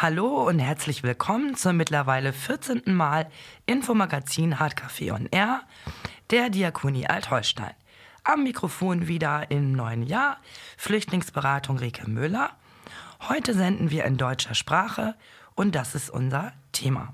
Hallo 0.00 0.46
und 0.46 0.60
herzlich 0.60 1.02
willkommen 1.02 1.56
zum 1.56 1.76
mittlerweile 1.76 2.32
14. 2.32 2.82
Mal 2.86 3.28
Infomagazin 3.66 4.60
Hardcafé 4.60 5.12
on 5.12 5.26
Air 5.32 5.62
der 6.30 6.50
Diakonie 6.50 7.08
Altholstein. 7.08 7.74
Am 8.22 8.44
Mikrofon 8.44 9.08
wieder 9.08 9.50
im 9.50 9.72
neuen 9.72 10.04
Jahr 10.04 10.36
Flüchtlingsberatung 10.76 11.78
Rike 11.78 12.08
Müller. 12.08 12.50
Heute 13.28 13.54
senden 13.54 13.90
wir 13.90 14.04
in 14.04 14.16
deutscher 14.16 14.54
Sprache 14.54 15.16
und 15.56 15.74
das 15.74 15.96
ist 15.96 16.10
unser 16.10 16.52
Thema. 16.70 17.12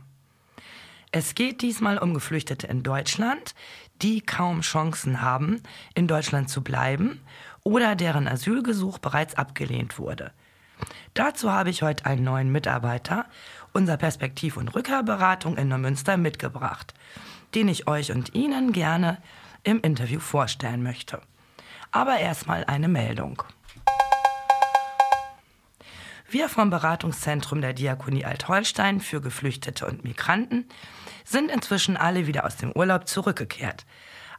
Es 1.10 1.34
geht 1.34 1.62
diesmal 1.62 1.96
um 1.96 2.12
Geflüchtete 2.12 2.66
in 2.66 2.82
Deutschland, 2.82 3.54
die 4.02 4.20
kaum 4.20 4.60
Chancen 4.60 5.22
haben, 5.22 5.62
in 5.94 6.06
Deutschland 6.06 6.50
zu 6.50 6.62
bleiben 6.62 7.22
oder 7.62 7.96
deren 7.96 8.28
Asylgesuch 8.28 8.98
bereits 8.98 9.36
abgelehnt 9.36 9.98
wurde. 9.98 10.32
Dazu 11.14 11.52
habe 11.52 11.70
ich 11.70 11.82
heute 11.82 12.06
einen 12.06 12.24
neuen 12.24 12.50
Mitarbeiter 12.50 13.26
unserer 13.72 13.96
Perspektiv- 13.96 14.56
und 14.56 14.74
Rückkehrberatung 14.74 15.56
in 15.56 15.68
Neumünster 15.68 16.16
mitgebracht, 16.16 16.94
den 17.54 17.68
ich 17.68 17.86
euch 17.88 18.12
und 18.12 18.34
Ihnen 18.34 18.72
gerne 18.72 19.18
im 19.62 19.80
Interview 19.80 20.20
vorstellen 20.20 20.82
möchte. 20.82 21.20
Aber 21.90 22.18
erstmal 22.18 22.64
eine 22.64 22.88
Meldung. 22.88 23.42
Wir 26.28 26.48
vom 26.48 26.70
Beratungszentrum 26.70 27.60
der 27.60 27.74
Diakonie 27.74 28.24
Altholstein 28.24 29.00
für 29.00 29.20
Geflüchtete 29.20 29.86
und 29.86 30.02
Migranten 30.02 30.66
sind 31.24 31.50
inzwischen 31.50 31.96
alle 31.96 32.26
wieder 32.26 32.44
aus 32.44 32.56
dem 32.56 32.72
Urlaub 32.72 33.06
zurückgekehrt. 33.06 33.86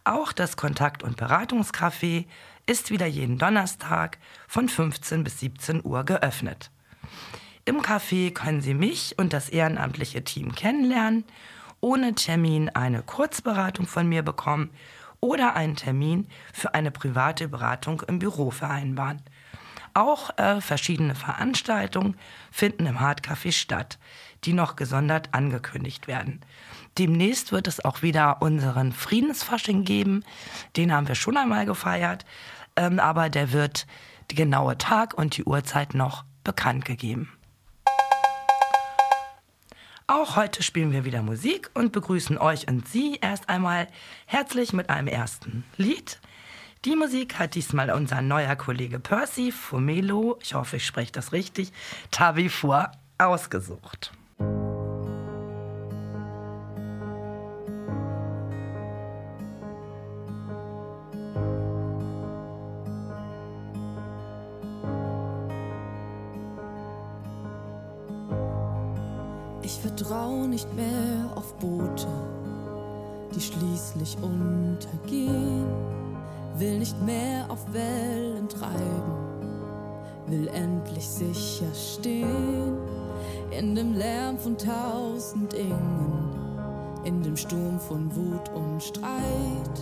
Auch 0.04 0.34
das 0.34 0.58
Kontakt- 0.58 1.04
und 1.04 1.18
Beratungscafé 1.18 2.26
ist 2.66 2.92
wieder 2.92 3.06
jeden 3.06 3.38
Donnerstag 3.38 4.18
von 4.48 4.70
15 4.70 5.24
bis 5.24 5.40
17 5.40 5.84
Uhr 5.84 6.04
geöffnet. 6.04 6.72
Im 7.66 7.82
Café 7.82 8.32
können 8.32 8.62
Sie 8.62 8.74
mich 8.74 9.18
und 9.18 9.34
das 9.34 9.50
ehrenamtliche 9.50 10.24
Team 10.24 10.54
kennenlernen, 10.54 11.26
ohne 11.80 12.16
Termin 12.16 12.70
eine 12.70 13.02
Kurzberatung 13.02 13.88
von 13.88 14.08
mir 14.08 14.24
bekommen 14.24 14.70
oder 15.20 15.56
einen 15.56 15.76
Termin 15.76 16.28
für 16.54 16.74
eine 16.74 16.92
private 16.92 17.48
Beratung 17.48 18.02
im 18.08 18.20
Büro 18.20 18.52
vereinbaren. 18.52 19.22
Auch 19.94 20.38
äh, 20.38 20.60
verschiedene 20.62 21.16
Veranstaltungen 21.16 22.18
finden 22.52 22.86
im 22.86 23.00
Hardcafé 23.00 23.52
statt, 23.52 23.98
die 24.44 24.54
noch 24.54 24.76
gesondert 24.76 25.34
angekündigt 25.34 26.08
werden. 26.08 26.42
Demnächst 26.98 27.52
wird 27.52 27.68
es 27.68 27.84
auch 27.84 28.02
wieder 28.02 28.42
unseren 28.42 28.92
Friedensfasching 28.92 29.84
geben. 29.84 30.24
Den 30.76 30.94
haben 30.94 31.08
wir 31.08 31.16
schon 31.16 31.38
einmal 31.38 31.66
gefeiert, 31.66 32.26
ähm, 32.76 33.00
aber 33.00 33.30
der 33.30 33.52
wird 33.52 33.88
die 34.32 34.36
genaue 34.36 34.78
Tag 34.78 35.14
und 35.18 35.38
die 35.38 35.44
Uhrzeit 35.44 35.94
noch 35.94 36.26
bekannt 36.44 36.86
gegeben. 36.86 37.32
Auch 40.08 40.36
heute 40.36 40.62
spielen 40.62 40.92
wir 40.92 41.04
wieder 41.04 41.24
Musik 41.24 41.72
und 41.74 41.92
begrüßen 41.92 42.38
euch 42.38 42.68
und 42.68 42.88
Sie 42.88 43.18
erst 43.22 43.50
einmal 43.50 43.88
herzlich 44.28 44.72
mit 44.72 44.92
einem 44.92 45.08
ersten 45.08 45.64
Lied. 45.78 46.20
Die 46.86 46.96
Musik 46.96 47.40
hat 47.40 47.56
diesmal 47.56 47.90
unser 47.90 48.22
neuer 48.22 48.56
Kollege 48.56 49.00
Percy 49.00 49.52
Fumelo, 49.52 50.38
ich 50.44 50.54
hoffe, 50.54 50.78
ich 50.78 50.86
spreche 50.86 51.12
das 51.12 51.32
richtig, 51.32 51.74
Tavi 52.12 52.50
vor 52.50 52.92
ausgesucht. 53.18 54.12
Vertrau 69.96 70.46
nicht 70.46 70.74
mehr 70.76 71.32
auf 71.36 71.54
Boote, 71.56 72.08
die 73.34 73.40
schließlich 73.40 74.18
untergehen. 74.22 75.66
Will 76.58 76.80
nicht 76.80 77.02
mehr 77.06 77.46
auf 77.50 77.60
Wellen 77.74 78.48
treiben, 78.48 79.16
will 80.28 80.48
endlich 80.50 81.08
sicher 81.08 81.74
stehen. 81.74 82.78
In 83.58 83.76
dem 83.76 83.94
Lärm 83.94 84.38
von 84.38 84.58
tausend 84.58 85.54
Ingen, 85.54 86.30
in 87.06 87.22
dem 87.24 87.38
Sturm 87.38 87.80
von 87.80 88.14
Wut 88.16 88.50
und 88.54 88.84
Streit, 88.84 89.80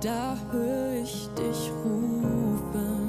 da 0.00 0.36
hör 0.50 0.94
ich 0.94 1.28
dich 1.36 1.70
rufen. 1.84 3.01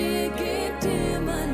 Ich 0.00 0.30
folge 0.30 0.72
dir, 0.82 1.49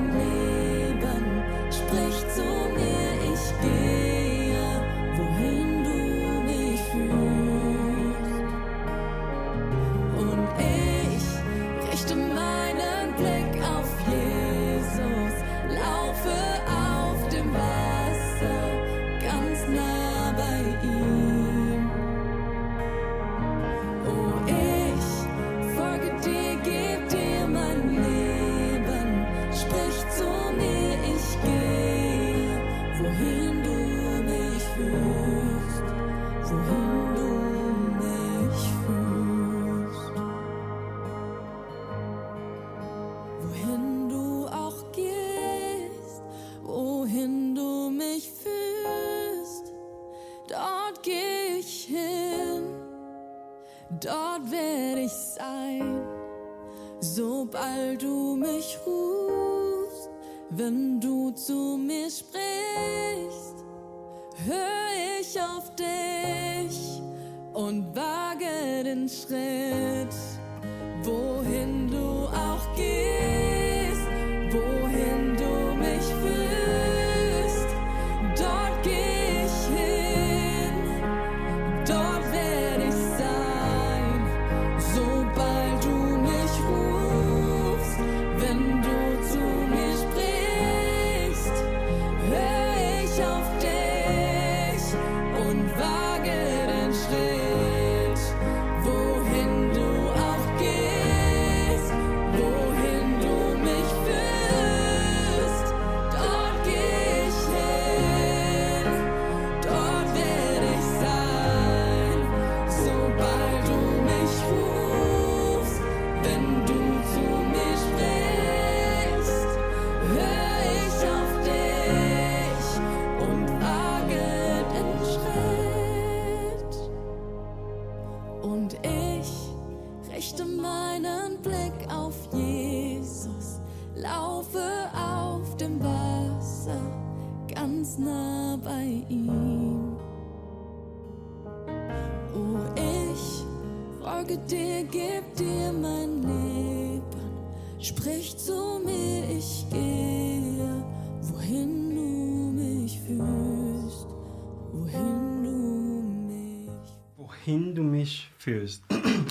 mich 158.46 158.54
führst. 158.54 158.82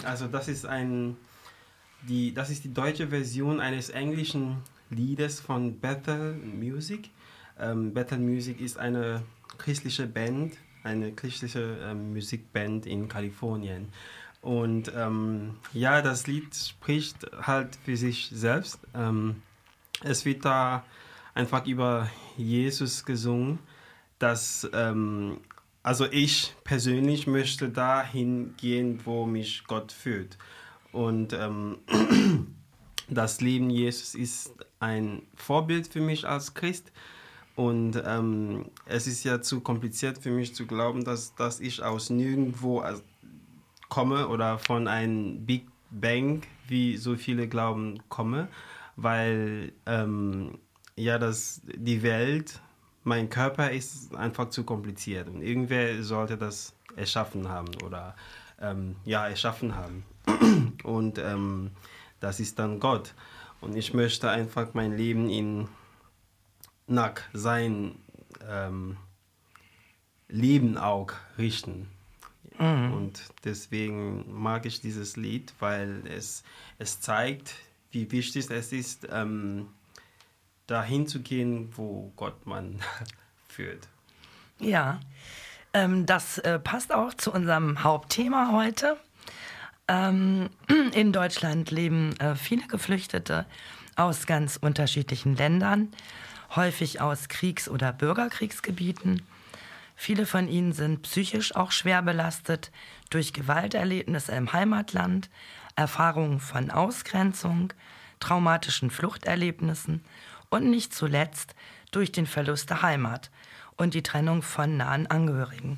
Also 0.03 0.27
das 0.27 0.47
ist 0.47 0.65
ein 0.65 1.17
die, 2.07 2.33
das 2.33 2.51
ist 2.51 2.63
die 2.63 2.73
deutsche 2.73 3.07
Version 3.07 3.59
eines 3.59 3.89
englischen 3.89 4.57
Liedes 4.91 5.39
von 5.39 5.79
Bethel 5.79 6.33
Music. 6.33 7.09
Ähm, 7.59 7.94
Bethel 7.94 8.19
Music 8.19 8.62
ist 8.62 8.77
eine 8.77 9.23
christliche 9.57 10.06
Band, 10.06 10.56
eine 10.83 11.13
christliche 11.13 11.79
ähm, 11.81 12.13
Musikband 12.13 12.85
in 12.85 13.07
Kalifornien. 13.07 13.89
Und 14.41 14.91
ähm, 14.95 15.56
ja, 15.73 16.03
das 16.03 16.27
Lied 16.27 16.53
spricht 16.56 17.25
halt 17.41 17.75
für 17.83 17.97
sich 17.97 18.29
selbst. 18.31 18.79
Ähm, 18.94 19.41
es 20.03 20.25
wird 20.25 20.45
da 20.45 20.85
einfach 21.33 21.65
über 21.65 22.07
Jesus 22.38 23.06
gesungen, 23.06 23.57
dass 24.19 24.69
ähm, 24.73 25.39
also 25.85 26.07
ich 26.09 26.55
persönlich 26.63 27.27
möchte 27.27 27.69
dahin 27.69 28.55
gehen, 28.57 29.01
wo 29.05 29.27
mich 29.27 29.65
Gott 29.67 29.91
führt. 29.91 30.35
Und 30.91 31.31
ähm, 31.33 31.77
das 33.07 33.39
Leben 33.39 33.69
Jesus 33.69 34.15
ist 34.15 34.55
ein 34.79 35.21
Vorbild 35.35 35.87
für 35.87 36.01
mich 36.01 36.27
als 36.27 36.55
Christ. 36.55 36.91
Und 37.55 38.01
ähm, 38.03 38.65
es 38.87 39.05
ist 39.05 39.23
ja 39.25 39.43
zu 39.43 39.61
kompliziert 39.61 40.17
für 40.17 40.31
mich 40.31 40.55
zu 40.55 40.65
glauben, 40.65 41.03
dass, 41.03 41.35
dass 41.35 41.59
ich 41.59 41.83
aus 41.83 42.09
nirgendwo 42.09 42.83
komme 43.87 44.27
oder 44.27 44.57
von 44.57 44.87
einem 44.87 45.45
Big 45.45 45.67
Bang, 45.91 46.41
wie 46.67 46.97
so 46.97 47.15
viele 47.15 47.47
glauben, 47.47 48.01
komme, 48.09 48.47
weil 48.95 49.71
ähm, 49.85 50.57
ja, 50.95 51.19
das, 51.19 51.61
die 51.63 52.01
Welt, 52.01 52.59
mein 53.06 53.30
Körper 53.30 53.72
ist 53.72 54.13
einfach 54.16 54.50
zu 54.50 54.63
kompliziert 54.63 55.30
und 55.30 55.42
irgendwer 55.42 56.04
sollte 56.04 56.38
das 56.38 56.74
erschaffen 56.96 57.48
haben 57.50 57.69
oder 57.84 58.16
ähm, 58.60 58.96
ja, 59.06 59.28
erschaffen 59.28 59.75
haben. 59.75 60.04
Und 60.84 61.18
ähm, 61.18 61.72
das 62.19 62.40
ist 62.40 62.57
dann 62.57 62.80
Gott. 62.80 63.13
Und 63.62 63.75
ich 63.75 63.94
möchte 63.94 64.30
einfach 64.30 64.74
mein 64.74 64.96
Leben 64.96 65.30
in 65.30 65.68
nach 66.88 67.16
sein 67.34 67.96
ähm, 68.48 68.98
Leben 70.28 70.78
auch 70.78 71.12
richten. 71.38 71.90
Mhm. 72.60 72.94
Und 72.94 73.24
deswegen 73.44 74.25
mag 74.40 74.66
ich 74.66 74.81
dieses 74.81 75.18
Lied, 75.18 75.54
weil 75.60 76.04
es, 76.07 76.44
es 76.78 77.02
zeigt, 77.02 77.56
wie 77.92 78.12
wichtig 78.12 78.50
es 78.50 78.72
ist, 78.72 79.07
ähm, 79.12 79.68
dahin 80.67 81.07
zu 81.07 81.21
gehen, 81.21 81.71
wo 81.75 82.12
Gott 82.15 82.45
man 82.45 82.79
führt. 83.47 83.88
Ja, 84.59 85.00
ähm, 85.73 86.06
das 86.06 86.38
äh, 86.39 86.59
passt 86.59 86.94
auch 86.94 87.13
zu 87.13 87.31
unserem 87.31 87.83
Hauptthema 87.83 88.51
heute. 88.51 88.97
Ähm, 89.88 90.50
in 90.94 91.12
Deutschland 91.12 91.71
leben 91.71 92.17
äh, 92.19 92.35
viele 92.35 92.65
Geflüchtete 92.67 93.45
aus 93.95 94.25
ganz 94.25 94.57
unterschiedlichen 94.57 95.35
Ländern, 95.35 95.91
häufig 96.56 97.01
aus 97.01 97.27
Kriegs- 97.27 97.69
oder 97.69 97.94
Bürgerkriegsgebieten. 97.94 99.21
Viele 99.95 100.25
von 100.25 100.47
ihnen 100.50 100.73
sind 100.73 101.03
psychisch 101.03 101.56
auch 101.56 101.71
schwer 101.71 102.01
belastet 102.01 102.71
durch 103.09 103.31
Gewalterlebnisse 103.31 104.33
im 104.33 104.51
Heimatland, 104.51 105.29
Erfahrungen 105.75 106.39
von 106.39 106.71
Ausgrenzung, 106.71 107.73
traumatischen 108.19 108.89
Fluchterlebnissen 108.89 110.03
und 110.50 110.69
nicht 110.69 110.94
zuletzt 110.94 111.56
durch 111.92 112.12
den 112.12 112.25
Verlust 112.25 112.69
der 112.69 112.81
Heimat 112.81 113.31
und 113.77 113.94
die 113.94 114.03
Trennung 114.03 114.42
von 114.42 114.77
nahen 114.77 115.07
Angehörigen. 115.07 115.77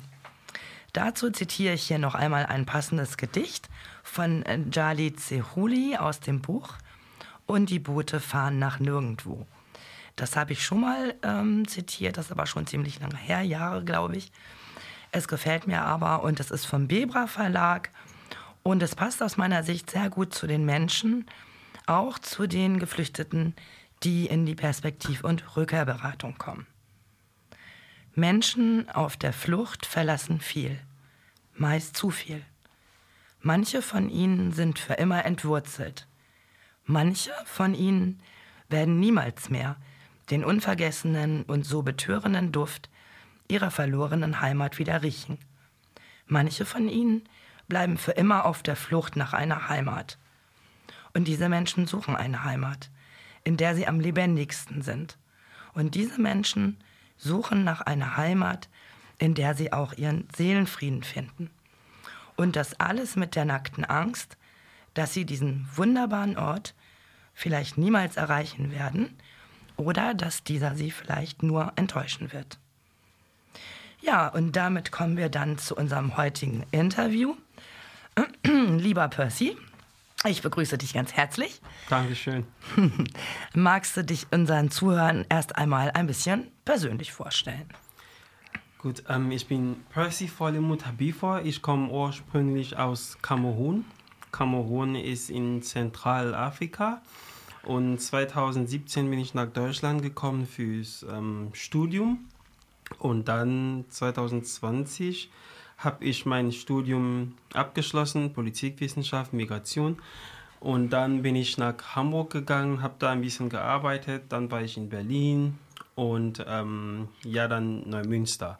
Dazu 0.92 1.30
zitiere 1.30 1.74
ich 1.74 1.84
hier 1.84 1.98
noch 1.98 2.14
einmal 2.14 2.46
ein 2.46 2.66
passendes 2.66 3.16
Gedicht 3.16 3.68
von 4.02 4.44
Jali 4.72 5.14
Zehuli 5.14 5.96
aus 5.96 6.20
dem 6.20 6.40
Buch 6.40 6.74
Und 7.46 7.70
die 7.70 7.78
Boote 7.78 8.20
fahren 8.20 8.58
nach 8.58 8.78
nirgendwo. 8.78 9.46
Das 10.16 10.36
habe 10.36 10.52
ich 10.52 10.64
schon 10.64 10.80
mal 10.80 11.14
ähm, 11.22 11.66
zitiert, 11.68 12.16
das 12.16 12.26
ist 12.26 12.32
aber 12.32 12.46
schon 12.46 12.66
ziemlich 12.66 13.00
lange 13.00 13.16
her, 13.16 13.42
Jahre 13.42 13.84
glaube 13.84 14.16
ich. 14.16 14.32
Es 15.12 15.28
gefällt 15.28 15.66
mir 15.66 15.82
aber 15.82 16.22
und 16.24 16.40
es 16.40 16.50
ist 16.50 16.66
vom 16.66 16.88
Bebra 16.88 17.26
Verlag 17.26 17.90
und 18.62 18.82
es 18.82 18.94
passt 18.94 19.22
aus 19.22 19.36
meiner 19.36 19.62
Sicht 19.62 19.90
sehr 19.90 20.10
gut 20.10 20.34
zu 20.34 20.46
den 20.46 20.66
Menschen, 20.66 21.26
auch 21.86 22.18
zu 22.18 22.46
den 22.46 22.78
Geflüchteten, 22.78 23.54
die 24.02 24.26
in 24.26 24.46
die 24.46 24.54
Perspektiv- 24.54 25.24
und 25.24 25.56
Rückkehrberatung 25.56 26.38
kommen. 26.38 26.66
Menschen 28.14 28.88
auf 28.90 29.16
der 29.16 29.32
Flucht 29.32 29.86
verlassen 29.86 30.40
viel, 30.40 30.78
meist 31.54 31.96
zu 31.96 32.10
viel. 32.10 32.44
Manche 33.40 33.82
von 33.82 34.10
ihnen 34.10 34.52
sind 34.52 34.78
für 34.78 34.94
immer 34.94 35.24
entwurzelt. 35.24 36.08
Manche 36.84 37.30
von 37.44 37.74
ihnen 37.74 38.20
werden 38.68 38.98
niemals 38.98 39.50
mehr 39.50 39.76
den 40.30 40.44
unvergessenen 40.44 41.44
und 41.44 41.64
so 41.64 41.82
betörenden 41.82 42.52
Duft 42.52 42.90
ihrer 43.48 43.70
verlorenen 43.70 44.40
Heimat 44.40 44.78
wieder 44.78 45.02
riechen. 45.02 45.38
Manche 46.26 46.66
von 46.66 46.88
ihnen 46.88 47.22
bleiben 47.68 47.96
für 47.96 48.12
immer 48.12 48.44
auf 48.44 48.62
der 48.62 48.76
Flucht 48.76 49.16
nach 49.16 49.32
einer 49.32 49.68
Heimat. 49.68 50.18
Und 51.14 51.28
diese 51.28 51.48
Menschen 51.48 51.86
suchen 51.86 52.16
eine 52.16 52.44
Heimat, 52.44 52.90
in 53.48 53.56
der 53.56 53.74
sie 53.74 53.86
am 53.86 53.98
lebendigsten 53.98 54.82
sind. 54.82 55.16
Und 55.72 55.94
diese 55.94 56.20
Menschen 56.20 56.76
suchen 57.16 57.64
nach 57.64 57.80
einer 57.80 58.18
Heimat, 58.18 58.68
in 59.16 59.34
der 59.34 59.54
sie 59.54 59.72
auch 59.72 59.94
ihren 59.94 60.28
Seelenfrieden 60.36 61.02
finden. 61.02 61.48
Und 62.36 62.56
das 62.56 62.78
alles 62.78 63.16
mit 63.16 63.36
der 63.36 63.46
nackten 63.46 63.86
Angst, 63.86 64.36
dass 64.92 65.14
sie 65.14 65.24
diesen 65.24 65.66
wunderbaren 65.74 66.36
Ort 66.36 66.74
vielleicht 67.32 67.78
niemals 67.78 68.18
erreichen 68.18 68.70
werden 68.70 69.16
oder 69.76 70.12
dass 70.12 70.44
dieser 70.44 70.74
sie 70.74 70.90
vielleicht 70.90 71.42
nur 71.42 71.72
enttäuschen 71.76 72.34
wird. 72.34 72.58
Ja, 74.02 74.28
und 74.28 74.56
damit 74.56 74.92
kommen 74.92 75.16
wir 75.16 75.30
dann 75.30 75.56
zu 75.56 75.74
unserem 75.74 76.18
heutigen 76.18 76.66
Interview. 76.70 77.34
Lieber 78.44 79.08
Percy, 79.08 79.56
ich 80.26 80.42
begrüße 80.42 80.78
dich 80.78 80.94
ganz 80.94 81.12
herzlich. 81.12 81.60
Dankeschön. 81.88 82.46
Magst 83.54 83.96
du 83.96 84.04
dich 84.04 84.26
unseren 84.32 84.70
Zuhörern 84.70 85.24
erst 85.28 85.56
einmal 85.56 85.90
ein 85.92 86.06
bisschen 86.06 86.48
persönlich 86.64 87.12
vorstellen? 87.12 87.68
Gut, 88.78 89.02
ähm, 89.08 89.30
ich 89.30 89.46
bin 89.46 89.76
Percy 89.90 90.28
Vollmut 90.28 90.86
Habifor. 90.86 91.42
Ich 91.42 91.62
komme 91.62 91.90
ursprünglich 91.90 92.76
aus 92.76 93.18
Kamerun. 93.22 93.84
Kamerun 94.30 94.94
ist 94.94 95.30
in 95.30 95.62
Zentralafrika. 95.62 97.02
Und 97.64 97.98
2017 97.98 99.10
bin 99.10 99.18
ich 99.18 99.34
nach 99.34 99.48
Deutschland 99.48 100.02
gekommen 100.02 100.46
fürs 100.46 101.04
ähm, 101.10 101.50
Studium. 101.54 102.28
Und 102.98 103.28
dann 103.28 103.84
2020 103.88 105.30
habe 105.78 106.04
ich 106.04 106.26
mein 106.26 106.52
Studium 106.52 107.34
abgeschlossen, 107.54 108.32
Politikwissenschaft, 108.32 109.32
Migration. 109.32 109.98
Und 110.60 110.90
dann 110.90 111.22
bin 111.22 111.36
ich 111.36 111.56
nach 111.56 111.74
Hamburg 111.94 112.30
gegangen, 112.30 112.82
habe 112.82 112.94
da 112.98 113.10
ein 113.10 113.20
bisschen 113.20 113.48
gearbeitet. 113.48 114.24
Dann 114.28 114.50
war 114.50 114.62
ich 114.62 114.76
in 114.76 114.88
Berlin, 114.88 115.56
und 115.98 116.44
ähm, 116.46 117.08
ja, 117.24 117.48
dann 117.48 117.90
Neumünster. 117.90 118.56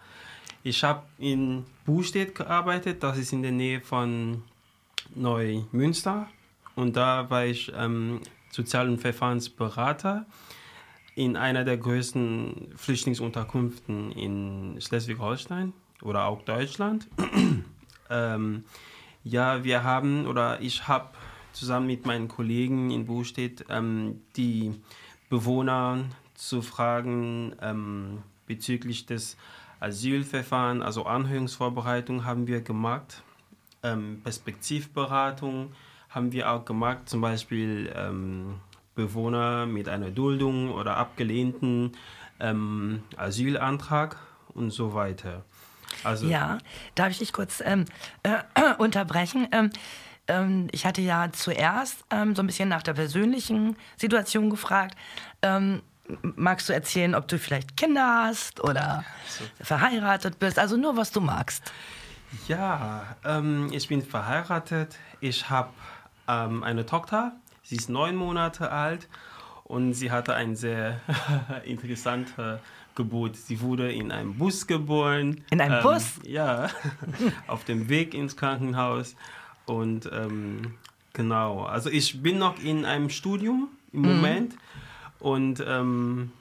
Ich 0.65 0.83
habe 0.83 1.05
in 1.19 1.65
Bustedt 1.87 2.35
gearbeitet, 2.35 3.05
das 3.05 3.17
ist 3.17 3.33
in 3.33 3.43
der 3.43 3.53
Nähe 3.53 3.81
von 3.81 4.43
Neumünster. 5.15 6.29
Und 6.75 6.97
da 6.97 7.31
war 7.31 7.47
ich 7.47 7.73
ähm, 7.77 8.23
Sozial- 8.51 8.89
und 8.89 8.99
Verfahrensberater 8.99 10.27
in 11.15 11.37
einer 11.37 11.63
der 11.65 11.77
größten 11.77 12.73
Flüchtlingsunterkünften 12.75 14.11
in 14.11 14.81
Schleswig-Holstein 14.81 15.73
oder 16.03 16.25
auch 16.27 16.43
Deutschland. 16.43 17.09
ähm, 18.11 18.65
ja, 19.25 19.65
wir 19.65 19.85
haben 19.85 20.27
oder 20.27 20.61
ich 20.61 20.89
habe 20.89 21.11
zusammen 21.53 21.87
mit 21.87 22.07
meinen 22.07 22.29
Kollegen 22.29 22.91
in 22.91 23.07
Bustedt 23.07 23.65
ähm, 23.69 24.23
die 24.37 24.81
Bewohner 25.29 26.05
zu 26.35 26.63
fragen 26.63 27.55
ähm, 27.61 28.23
bezüglich 28.47 29.07
des 29.07 29.37
Asylverfahrens, 29.81 30.85
also 30.85 31.05
Anhörungsvorbereitung 31.05 32.25
haben 32.25 32.47
wir 32.47 32.63
gemacht, 32.63 33.23
ähm, 33.83 34.21
Perspektivberatung 34.23 35.73
haben 36.09 36.33
wir 36.33 36.51
auch 36.51 36.65
gemacht, 36.65 37.09
zum 37.09 37.21
Beispiel 37.21 37.93
ähm, 37.95 38.61
Bewohner 38.95 39.67
mit 39.67 39.89
einer 39.89 40.11
Duldung 40.11 40.73
oder 40.73 40.97
abgelehnten 40.97 41.93
ähm, 42.41 43.03
Asylantrag 43.17 44.17
und 44.55 44.71
so 44.71 44.95
weiter. 44.95 45.45
Also 46.05 46.27
ja, 46.27 46.59
darf 46.95 47.11
ich 47.11 47.19
dich 47.19 47.33
kurz 47.33 47.63
ähm, 47.65 47.85
äh, 48.23 48.39
unterbrechen? 48.79 49.49
Ähm, 49.53 49.71
ähm, 50.29 50.69
ich 50.73 50.87
hatte 50.87 51.01
ja 51.01 51.31
zuerst 51.33 52.05
ähm, 52.11 52.35
so 52.35 52.43
ein 52.43 52.47
bisschen 52.47 52.69
nach 52.69 52.83
der 52.83 52.95
persönlichen 52.95 53.77
Situation 53.97 54.51
gefragt. 54.51 54.97
Ähm, 55.43 55.83
magst 56.23 56.69
du 56.69 56.73
erzählen, 56.73 57.15
ob 57.15 57.29
du 57.29 57.39
vielleicht 57.39 57.77
Kinder 57.77 58.25
hast 58.27 58.61
oder 58.63 59.05
so. 59.27 59.45
verheiratet 59.63 60.39
bist? 60.39 60.59
Also 60.59 60.77
nur, 60.77 60.97
was 60.97 61.11
du 61.11 61.21
magst. 61.21 61.73
Ja, 62.47 63.17
ähm, 63.25 63.71
ich 63.73 63.89
bin 63.89 64.03
verheiratet. 64.03 64.97
Ich 65.21 65.49
habe 65.51 65.71
eine 66.27 66.85
Tochter. 66.85 67.33
Sie 67.63 67.77
ist 67.77 67.89
neun 67.89 68.15
Monate 68.15 68.71
alt 68.71 69.09
und 69.65 69.95
sie 69.95 70.11
hatte 70.11 70.35
ein 70.35 70.57
sehr 70.57 71.01
interessantes 71.65 72.61
Geburt. 72.99 73.37
Sie 73.37 73.61
wurde 73.61 73.93
in 73.93 74.11
einem 74.11 74.35
Bus 74.37 74.67
geboren. 74.67 75.41
In 75.51 75.61
einem 75.61 75.77
ähm, 75.77 75.83
Bus? 75.83 76.17
Ja, 76.25 76.69
auf 77.47 77.65
dem 77.65 77.89
Weg 77.89 78.13
ins 78.13 78.37
Krankenhaus. 78.37 79.15
Und 79.67 80.11
ähm, 80.13 80.75
genau, 81.13 81.63
also 81.63 81.89
ich 81.91 82.23
bin 82.23 82.39
noch 82.39 82.59
in 82.59 82.85
einem 82.85 83.09
Studium 83.09 83.69
im 83.93 84.03
mhm. 84.03 84.09
Moment. 84.09 84.55
Und 85.21 85.65
ähm, 85.67 86.33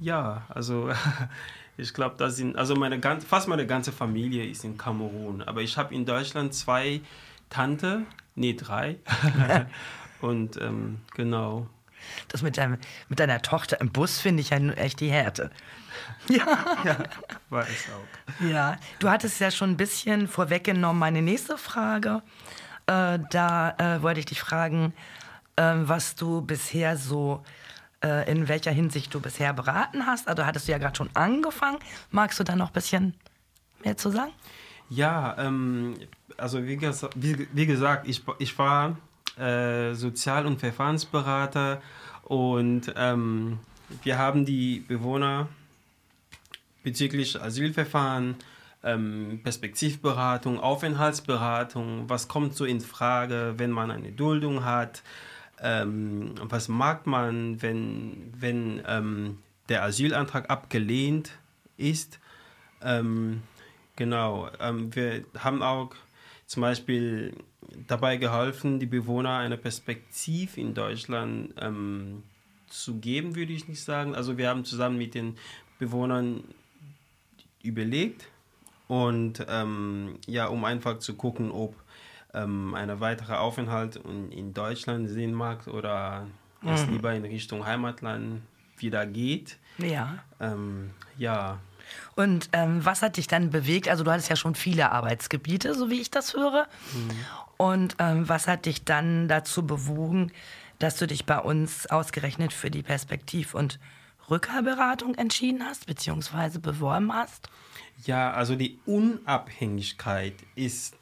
ja, 0.00 0.42
also 0.48 0.90
ich 1.76 1.92
glaube, 1.92 2.14
da 2.18 2.30
sind, 2.30 2.56
also 2.56 2.74
meine 2.74 2.98
ganz, 2.98 3.24
fast 3.24 3.46
meine 3.46 3.66
ganze 3.66 3.92
Familie 3.92 4.46
ist 4.46 4.64
in 4.64 4.78
Kamerun. 4.78 5.42
Aber 5.42 5.60
ich 5.60 5.76
habe 5.76 5.94
in 5.94 6.06
Deutschland 6.06 6.54
zwei 6.54 7.02
Tante, 7.50 8.06
nee, 8.34 8.54
drei. 8.54 8.96
Und 10.22 10.56
ähm, 10.62 10.96
genau. 11.14 11.68
Das 12.28 12.42
mit, 12.42 12.56
deinem, 12.56 12.78
mit 13.08 13.20
deiner 13.20 13.42
Tochter 13.42 13.80
im 13.80 13.90
Bus 13.90 14.20
finde 14.20 14.40
ich 14.40 14.50
ja 14.50 14.58
echt 14.58 15.00
die 15.00 15.10
Härte. 15.10 15.50
Ja. 16.28 16.44
ja, 16.84 16.98
war 17.50 17.62
es 17.62 17.86
auch. 17.88 18.44
Ja, 18.44 18.76
du 18.98 19.08
hattest 19.08 19.40
ja 19.40 19.50
schon 19.50 19.70
ein 19.70 19.76
bisschen 19.76 20.28
vorweggenommen 20.28 20.98
meine 20.98 21.22
nächste 21.22 21.56
Frage. 21.56 22.22
Äh, 22.86 23.18
da 23.30 23.74
äh, 23.78 24.02
wollte 24.02 24.20
ich 24.20 24.26
dich 24.26 24.40
fragen, 24.40 24.92
äh, 25.56 25.74
was 25.76 26.14
du 26.14 26.42
bisher 26.42 26.96
so, 26.96 27.42
äh, 28.04 28.30
in 28.30 28.48
welcher 28.48 28.70
Hinsicht 28.70 29.14
du 29.14 29.20
bisher 29.20 29.52
beraten 29.52 30.06
hast. 30.06 30.28
Also 30.28 30.44
hattest 30.44 30.68
du 30.68 30.72
ja 30.72 30.78
gerade 30.78 30.96
schon 30.96 31.10
angefangen. 31.14 31.78
Magst 32.10 32.38
du 32.38 32.44
da 32.44 32.56
noch 32.56 32.68
ein 32.68 32.74
bisschen 32.74 33.14
mehr 33.82 33.96
zu 33.96 34.10
sagen? 34.10 34.32
Ja, 34.88 35.36
ähm, 35.38 35.94
also 36.36 36.62
wie, 36.64 36.80
wie, 37.16 37.48
wie, 37.52 37.66
gesagt, 37.66 38.06
ich, 38.08 38.22
ich 38.38 38.56
war 38.58 38.96
äh, 39.38 39.94
Sozial- 39.94 40.46
und 40.46 40.58
Verfahrensberater. 40.58 41.80
Und 42.22 42.92
ähm, 42.96 43.58
wir 44.02 44.18
haben 44.18 44.44
die 44.44 44.80
Bewohner 44.80 45.48
bezüglich 46.82 47.40
Asylverfahren, 47.40 48.36
ähm, 48.82 49.40
Perspektivberatung, 49.42 50.60
Aufenthaltsberatung, 50.60 52.08
was 52.08 52.28
kommt 52.28 52.54
so 52.54 52.64
in 52.64 52.80
Frage, 52.80 53.54
wenn 53.56 53.70
man 53.70 53.90
eine 53.90 54.12
Duldung 54.12 54.64
hat, 54.64 55.02
ähm, 55.60 56.34
was 56.42 56.68
mag 56.68 57.06
man, 57.06 57.60
wenn, 57.62 58.32
wenn 58.38 58.82
ähm, 58.86 59.38
der 59.68 59.82
Asylantrag 59.82 60.50
abgelehnt 60.50 61.32
ist. 61.76 62.20
Ähm, 62.82 63.42
genau, 63.96 64.48
ähm, 64.60 64.94
wir 64.94 65.24
haben 65.38 65.62
auch 65.62 65.90
zum 66.46 66.60
Beispiel 66.60 67.34
dabei 67.86 68.16
geholfen, 68.16 68.78
die 68.78 68.86
Bewohner 68.86 69.38
eine 69.38 69.56
Perspektive 69.56 70.60
in 70.60 70.74
Deutschland 70.74 71.54
ähm, 71.60 72.22
zu 72.68 72.98
geben, 72.98 73.34
würde 73.34 73.52
ich 73.52 73.68
nicht 73.68 73.82
sagen. 73.82 74.14
Also 74.14 74.38
wir 74.38 74.48
haben 74.48 74.64
zusammen 74.64 74.98
mit 74.98 75.14
den 75.14 75.36
Bewohnern 75.78 76.44
überlegt 77.62 78.28
und 78.88 79.44
ähm, 79.48 80.18
ja, 80.26 80.46
um 80.46 80.64
einfach 80.64 80.98
zu 80.98 81.14
gucken, 81.14 81.50
ob 81.50 81.74
ähm, 82.34 82.74
ein 82.74 83.00
weiterer 83.00 83.40
Aufenthalt 83.40 83.96
in 84.30 84.54
Deutschland 84.54 85.08
Sinn 85.08 85.32
macht 85.32 85.68
oder 85.68 86.26
mhm. 86.62 86.68
es 86.68 86.86
lieber 86.86 87.14
in 87.14 87.24
Richtung 87.24 87.66
Heimatland 87.66 88.42
wieder 88.78 89.06
geht. 89.06 89.58
Ja. 89.78 90.18
Ähm, 90.40 90.90
ja. 91.18 91.58
Und 92.14 92.48
ähm, 92.52 92.84
was 92.84 93.02
hat 93.02 93.16
dich 93.16 93.26
dann 93.26 93.50
bewegt? 93.50 93.88
Also 93.88 94.04
du 94.04 94.10
hattest 94.10 94.28
ja 94.28 94.36
schon 94.36 94.54
viele 94.54 94.90
Arbeitsgebiete, 94.92 95.74
so 95.74 95.90
wie 95.90 96.00
ich 96.00 96.10
das 96.10 96.34
höre. 96.34 96.66
Mhm. 96.92 97.10
Und 97.56 97.96
ähm, 97.98 98.28
was 98.28 98.48
hat 98.48 98.66
dich 98.66 98.84
dann 98.84 99.28
dazu 99.28 99.66
bewogen, 99.66 100.32
dass 100.78 100.96
du 100.96 101.06
dich 101.06 101.24
bei 101.24 101.38
uns 101.38 101.86
ausgerechnet 101.86 102.52
für 102.52 102.70
die 102.70 102.82
Perspektiv- 102.82 103.54
und 103.54 103.78
Rückkehrberatung 104.30 105.14
entschieden 105.14 105.64
hast, 105.64 105.86
beziehungsweise 105.86 106.58
beworben 106.60 107.12
hast? 107.12 107.48
Ja, 108.04 108.32
also 108.32 108.56
die 108.56 108.78
Unabhängigkeit 108.84 110.34
ist 110.54 110.96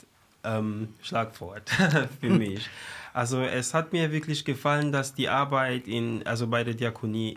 ähm, 0.45 0.95
Schlagwort 1.03 1.71
für 2.21 2.31
mich. 2.31 2.69
Also 3.13 3.43
es 3.43 3.75
hat 3.75 3.93
mir 3.93 4.13
wirklich 4.13 4.45
gefallen, 4.45 4.93
dass 4.93 5.15
die 5.15 5.29
Arbeit 5.29 5.89
in, 5.89 6.27
also 6.27 6.47
bei 6.47 6.65
der 6.65 6.75
Diakonie 6.75 7.37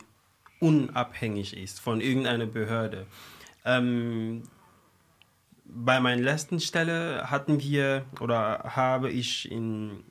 unabhängig 0.59 1.55
ist 1.55 1.79
von 1.79 2.01
irgendeiner 2.01 2.47
Behörde. 2.47 3.05
Ähm, 3.63 4.43
bei 5.69 5.99
meiner 5.99 6.21
letzten 6.21 6.59
Stelle 6.59 7.29
hatten 7.29 7.59
wir 7.59 8.05
oder 8.19 8.63
habe 8.75 9.09
ich 9.09 9.51
in, 9.51 10.03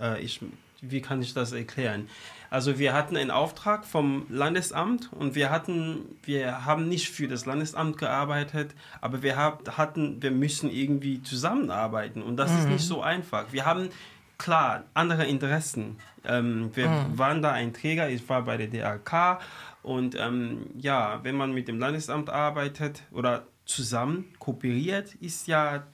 äh, 0.00 0.20
ich, 0.20 0.40
wie 0.80 1.00
kann 1.00 1.20
ich 1.22 1.34
das 1.34 1.52
erklären? 1.52 2.08
Also 2.50 2.78
wir 2.78 2.92
hatten 2.92 3.16
einen 3.16 3.30
Auftrag 3.30 3.84
vom 3.84 4.26
Landesamt 4.28 5.10
und 5.12 5.34
wir 5.34 5.48
hatten, 5.50 6.18
wir 6.22 6.66
haben 6.66 6.86
nicht 6.86 7.08
für 7.08 7.26
das 7.26 7.46
Landesamt 7.46 7.96
gearbeitet, 7.96 8.74
aber 9.00 9.22
wir 9.22 9.36
hab, 9.36 9.78
hatten, 9.78 10.22
wir 10.22 10.30
müssen 10.30 10.70
irgendwie 10.70 11.22
zusammenarbeiten 11.22 12.22
und 12.22 12.36
das 12.36 12.50
mhm. 12.52 12.58
ist 12.58 12.68
nicht 12.68 12.84
so 12.84 13.00
einfach. 13.00 13.52
Wir 13.52 13.64
haben 13.64 13.88
klar 14.36 14.84
andere 14.92 15.24
Interessen. 15.24 15.96
Ähm, 16.24 16.70
wir 16.74 16.88
mhm. 16.88 17.18
waren 17.18 17.42
da 17.42 17.52
ein 17.52 17.72
Träger, 17.72 18.10
ich 18.10 18.28
war 18.28 18.42
bei 18.42 18.58
der 18.58 18.66
DRK 18.66 19.40
und 19.82 20.14
ähm, 20.18 20.66
ja, 20.76 21.20
wenn 21.22 21.36
man 21.36 21.54
mit 21.54 21.68
dem 21.68 21.78
Landesamt 21.78 22.28
arbeitet 22.28 23.02
oder 23.12 23.44
zusammen 23.64 24.26
kooperiert, 24.38 25.14
ist 25.16 25.46
ja 25.46 25.84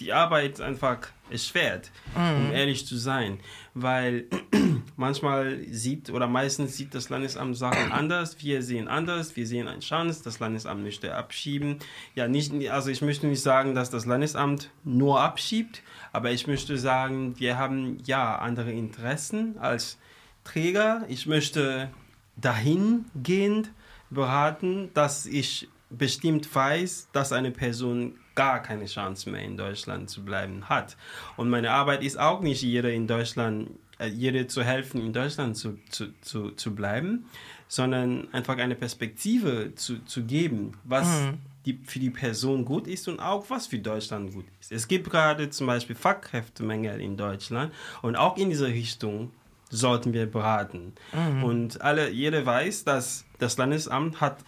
die 0.00 0.12
Arbeit 0.12 0.60
einfach 0.60 1.08
erschwert, 1.30 1.90
mhm. 2.16 2.46
um 2.46 2.52
ehrlich 2.52 2.86
zu 2.86 2.96
sein. 2.96 3.40
Weil 3.74 4.26
manchmal 4.96 5.64
sieht 5.70 6.10
oder 6.10 6.26
meistens 6.26 6.76
sieht 6.76 6.94
das 6.94 7.08
Landesamt 7.08 7.56
Sachen 7.56 7.92
anders, 7.92 8.42
wir 8.42 8.62
sehen 8.62 8.88
anders, 8.88 9.36
wir 9.36 9.46
sehen 9.46 9.68
eine 9.68 9.80
Chance, 9.80 10.22
das 10.24 10.38
Landesamt 10.38 10.82
möchte 10.82 11.14
abschieben. 11.14 11.78
Ja, 12.14 12.28
nicht, 12.28 12.52
also 12.70 12.90
ich 12.90 13.02
möchte 13.02 13.26
nicht 13.26 13.42
sagen, 13.42 13.74
dass 13.74 13.90
das 13.90 14.06
Landesamt 14.06 14.70
nur 14.84 15.20
abschiebt, 15.20 15.82
aber 16.12 16.30
ich 16.30 16.46
möchte 16.46 16.78
sagen, 16.78 17.38
wir 17.38 17.58
haben 17.58 17.98
ja 18.04 18.36
andere 18.36 18.72
Interessen 18.72 19.58
als 19.58 19.98
Träger. 20.44 21.04
Ich 21.08 21.26
möchte 21.26 21.90
dahingehend 22.36 23.72
beraten, 24.10 24.90
dass 24.94 25.26
ich 25.26 25.68
bestimmt 25.90 26.52
weiß, 26.54 27.08
dass 27.12 27.32
eine 27.32 27.50
Person 27.50 28.14
gar 28.34 28.62
keine 28.62 28.86
Chance 28.86 29.30
mehr 29.30 29.42
in 29.42 29.56
Deutschland 29.56 30.10
zu 30.10 30.24
bleiben 30.24 30.68
hat. 30.68 30.96
Und 31.36 31.50
meine 31.50 31.70
Arbeit 31.70 32.02
ist 32.02 32.18
auch 32.18 32.40
nicht, 32.40 32.62
jeder 32.62 32.92
in 32.92 33.06
Deutschland, 33.06 33.70
äh, 33.98 34.06
jeder 34.06 34.46
zu 34.46 34.62
helfen, 34.62 35.00
in 35.00 35.12
Deutschland 35.12 35.56
zu, 35.56 35.78
zu, 35.90 36.12
zu, 36.20 36.52
zu 36.52 36.74
bleiben, 36.74 37.26
sondern 37.66 38.32
einfach 38.32 38.56
eine 38.58 38.74
Perspektive 38.74 39.74
zu, 39.74 40.04
zu 40.04 40.24
geben, 40.24 40.74
was 40.84 41.08
mhm. 41.08 41.38
die, 41.66 41.80
für 41.84 41.98
die 41.98 42.10
Person 42.10 42.64
gut 42.64 42.86
ist 42.86 43.08
und 43.08 43.18
auch 43.18 43.48
was 43.48 43.66
für 43.66 43.78
Deutschland 43.78 44.32
gut 44.32 44.46
ist. 44.60 44.70
Es 44.70 44.88
gibt 44.88 45.10
gerade 45.10 45.50
zum 45.50 45.66
Beispiel 45.66 45.96
Fachkräftemängel 45.96 47.00
in 47.00 47.16
Deutschland 47.16 47.72
und 48.02 48.14
auch 48.14 48.36
in 48.36 48.50
diese 48.50 48.68
Richtung 48.68 49.32
sollten 49.70 50.12
wir 50.12 50.26
beraten. 50.26 50.94
Mhm. 51.12 51.44
Und 51.44 51.80
alle, 51.82 52.10
jeder 52.10 52.44
weiß, 52.44 52.84
dass 52.84 53.24
das 53.38 53.56
Landesamt 53.56 54.20
hat 54.20 54.38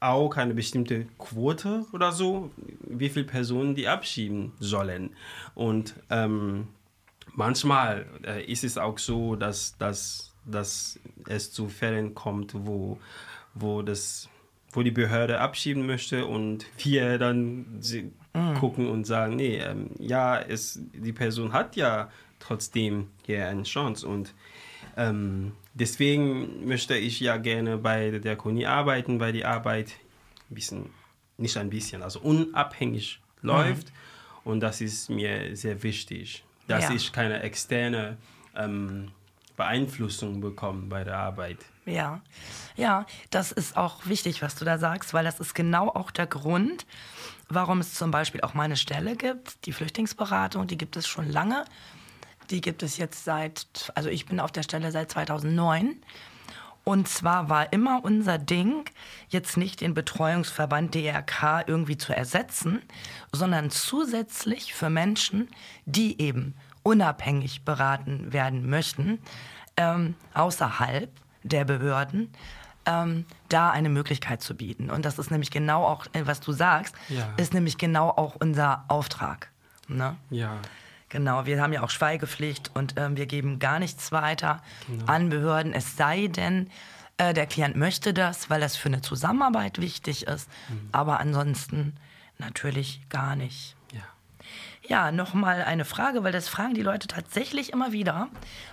auch 0.00 0.36
eine 0.36 0.54
bestimmte 0.54 1.06
Quote 1.18 1.86
oder 1.92 2.12
so, 2.12 2.50
wie 2.82 3.08
viele 3.08 3.24
Personen 3.24 3.74
die 3.74 3.88
abschieben 3.88 4.52
sollen. 4.60 5.10
Und 5.54 5.94
ähm, 6.10 6.68
manchmal 7.34 8.06
äh, 8.24 8.44
ist 8.44 8.64
es 8.64 8.78
auch 8.78 8.98
so, 8.98 9.36
dass, 9.36 9.76
dass, 9.78 10.34
dass 10.44 10.98
es 11.28 11.52
zu 11.52 11.68
Fällen 11.68 12.14
kommt, 12.14 12.52
wo, 12.54 12.98
wo, 13.54 13.82
das, 13.82 14.28
wo 14.72 14.82
die 14.82 14.90
Behörde 14.90 15.40
abschieben 15.40 15.86
möchte 15.86 16.26
und 16.26 16.66
wir 16.78 17.18
dann 17.18 17.80
mhm. 18.34 18.54
gucken 18.58 18.88
und 18.88 19.06
sagen, 19.06 19.36
nee, 19.36 19.58
ähm, 19.58 19.90
ja, 19.98 20.38
es, 20.38 20.80
die 20.92 21.12
Person 21.12 21.52
hat 21.52 21.76
ja 21.76 22.10
trotzdem 22.38 23.08
hier 23.24 23.48
eine 23.48 23.64
Chance. 23.64 24.06
Und 24.06 24.34
ähm, 24.96 25.52
deswegen 25.74 26.66
möchte 26.66 26.96
ich 26.96 27.20
ja 27.20 27.36
gerne 27.36 27.78
bei 27.78 28.10
der 28.10 28.20
Diakonie 28.20 28.66
arbeiten, 28.66 29.20
weil 29.20 29.32
die 29.32 29.44
Arbeit 29.44 29.92
ein 30.50 30.54
bisschen, 30.54 30.90
nicht 31.36 31.56
ein 31.56 31.70
bisschen, 31.70 32.02
also 32.02 32.20
unabhängig 32.20 33.20
läuft. 33.42 33.88
Mhm. 33.88 34.52
Und 34.52 34.60
das 34.60 34.80
ist 34.80 35.10
mir 35.10 35.56
sehr 35.56 35.82
wichtig, 35.82 36.44
dass 36.68 36.84
ja. 36.84 36.94
ich 36.94 37.12
keine 37.12 37.42
externe 37.42 38.16
ähm, 38.54 39.10
Beeinflussung 39.56 40.40
bekommen 40.40 40.88
bei 40.88 41.02
der 41.04 41.18
Arbeit. 41.18 41.58
Ja, 41.84 42.20
ja, 42.76 43.06
das 43.30 43.52
ist 43.52 43.76
auch 43.76 44.06
wichtig, 44.06 44.42
was 44.42 44.56
du 44.56 44.64
da 44.64 44.78
sagst, 44.78 45.14
weil 45.14 45.24
das 45.24 45.40
ist 45.40 45.54
genau 45.54 45.88
auch 45.88 46.10
der 46.10 46.26
Grund, 46.26 46.84
warum 47.48 47.80
es 47.80 47.94
zum 47.94 48.10
Beispiel 48.10 48.40
auch 48.40 48.54
meine 48.54 48.76
Stelle 48.76 49.16
gibt, 49.16 49.64
die 49.66 49.72
Flüchtlingsberatung, 49.72 50.66
die 50.66 50.76
gibt 50.76 50.96
es 50.96 51.06
schon 51.06 51.30
lange. 51.30 51.64
Die 52.50 52.60
gibt 52.60 52.82
es 52.82 52.96
jetzt 52.96 53.24
seit, 53.24 53.90
also 53.94 54.08
ich 54.08 54.26
bin 54.26 54.40
auf 54.40 54.52
der 54.52 54.62
Stelle 54.62 54.92
seit 54.92 55.10
2009. 55.10 55.96
Und 56.84 57.08
zwar 57.08 57.48
war 57.48 57.72
immer 57.72 58.00
unser 58.04 58.38
Ding, 58.38 58.84
jetzt 59.28 59.56
nicht 59.56 59.80
den 59.80 59.92
Betreuungsverband 59.94 60.94
DRK 60.94 61.64
irgendwie 61.66 61.98
zu 61.98 62.14
ersetzen, 62.16 62.80
sondern 63.32 63.70
zusätzlich 63.70 64.72
für 64.72 64.88
Menschen, 64.88 65.48
die 65.84 66.20
eben 66.20 66.54
unabhängig 66.84 67.64
beraten 67.64 68.32
werden 68.32 68.70
möchten, 68.70 69.18
ähm, 69.76 70.14
außerhalb 70.34 71.10
der 71.42 71.64
Behörden, 71.64 72.30
ähm, 72.86 73.24
da 73.48 73.70
eine 73.70 73.88
Möglichkeit 73.88 74.40
zu 74.40 74.54
bieten. 74.56 74.88
Und 74.90 75.04
das 75.04 75.18
ist 75.18 75.32
nämlich 75.32 75.50
genau 75.50 75.84
auch, 75.84 76.06
äh, 76.12 76.24
was 76.24 76.38
du 76.38 76.52
sagst, 76.52 76.94
Ja. 77.08 77.32
ist 77.36 77.52
nämlich 77.52 77.78
genau 77.78 78.10
auch 78.10 78.36
unser 78.38 78.84
Auftrag. 78.86 79.50
Ne? 79.88 80.16
Ja. 80.30 80.58
Genau, 81.08 81.46
wir 81.46 81.62
haben 81.62 81.72
ja 81.72 81.82
auch 81.82 81.90
Schweigepflicht 81.90 82.72
und 82.74 82.94
ähm, 82.96 83.16
wir 83.16 83.26
geben 83.26 83.58
gar 83.58 83.78
nichts 83.78 84.10
weiter 84.10 84.62
an 85.06 85.28
Behörden, 85.28 85.72
es 85.72 85.96
sei 85.96 86.26
denn, 86.26 86.68
äh, 87.18 87.32
der 87.32 87.46
Klient 87.46 87.76
möchte 87.76 88.12
das, 88.12 88.50
weil 88.50 88.60
das 88.60 88.76
für 88.76 88.88
eine 88.88 89.00
Zusammenarbeit 89.00 89.80
wichtig 89.80 90.26
ist, 90.26 90.50
aber 90.92 91.20
ansonsten 91.20 91.94
natürlich 92.38 93.00
gar 93.08 93.36
nicht. 93.36 93.76
Ja. 93.92 94.02
Ja, 94.88 95.12
nochmal 95.12 95.62
eine 95.62 95.84
Frage, 95.84 96.24
weil 96.24 96.32
das 96.32 96.48
fragen 96.48 96.74
die 96.74 96.82
Leute 96.82 97.08
tatsächlich 97.08 97.72
immer 97.72 97.92
wieder. 97.92 98.28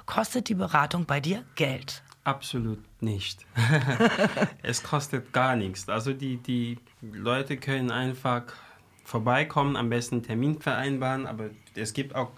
Kostet 0.05 0.49
die 0.49 0.55
Beratung 0.55 1.05
bei 1.05 1.19
dir 1.19 1.43
Geld? 1.55 2.03
Absolut 2.23 2.79
nicht. 3.01 3.45
es 4.63 4.81
kostet 4.81 5.33
gar 5.33 5.55
nichts. 5.55 5.89
Also 5.89 6.13
die, 6.13 6.37
die 6.37 6.79
Leute 7.01 7.57
können 7.57 7.91
einfach 7.91 8.43
vorbeikommen, 9.13 9.75
am 9.75 9.91
besten 9.91 10.15
einen 10.15 10.23
Termin 10.23 10.59
vereinbaren, 10.59 11.27
aber 11.27 11.51
es 11.75 11.93
gibt 11.93 12.15
auch 12.15 12.31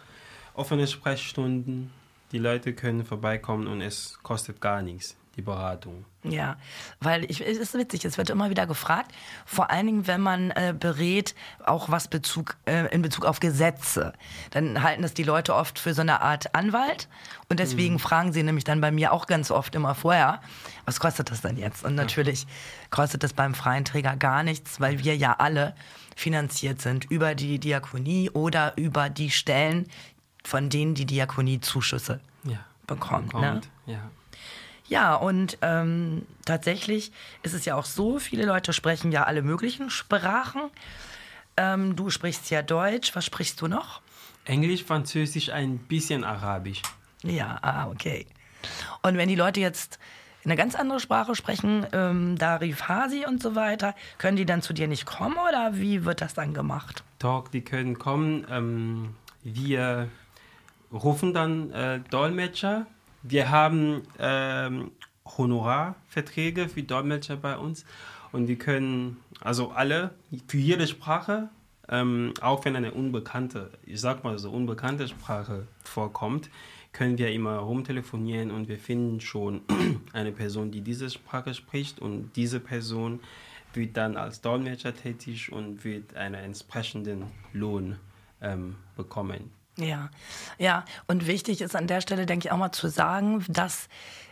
offene 0.55 0.87
Sprechstunden. 0.87 1.89
Die 2.33 2.37
Leute 2.37 2.73
können 2.73 3.05
vorbeikommen 3.05 3.67
und 3.67 3.79
es 3.79 4.19
kostet 4.23 4.59
gar 4.59 4.81
nichts, 4.81 5.15
die 5.37 5.41
Beratung. 5.41 6.03
Ja, 6.23 6.57
weil 6.99 7.23
ich, 7.31 7.39
es 7.39 7.59
ist 7.59 7.75
witzig, 7.75 8.03
es 8.03 8.17
wird 8.17 8.29
immer 8.29 8.49
wieder 8.49 8.67
gefragt, 8.67 9.13
vor 9.45 9.71
allen 9.71 9.85
Dingen, 9.85 10.07
wenn 10.07 10.19
man 10.19 10.51
äh, 10.51 10.75
berät, 10.77 11.33
auch 11.63 11.89
was 11.89 12.09
Bezug, 12.09 12.57
äh, 12.65 12.93
in 12.93 13.01
Bezug 13.01 13.23
auf 13.23 13.39
Gesetze. 13.39 14.11
Dann 14.51 14.83
halten 14.83 15.01
das 15.01 15.13
die 15.13 15.23
Leute 15.23 15.55
oft 15.55 15.79
für 15.79 15.93
so 15.93 16.01
eine 16.01 16.21
Art 16.21 16.55
Anwalt 16.55 17.07
und 17.47 17.61
deswegen 17.61 17.99
fragen 17.99 18.33
sie 18.33 18.43
nämlich 18.43 18.65
dann 18.65 18.81
bei 18.81 18.91
mir 18.91 19.13
auch 19.13 19.27
ganz 19.27 19.49
oft 19.49 19.75
immer 19.75 19.95
vorher, 19.95 20.41
was 20.83 20.99
kostet 20.99 21.31
das 21.31 21.39
denn 21.39 21.55
jetzt? 21.55 21.85
Und 21.85 21.95
natürlich 21.95 22.47
kostet 22.89 23.23
das 23.23 23.31
beim 23.31 23.53
freien 23.53 23.85
Träger 23.85 24.17
gar 24.17 24.43
nichts, 24.43 24.81
weil 24.81 25.01
wir 25.01 25.15
ja 25.15 25.37
alle 25.39 25.73
finanziert 26.15 26.81
sind 26.81 27.05
über 27.11 27.35
die 27.35 27.59
Diakonie 27.59 28.29
oder 28.31 28.73
über 28.77 29.09
die 29.09 29.29
Stellen, 29.29 29.87
von 30.43 30.69
denen 30.69 30.95
die 30.95 31.05
Diakonie 31.05 31.59
Zuschüsse 31.59 32.19
Ja. 32.43 32.59
bekommt. 32.87 33.33
Ne? 33.33 33.61
Ja. 33.85 34.09
Ja, 34.87 35.15
und 35.15 35.57
ähm, 35.63 36.25
tatsächlich 36.45 37.11
ist 37.41 37.53
es 37.53 37.65
ja 37.65 37.75
auch 37.75 37.85
so, 37.85 38.19
viele 38.19 38.45
Leute 38.45 38.71
sprechen 38.71 39.11
ja 39.11 39.23
alle 39.23 39.41
möglichen 39.41 39.89
Sprachen. 39.89 40.61
Ähm, 41.57 41.95
du 41.95 42.11
sprichst 42.11 42.51
ja 42.51 42.61
Deutsch, 42.61 43.15
was 43.15 43.25
sprichst 43.25 43.59
du 43.61 43.67
noch? 43.67 44.01
Englisch, 44.45 44.83
Französisch, 44.83 45.49
ein 45.49 45.79
bisschen 45.79 46.23
Arabisch. 46.23 46.83
Ja, 47.23 47.57
ah, 47.63 47.87
okay. 47.87 48.27
Und 49.01 49.17
wenn 49.17 49.27
die 49.27 49.35
Leute 49.35 49.59
jetzt 49.59 49.97
eine 50.45 50.55
ganz 50.55 50.75
andere 50.75 50.99
Sprache 50.99 51.35
sprechen, 51.35 51.85
ähm, 51.91 52.37
Darif 52.37 52.87
Hasi 52.87 53.25
und 53.27 53.41
so 53.41 53.55
weiter, 53.55 53.95
können 54.17 54.37
die 54.37 54.45
dann 54.45 54.61
zu 54.61 54.73
dir 54.73 54.87
nicht 54.87 55.05
kommen 55.05 55.35
oder 55.37 55.71
wie 55.73 56.05
wird 56.05 56.21
das 56.21 56.33
dann 56.33 56.53
gemacht? 56.53 57.03
Talk, 57.19 57.51
die 57.51 57.61
können 57.61 57.97
kommen. 57.97 58.45
Ähm, 58.49 59.15
wir 59.43 60.09
rufen 60.91 61.33
dann 61.33 61.71
äh, 61.71 61.99
Dolmetscher. 62.09 62.85
Wir 63.23 63.49
haben 63.49 64.03
ähm, 64.19 64.91
Honorarverträge 65.25 66.69
für 66.69 66.83
Dolmetscher 66.83 67.37
bei 67.37 67.57
uns 67.57 67.85
und 68.31 68.45
die 68.45 68.57
können, 68.57 69.17
also 69.41 69.71
alle, 69.71 70.11
für 70.47 70.57
jede 70.57 70.87
Sprache, 70.87 71.49
ähm, 71.89 72.33
auch 72.41 72.65
wenn 72.65 72.75
eine 72.75 72.91
unbekannte, 72.91 73.71
ich 73.85 73.99
sag 74.01 74.23
mal 74.23 74.37
so, 74.37 74.51
unbekannte 74.51 75.07
Sprache 75.07 75.67
vorkommt, 75.83 76.49
können 76.95 77.17
wir 77.17 77.31
immer 77.31 77.57
rumtelefonieren 77.57 78.51
und 78.51 78.69
wir 78.69 78.79
finden 78.79 79.19
schon 79.19 79.61
eine 80.13 80.31
Person, 80.31 80.71
die 80.71 80.79
diese 80.79 81.09
Sprache 81.09 81.53
spricht 81.53 81.99
und 81.99 82.31
diese 82.37 82.61
Person 82.61 83.19
wird 83.73 83.97
dann 83.97 84.15
als 84.15 84.39
Dolmetscher 84.39 84.95
tätig 84.95 85.51
und 85.51 85.83
wird 85.83 86.15
einen 86.15 86.35
entsprechenden 86.35 87.25
Lohn 87.51 87.97
ähm, 88.41 88.77
bekommen. 88.95 89.51
Ja, 89.77 90.09
ja. 90.57 90.85
Und 91.05 91.27
wichtig 91.27 91.59
ist 91.59 91.75
an 91.75 91.87
der 91.87 91.99
Stelle, 91.99 92.25
denke 92.25 92.47
ich, 92.47 92.51
auch 92.53 92.57
mal 92.57 92.71
zu 92.71 92.87
sagen, 92.87 93.43
dass 93.49 93.89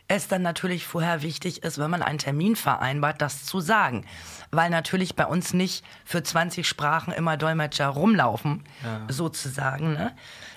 es 0.07 0.29
dann 0.29 0.41
natürlich 0.41 0.85
vorher 0.85 1.21
wichtig 1.21 1.63
ist, 1.63 1.77
wenn 1.79 1.91
man 1.91 2.01
einen 2.01 2.19
Termin 2.19 2.55
vereinbart, 2.55 3.21
das 3.21 3.45
zu 3.45 3.59
sagen. 3.59 4.05
Weil 4.51 4.69
natürlich 4.69 5.15
bei 5.15 5.25
uns 5.25 5.53
nicht 5.53 5.83
für 6.05 6.23
20 6.23 6.65
Sprachen 6.65 7.13
immer 7.13 7.35
Dolmetscher 7.35 7.87
rumlaufen, 7.87 8.63
sozusagen, 9.09 9.93
ne? 9.93 10.15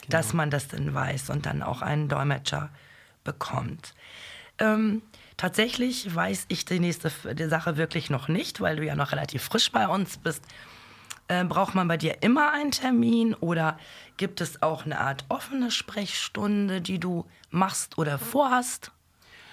Dass 0.09 0.33
man 0.33 0.51
das 0.51 0.69
dann 0.69 0.95
weiß 0.95 1.31
und 1.31 1.47
dann 1.47 1.63
auch 1.63 1.83
einen 1.83 2.09
Dolmetscher 2.09 2.71
bekommt. 3.25 3.95
Ähm, 4.59 5.03
tatsächlich 5.37 6.15
weiß 6.15 6.47
ich 6.49 6.65
die 6.65 6.81
nächste 6.81 7.13
die 7.35 7.49
Sache 7.49 7.77
wirklich 7.77 8.11
noch 8.11 8.29
nicht, 8.29 8.61
weil 8.61 8.77
du 8.77 8.85
ja 8.85 8.95
noch 8.95 9.13
relativ 9.13 9.43
frisch 9.43 9.71
bei 9.71 9.87
uns 9.87 10.17
bist. 10.17 10.43
Äh, 11.29 11.45
braucht 11.45 11.75
man 11.75 11.89
bei 11.89 11.97
dir 11.97 12.23
immer 12.23 12.53
einen 12.53 12.71
Termin 12.71 13.35
oder 13.35 13.79
gibt 14.17 14.41
es 14.41 14.63
auch 14.63 14.87
eine 14.87 15.01
Art 15.01 15.25
offene 15.29 15.71
Sprechstunde, 15.71 16.81
die 16.81 17.01
du 17.01 17.27
machst 17.51 17.99
oder 17.99 18.19
vorhast? 18.19 18.93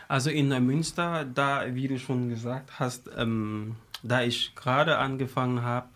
Also 0.08 0.30
in 0.30 0.50
Neumünster, 0.50 1.26
da, 1.26 1.74
wie 1.74 1.88
du 1.88 1.98
schon 1.98 2.30
gesagt 2.30 2.80
hast, 2.80 3.10
ähm, 3.18 3.76
da 4.04 4.22
ich 4.22 4.54
gerade 4.56 5.00
angefangen 5.00 5.64
habe, 5.64 5.88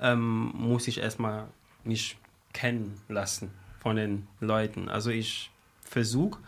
ähm, 0.00 0.52
muss 0.54 0.86
ich 0.86 0.98
erstmal 0.98 1.48
mich 1.82 2.16
kennen 2.52 3.00
lassen 3.08 3.50
von 3.86 3.94
den 3.94 4.26
Leuten. 4.40 4.88
Also 4.88 5.10
ich 5.10 5.48
versuche, 5.80 6.40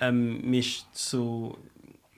ähm, 0.00 0.40
mich 0.50 0.86
zu, 0.92 1.58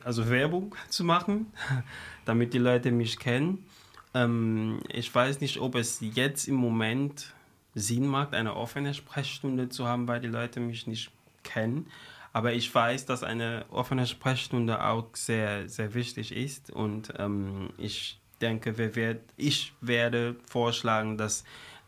also 0.04 0.30
Werbung 0.30 0.76
zu 0.88 1.02
machen, 1.02 1.52
damit 2.26 2.54
die 2.54 2.58
Leute 2.58 2.92
mich 2.92 3.18
kennen. 3.18 3.66
Ähm, 4.14 4.78
ich 4.88 5.12
weiß 5.12 5.40
nicht, 5.40 5.58
ob 5.58 5.74
es 5.74 5.98
jetzt 6.00 6.46
im 6.46 6.54
Moment 6.54 7.34
Sinn 7.74 8.06
macht, 8.06 8.34
eine 8.34 8.54
offene 8.54 8.94
Sprechstunde 8.94 9.68
zu 9.68 9.88
haben, 9.88 10.06
weil 10.06 10.20
die 10.20 10.28
Leute 10.28 10.60
mich 10.60 10.86
nicht 10.86 11.10
kennen. 11.42 11.88
Aber 12.32 12.52
ich 12.52 12.72
weiß, 12.72 13.04
dass 13.04 13.24
eine 13.24 13.64
offene 13.68 14.06
Sprechstunde 14.06 14.84
auch 14.84 15.08
sehr, 15.14 15.68
sehr 15.68 15.92
wichtig 15.94 16.30
ist. 16.30 16.70
Und 16.70 17.12
ähm, 17.18 17.70
ich 17.78 18.20
denke, 18.40 18.78
wir 18.78 18.94
werd, 18.94 19.22
ich 19.36 19.72
werde 19.80 20.36
vorschlagen, 20.48 21.18
dass, 21.18 21.42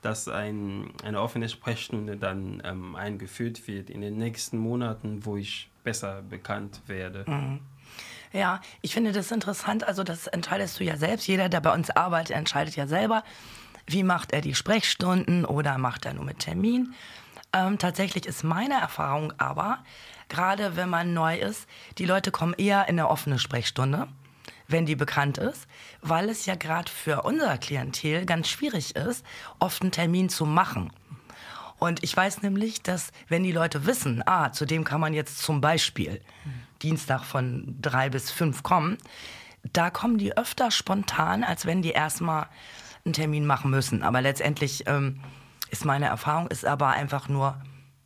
dass 0.04 0.28
ein, 0.28 0.92
eine 1.02 1.20
offene 1.20 1.48
Sprechstunde 1.48 2.16
dann 2.16 2.62
ähm, 2.64 2.94
eingeführt 2.94 3.66
wird 3.66 3.90
in 3.90 4.00
den 4.00 4.18
nächsten 4.18 4.58
Monaten, 4.58 5.24
wo 5.24 5.36
ich 5.36 5.70
besser 5.82 6.22
bekannt 6.22 6.82
werde. 6.86 7.24
Ja, 8.32 8.60
ich 8.82 8.92
finde 8.92 9.12
das 9.12 9.30
interessant. 9.30 9.84
Also 9.84 10.02
das 10.02 10.26
entscheidest 10.26 10.80
du 10.80 10.84
ja 10.84 10.96
selbst. 10.96 11.26
Jeder, 11.28 11.48
der 11.48 11.60
bei 11.60 11.72
uns 11.72 11.90
arbeitet, 11.90 12.36
entscheidet 12.36 12.74
ja 12.74 12.86
selber, 12.86 13.22
wie 13.86 14.02
macht 14.02 14.32
er 14.32 14.40
die 14.40 14.54
Sprechstunden 14.54 15.44
oder 15.44 15.78
macht 15.78 16.04
er 16.04 16.14
nur 16.14 16.24
mit 16.24 16.40
Termin. 16.40 16.94
Ähm, 17.52 17.78
tatsächlich 17.78 18.26
ist 18.26 18.42
meine 18.42 18.74
Erfahrung 18.74 19.32
aber, 19.38 19.84
gerade 20.28 20.76
wenn 20.76 20.88
man 20.88 21.14
neu 21.14 21.38
ist, 21.38 21.68
die 21.98 22.06
Leute 22.06 22.32
kommen 22.32 22.54
eher 22.54 22.88
in 22.88 22.98
eine 22.98 23.08
offene 23.08 23.38
Sprechstunde, 23.38 24.08
wenn 24.68 24.86
die 24.86 24.96
bekannt 24.96 25.38
ist, 25.38 25.66
weil 26.00 26.28
es 26.28 26.46
ja 26.46 26.54
gerade 26.54 26.90
für 26.90 27.22
unser 27.22 27.58
Klientel 27.58 28.24
ganz 28.26 28.48
schwierig 28.48 28.96
ist, 28.96 29.24
oft 29.58 29.82
einen 29.82 29.92
Termin 29.92 30.28
zu 30.28 30.46
machen. 30.46 30.90
Und 31.78 32.02
ich 32.02 32.16
weiß 32.16 32.42
nämlich, 32.42 32.82
dass 32.82 33.10
wenn 33.28 33.42
die 33.42 33.52
Leute 33.52 33.86
wissen, 33.86 34.22
ah, 34.26 34.52
zu 34.52 34.64
dem 34.64 34.84
kann 34.84 35.00
man 35.00 35.12
jetzt 35.12 35.38
zum 35.38 35.60
Beispiel 35.60 36.20
Dienstag 36.82 37.24
von 37.24 37.76
drei 37.80 38.08
bis 38.10 38.30
fünf 38.30 38.62
kommen, 38.62 38.98
da 39.72 39.90
kommen 39.90 40.18
die 40.18 40.36
öfter 40.36 40.70
spontan, 40.70 41.42
als 41.44 41.66
wenn 41.66 41.82
die 41.82 41.90
erstmal 41.90 42.46
einen 43.04 43.14
Termin 43.14 43.46
machen 43.46 43.70
müssen. 43.70 44.02
Aber 44.02 44.20
letztendlich 44.20 44.84
ähm, 44.86 45.20
ist 45.70 45.84
meine 45.84 46.06
Erfahrung, 46.06 46.48
ist 46.48 46.64
aber 46.64 46.88
einfach 46.88 47.28
nur, 47.28 47.60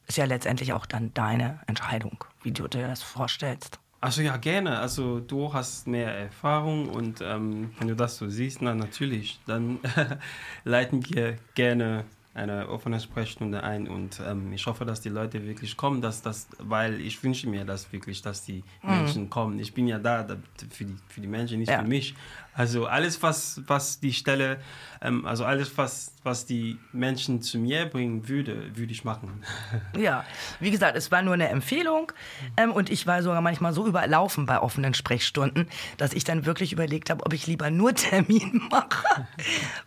ist 0.07 0.19
ja 0.19 0.25
letztendlich 0.25 0.73
auch 0.73 0.87
dann 0.87 1.13
deine 1.15 1.61
Entscheidung, 1.67 2.25
wie 2.43 2.53
du 2.53 2.69
dir 2.69 2.89
das 2.89 3.03
vorstellst. 3.03 3.79
Also 4.01 4.23
ja, 4.23 4.37
gerne. 4.37 4.79
Also 4.79 5.19
du 5.21 5.53
hast 5.53 5.87
mehr 5.89 6.13
Erfahrung 6.15 6.89
und 6.89 7.21
ähm, 7.21 7.71
wenn 7.79 7.89
du 7.89 7.97
das 7.97 8.17
so 8.17 8.29
siehst, 8.29 8.63
na 8.63 8.75
natürlich, 8.75 9.41
dann 9.47 9.81
leiten 10.65 11.05
wir 11.09 11.37
gerne 11.55 12.05
eine 12.35 12.69
offene 12.69 13.01
Sprechstunde 13.01 13.65
ein 13.65 13.89
und 13.89 14.21
ähm, 14.25 14.53
ich 14.53 14.65
hoffe, 14.67 14.85
dass 14.85 15.01
die 15.01 15.09
Leute 15.09 15.45
wirklich 15.45 15.77
kommen, 15.77 16.01
dass 16.01 16.23
das, 16.23 16.47
weil 16.61 17.01
ich 17.01 17.21
wünsche 17.25 17.49
mir 17.49 17.65
das 17.65 17.93
wirklich, 17.93 18.23
dass 18.23 18.45
die 18.45 18.63
Mhm. 18.83 18.91
Menschen 18.91 19.31
kommen. 19.31 19.59
Ich 19.59 19.75
bin 19.75 19.89
ja 19.89 19.99
da, 19.99 20.25
für, 20.71 20.85
die, 20.85 20.95
für 21.09 21.21
die 21.21 21.27
Menschen, 21.27 21.59
nicht 21.59 21.71
Ja. 21.71 21.81
für 21.83 21.89
mich. 21.89 22.15
Also 22.59 22.87
alles, 22.87 23.23
was, 23.23 23.63
was 23.69 24.01
die 24.01 24.13
Stelle, 24.13 24.59
ähm, 25.01 25.25
also 25.27 25.45
alles, 25.45 25.79
was, 25.79 26.13
was 26.25 26.45
die 26.45 26.77
Menschen 26.93 27.41
zu 27.41 27.57
mir 27.57 27.87
bringen 27.87 28.29
würde, 28.29 28.77
würde 28.77 28.93
ich 28.93 29.05
machen. 29.05 29.45
Ja, 29.97 30.25
wie 30.59 30.71
gesagt, 30.71 30.97
es 30.97 31.11
war 31.11 31.23
nur 31.23 31.35
eine 31.35 31.49
Empfehlung 31.49 32.13
ähm, 32.57 32.73
und 32.73 32.91
ich 32.91 33.07
war 33.07 33.23
sogar 33.23 33.41
manchmal 33.41 33.73
so 33.73 33.87
überlaufen 33.87 34.47
bei 34.47 34.61
offenen 34.61 34.95
Sprechstunden, 34.95 35.69
dass 35.99 36.13
ich 36.13 36.25
dann 36.25 36.47
wirklich 36.47 36.73
überlegt 36.73 37.11
habe, 37.11 37.25
ob 37.25 37.33
ich 37.33 37.47
lieber 37.47 37.71
nur 37.71 37.95
Termin 37.95 38.61
mache, 38.71 39.29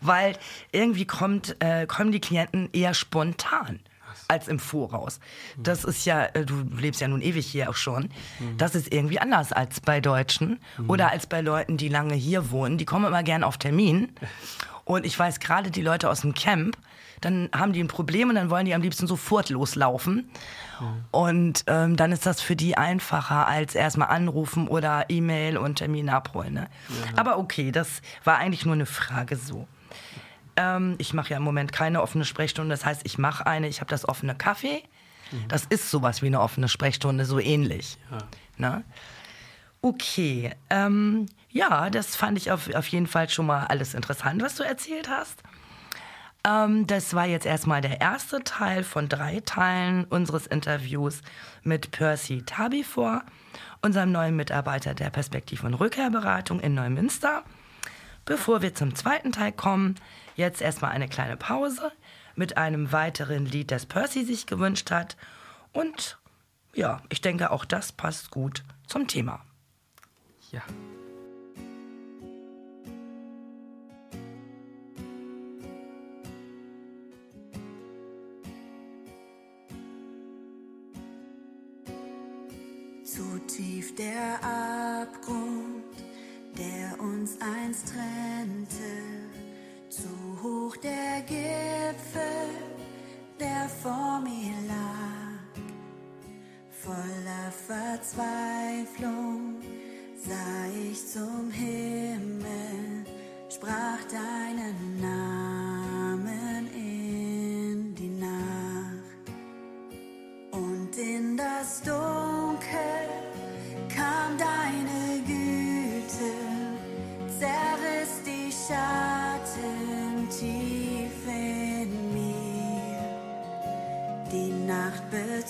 weil 0.00 0.36
irgendwie 0.70 1.04
kommt, 1.04 1.56
äh, 1.60 1.86
kommen 1.86 2.10
die 2.10 2.20
Klienten 2.20 2.70
eher 2.72 2.94
spontan 2.94 3.80
als 4.28 4.48
im 4.48 4.58
Voraus. 4.58 5.20
Das 5.56 5.84
ist 5.84 6.04
ja, 6.04 6.24
äh, 6.26 6.44
du 6.44 6.62
lebst 6.76 7.00
ja 7.00 7.08
nun 7.08 7.22
ewig 7.22 7.46
hier 7.46 7.70
auch 7.70 7.76
schon, 7.76 8.10
das 8.56 8.74
ist 8.74 8.92
irgendwie 8.92 9.18
anders 9.18 9.52
als 9.52 9.80
bei 9.80 10.00
Deutschen 10.00 10.60
oder 10.88 11.10
als 11.10 11.26
bei 11.26 11.40
Leuten, 11.40 11.76
die 11.76 11.88
lange 11.88 12.14
hier 12.14 12.50
wohnen. 12.50 12.78
Die 12.78 12.84
kommen 12.84 13.06
immer 13.06 13.22
gern 13.22 13.44
auf 13.44 13.58
Termin 13.58 14.12
und 14.84 15.06
ich 15.06 15.18
weiß 15.18 15.40
gerade 15.40 15.70
die 15.70 15.82
Leute 15.82 16.10
aus 16.10 16.22
dem 16.22 16.34
Camp, 16.34 16.76
dann 17.20 17.48
haben 17.54 17.72
die 17.72 17.82
ein 17.82 17.88
Problem 17.88 18.28
und 18.28 18.34
dann 18.34 18.50
wollen 18.50 18.66
die 18.66 18.74
am 18.74 18.82
liebsten 18.82 19.06
sofort 19.06 19.48
loslaufen. 19.48 20.28
Und 21.12 21.64
ähm, 21.68 21.96
dann 21.96 22.10
ist 22.10 22.26
das 22.26 22.40
für 22.40 22.56
die 22.56 22.76
einfacher 22.76 23.46
als 23.46 23.74
erstmal 23.74 24.08
anrufen 24.08 24.66
oder 24.66 25.06
E-Mail 25.08 25.56
und 25.56 25.76
Termin 25.76 26.08
abholen. 26.08 26.54
Ne? 26.54 26.68
Aber 27.16 27.38
okay, 27.38 27.70
das 27.70 28.02
war 28.24 28.38
eigentlich 28.38 28.64
nur 28.64 28.74
eine 28.74 28.86
Frage 28.86 29.36
so. 29.36 29.68
Ähm, 30.56 30.96
ich 30.98 31.14
mache 31.14 31.30
ja 31.30 31.36
im 31.36 31.42
Moment 31.42 31.72
keine 31.72 32.02
offene 32.02 32.24
Sprechstunde, 32.24 32.70
das 32.70 32.84
heißt, 32.84 33.02
ich 33.04 33.18
mache 33.18 33.46
eine, 33.46 33.68
ich 33.68 33.80
habe 33.80 33.90
das 33.90 34.08
offene 34.08 34.34
Kaffee. 34.34 34.82
Das 35.48 35.64
ist 35.64 35.90
sowas 35.90 36.20
wie 36.20 36.26
eine 36.26 36.40
offene 36.40 36.68
Sprechstunde, 36.68 37.24
so 37.24 37.38
ähnlich. 37.38 37.96
Ne? 38.58 38.84
Okay, 39.80 40.54
ähm, 40.70 41.26
ja, 41.48 41.90
das 41.90 42.16
fand 42.16 42.38
ich 42.38 42.50
auf, 42.50 42.72
auf 42.74 42.86
jeden 42.88 43.06
Fall 43.06 43.28
schon 43.28 43.46
mal 43.46 43.64
alles 43.64 43.94
interessant, 43.94 44.42
was 44.42 44.56
du 44.56 44.62
erzählt 44.62 45.08
hast. 45.08 45.42
Ähm, 46.44 46.86
das 46.86 47.14
war 47.14 47.26
jetzt 47.26 47.46
erstmal 47.46 47.80
der 47.80 48.00
erste 48.00 48.44
Teil 48.44 48.84
von 48.84 49.08
drei 49.08 49.40
Teilen 49.40 50.04
unseres 50.04 50.46
Interviews 50.46 51.22
mit 51.62 51.90
Percy 51.92 52.42
Tabifor, 52.44 53.22
unserem 53.80 54.12
neuen 54.12 54.36
Mitarbeiter 54.36 54.94
der 54.94 55.10
Perspektiv- 55.10 55.64
und 55.64 55.74
Rückkehrberatung 55.74 56.60
in 56.60 56.74
Neumünster. 56.74 57.42
Bevor 58.24 58.62
wir 58.62 58.74
zum 58.74 58.94
zweiten 58.94 59.32
Teil 59.32 59.52
kommen, 59.52 59.96
jetzt 60.36 60.60
erstmal 60.60 60.92
eine 60.92 61.08
kleine 61.08 61.36
Pause 61.36 61.92
mit 62.34 62.56
einem 62.56 62.92
weiteren 62.92 63.46
Lied, 63.46 63.70
das 63.70 63.86
Percy 63.86 64.24
sich 64.24 64.46
gewünscht 64.46 64.90
hat. 64.90 65.16
Und 65.72 66.18
ja, 66.74 67.02
ich 67.08 67.20
denke, 67.20 67.50
auch 67.50 67.64
das 67.64 67.92
passt 67.92 68.30
gut 68.30 68.64
zum 68.86 69.06
Thema. 69.06 69.44
Ja. 70.50 70.62
Zu 83.04 83.38
tief 83.46 83.94
der 83.96 84.40
Abgrund, 84.42 85.84
der 86.56 86.98
uns 87.00 87.36
einst 87.40 87.92
hoch 87.94 88.61
der 90.82 91.20
Gipfel, 91.26 92.48
der 93.38 93.68
vor 93.82 94.20
mir 94.20 94.54
lag. 94.66 95.52
Voller 96.70 97.52
Verzweiflung 97.66 99.62
sah 100.16 100.66
ich 100.90 101.06
zum 101.06 101.50
Himmel, 101.50 102.01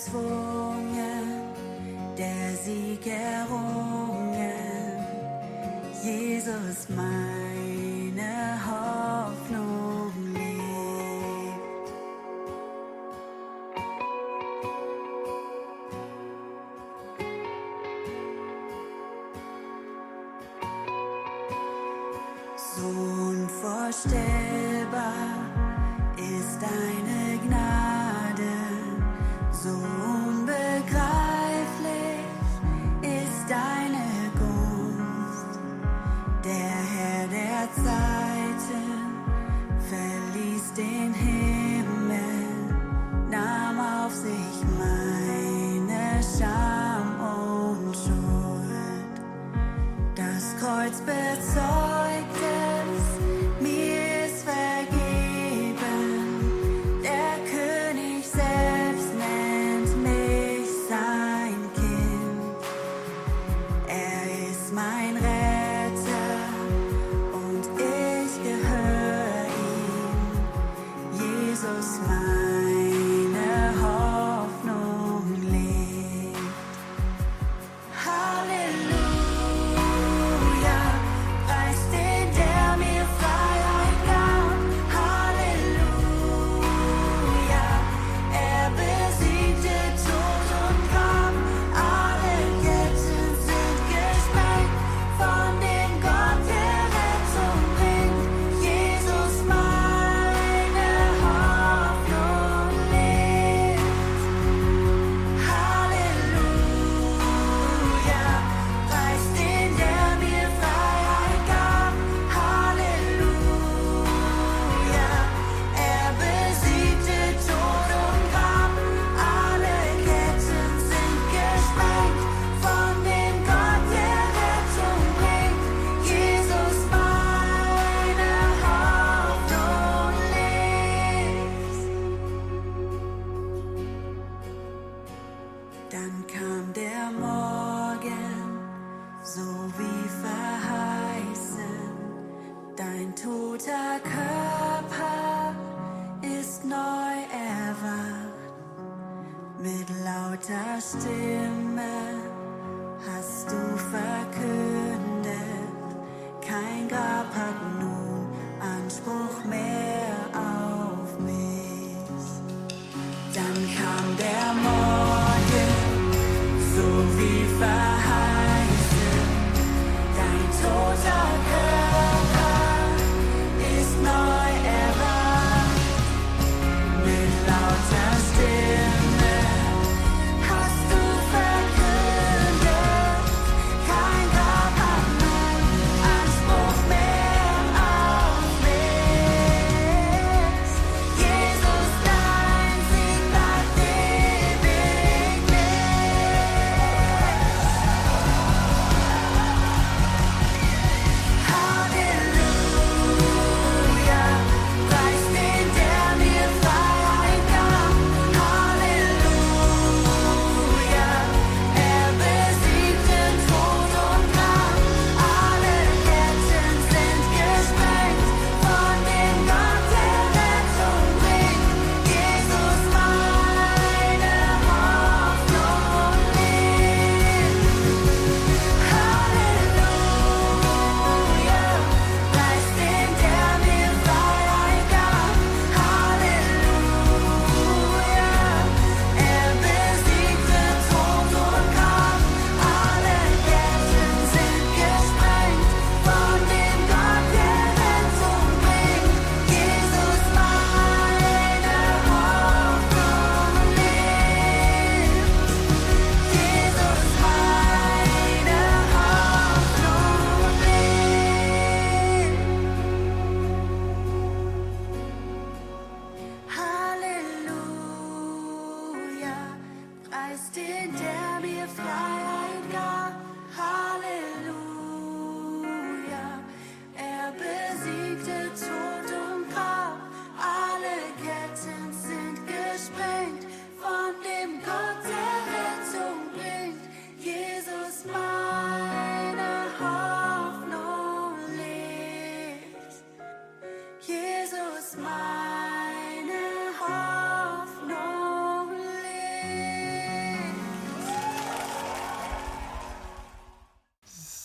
bezwungen, 0.03 1.41
der 2.17 2.55
Sieg 2.63 3.05
errungen. 3.07 4.33
Jesus, 6.03 6.89
meine 6.89 7.42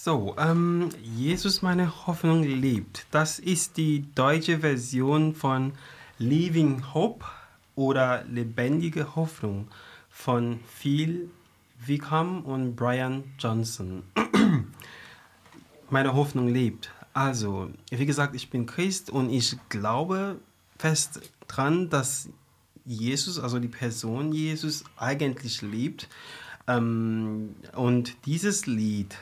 So, 0.08 0.34
ähm, 0.38 0.88
Jesus, 1.02 1.60
meine 1.60 2.06
Hoffnung 2.06 2.42
lebt. 2.42 3.04
Das 3.10 3.38
ist 3.38 3.76
die 3.76 4.06
deutsche 4.14 4.60
Version 4.60 5.34
von 5.34 5.72
Living 6.16 6.94
Hope 6.94 7.26
oder 7.74 8.24
Lebendige 8.24 9.14
Hoffnung 9.16 9.68
von 10.08 10.60
Phil 10.66 11.28
Wickham 11.84 12.42
und 12.46 12.74
Brian 12.74 13.22
Johnson. 13.38 14.02
meine 15.90 16.14
Hoffnung 16.14 16.48
lebt. 16.48 16.90
Also, 17.12 17.68
wie 17.90 18.06
gesagt, 18.06 18.34
ich 18.34 18.48
bin 18.48 18.64
Christ 18.64 19.10
und 19.10 19.28
ich 19.28 19.58
glaube 19.68 20.38
fest 20.78 21.20
dran, 21.48 21.90
dass 21.90 22.30
Jesus, 22.86 23.38
also 23.38 23.58
die 23.58 23.68
Person 23.68 24.32
Jesus, 24.32 24.84
eigentlich 24.96 25.60
lebt. 25.60 26.08
Ähm, 26.66 27.56
und 27.74 28.16
dieses 28.24 28.64
Lied 28.64 29.14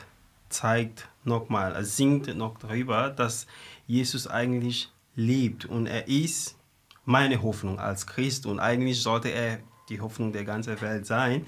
zeigt 0.49 1.07
nochmal, 1.23 1.73
er 1.73 1.85
singt 1.85 2.35
noch 2.35 2.57
darüber, 2.57 3.09
dass 3.09 3.47
Jesus 3.85 4.27
eigentlich 4.27 4.89
lebt 5.15 5.65
und 5.65 5.87
er 5.87 6.07
ist 6.07 6.57
meine 7.05 7.41
Hoffnung 7.41 7.79
als 7.79 8.05
Christ 8.05 8.45
und 8.45 8.59
eigentlich 8.59 9.01
sollte 9.01 9.29
er 9.29 9.59
die 9.89 10.01
Hoffnung 10.01 10.33
der 10.33 10.43
ganzen 10.43 10.79
Welt 10.81 11.05
sein. 11.05 11.45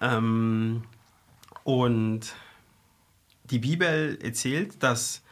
Ähm, 0.00 0.84
und 1.64 2.34
die 3.44 3.58
Bibel 3.58 4.18
erzählt, 4.22 4.82
dass 4.82 5.22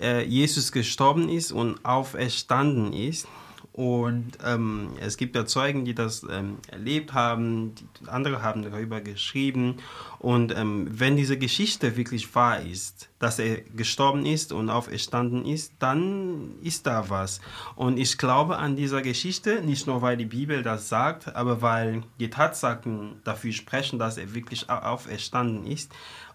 äh, 0.00 0.24
Jesus 0.24 0.72
gestorben 0.72 1.28
ist 1.28 1.52
und 1.52 1.84
auferstanden 1.84 2.92
ist. 2.92 3.28
Und 3.72 4.32
ähm, 4.44 4.90
es 5.00 5.16
gibt 5.16 5.34
ja 5.34 5.46
Zeugen, 5.46 5.86
die 5.86 5.94
das 5.94 6.26
ähm, 6.30 6.58
erlebt 6.68 7.14
haben, 7.14 7.74
die, 7.74 8.08
andere 8.08 8.42
haben 8.42 8.62
darüber 8.62 9.00
geschrieben. 9.00 9.76
Und 10.18 10.54
ähm, 10.54 10.88
wenn 10.90 11.16
diese 11.16 11.38
Geschichte 11.38 11.96
wirklich 11.96 12.34
wahr 12.34 12.60
ist, 12.60 13.08
dass 13.18 13.38
er 13.38 13.62
gestorben 13.74 14.26
ist 14.26 14.52
und 14.52 14.68
auferstanden 14.68 15.46
ist, 15.46 15.72
dann 15.78 16.56
ist 16.62 16.86
da 16.86 17.08
was. 17.08 17.40
Und 17.74 17.98
ich 17.98 18.18
glaube 18.18 18.58
an 18.58 18.76
dieser 18.76 19.00
Geschichte, 19.00 19.62
nicht 19.62 19.86
nur 19.86 20.02
weil 20.02 20.18
die 20.18 20.26
Bibel 20.26 20.62
das 20.62 20.90
sagt, 20.90 21.34
aber 21.34 21.62
weil 21.62 22.02
die 22.20 22.28
Tatsachen 22.28 23.22
dafür 23.24 23.52
sprechen, 23.52 23.98
dass 23.98 24.18
er 24.18 24.34
wirklich 24.34 24.68
au- 24.68 24.82
auferstanden 24.82 25.66
ist. 25.66 25.90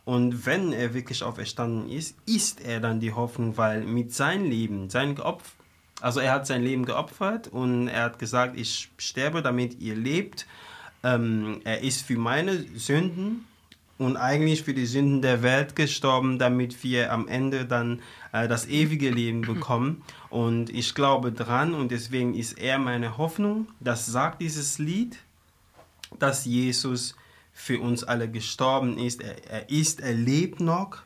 Und 0.06 0.46
wenn 0.48 0.74
er 0.74 0.96
wirklich 0.96 1.22
auferstanden 1.22 1.90
ist, 1.90 2.16
ist 2.26 2.62
er 2.62 2.80
dann 2.80 3.00
die 3.00 3.14
Hoffnung, 3.14 3.58
weil 3.58 3.84
mit 3.84 4.12
seinem 4.14 4.50
Leben, 4.50 4.90
sein 4.90 5.14
Geopf 5.14 5.57
also 6.02 6.20
er 6.20 6.34
hat 6.34 6.48
sein 6.48 6.64
Leben 6.64 6.86
geopfert 6.86 7.48
und 7.48 7.88
er 7.88 8.04
hat 8.04 8.20
gesagt, 8.20 8.58
ich 8.58 8.90
sterbe, 8.98 9.42
damit 9.42 9.80
ihr 9.82 9.96
lebt. 9.96 10.46
Ähm, 11.04 11.62
er 11.64 11.82
ist 11.82 12.02
für 12.02 12.18
meine 12.18 12.64
Sünden 12.76 13.46
und 13.98 14.18
eigentlich 14.18 14.64
für 14.64 14.74
die 14.74 14.86
Sünden 14.86 15.22
der 15.22 15.42
Welt 15.42 15.76
gestorben, 15.76 16.38
damit 16.38 16.84
wir 16.84 17.12
am 17.12 17.28
Ende 17.28 17.66
dann 17.66 18.02
äh, 18.32 18.48
das 18.48 18.68
ewige 18.68 19.10
Leben 19.10 19.42
bekommen. 19.42 20.04
Und 20.30 20.70
ich 20.70 20.94
glaube 20.94 21.32
dran 21.32 21.74
und 21.74 21.92
deswegen 21.92 22.36
ist 22.36 22.54
er 22.60 22.78
meine 22.78 23.18
Hoffnung. 23.18 23.68
Das 23.80 24.06
sagt 24.06 24.42
dieses 24.42 24.78
Lied, 24.78 25.18
dass 26.20 26.46
Jesus 26.46 27.16
für 27.54 27.80
uns 27.80 28.04
alle 28.04 28.30
gestorben 28.30 29.00
ist. 29.00 29.22
Er, 29.22 29.36
er 29.50 29.70
ist, 29.70 30.00
er 30.00 30.14
lebt 30.14 30.60
noch. 30.60 30.98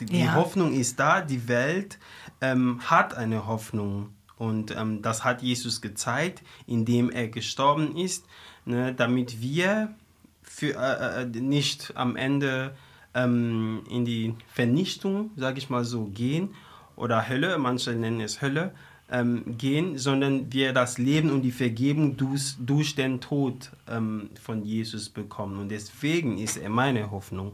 Die, 0.00 0.06
die 0.06 0.20
Ja. 0.20 0.34
Hoffnung 0.34 0.72
ist 0.72 1.00
da. 1.00 1.20
Die 1.20 1.48
Welt 1.48 1.98
ähm, 2.40 2.80
hat 2.84 3.14
eine 3.14 3.46
Hoffnung. 3.46 4.10
Und 4.36 4.76
ähm, 4.76 5.02
das 5.02 5.24
hat 5.24 5.42
Jesus 5.42 5.80
gezeigt, 5.80 6.42
indem 6.66 7.10
er 7.10 7.28
gestorben 7.28 7.96
ist, 7.96 8.26
ne, 8.64 8.94
damit 8.94 9.40
wir 9.40 9.94
für, 10.42 10.74
äh, 10.74 11.22
äh, 11.22 11.26
nicht 11.26 11.92
am 11.96 12.16
Ende 12.16 12.74
ähm, 13.14 13.82
in 13.90 14.04
die 14.04 14.34
Vernichtung, 14.52 15.30
sage 15.36 15.58
ich 15.58 15.70
mal 15.70 15.84
so, 15.84 16.04
gehen 16.04 16.50
oder 16.96 17.28
Hölle, 17.28 17.58
manche 17.58 17.92
nennen 17.92 18.20
es 18.20 18.42
Hölle, 18.42 18.72
ähm, 19.10 19.56
gehen, 19.56 19.98
sondern 19.98 20.52
wir 20.52 20.72
das 20.72 20.98
Leben 20.98 21.30
und 21.30 21.42
die 21.42 21.52
Vergebung 21.52 22.16
durch, 22.16 22.56
durch 22.58 22.94
den 22.94 23.20
Tod 23.20 23.70
ähm, 23.88 24.30
von 24.40 24.64
Jesus 24.64 25.08
bekommen. 25.08 25.58
Und 25.58 25.70
deswegen 25.70 26.38
ist 26.38 26.56
er 26.56 26.70
meine 26.70 27.10
Hoffnung. 27.10 27.52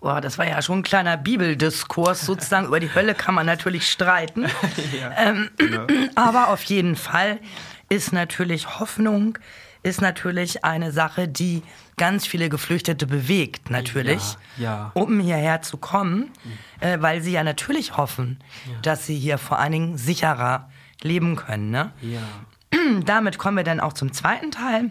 Oh, 0.00 0.18
das 0.20 0.38
war 0.38 0.46
ja 0.48 0.62
schon 0.62 0.78
ein 0.78 0.82
kleiner 0.82 1.16
Bibeldiskurs 1.16 2.24
sozusagen. 2.24 2.66
Über 2.66 2.80
die 2.80 2.94
Hölle 2.94 3.14
kann 3.14 3.34
man 3.34 3.46
natürlich 3.46 3.90
streiten. 3.90 4.46
Ja, 4.98 5.12
Ähm, 5.16 5.50
genau. 5.56 5.86
Aber 6.14 6.48
auf 6.48 6.62
jeden 6.64 6.96
Fall 6.96 7.38
ist 7.88 8.12
natürlich 8.12 8.78
Hoffnung 8.80 9.38
ist 9.82 10.02
natürlich 10.02 10.62
eine 10.62 10.92
Sache, 10.92 11.26
die 11.26 11.62
ganz 11.96 12.26
viele 12.26 12.50
Geflüchtete 12.50 13.06
bewegt, 13.06 13.70
natürlich, 13.70 14.36
Ja, 14.58 14.64
ja. 14.64 14.90
um 14.92 15.20
hierher 15.20 15.62
zu 15.62 15.78
kommen, 15.78 16.30
äh, 16.80 16.98
weil 17.00 17.22
sie 17.22 17.32
ja 17.32 17.42
natürlich 17.44 17.96
hoffen, 17.96 18.40
dass 18.82 19.06
sie 19.06 19.18
hier 19.18 19.38
vor 19.38 19.58
allen 19.58 19.72
Dingen 19.72 19.96
sicherer 19.98 20.68
leben 21.02 21.36
können. 21.36 21.70
Ne? 21.70 21.92
Ja. 22.02 22.20
Damit 23.06 23.38
kommen 23.38 23.56
wir 23.56 23.64
dann 23.64 23.80
auch 23.80 23.94
zum 23.94 24.12
zweiten 24.12 24.50
Teil 24.50 24.90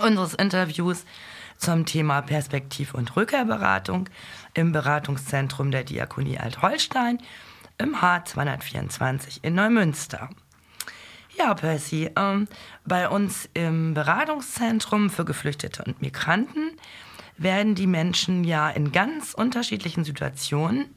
unseres 0.00 0.32
Interviews 0.32 1.04
zum 1.56 1.86
Thema 1.86 2.22
Perspektiv- 2.22 2.94
und 2.94 3.16
Rückkehrberatung 3.16 4.08
im 4.54 4.72
Beratungszentrum 4.72 5.70
der 5.70 5.84
Diakonie 5.84 6.38
Alt-Holstein 6.38 7.18
im 7.78 7.96
H224 7.96 9.40
in 9.42 9.54
Neumünster. 9.54 10.30
Ja, 11.36 11.54
Percy, 11.54 12.10
ähm, 12.16 12.46
bei 12.84 13.08
uns 13.08 13.48
im 13.54 13.94
Beratungszentrum 13.94 15.10
für 15.10 15.24
Geflüchtete 15.24 15.82
und 15.82 16.00
Migranten 16.00 16.70
werden 17.36 17.74
die 17.74 17.88
Menschen 17.88 18.44
ja 18.44 18.70
in 18.70 18.92
ganz 18.92 19.34
unterschiedlichen 19.34 20.04
Situationen 20.04 20.94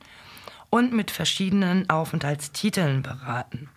und 0.70 0.94
mit 0.94 1.12
verschiedenen 1.12 1.90
Aufenthaltstiteln 1.90 3.02
beraten. 3.02 3.70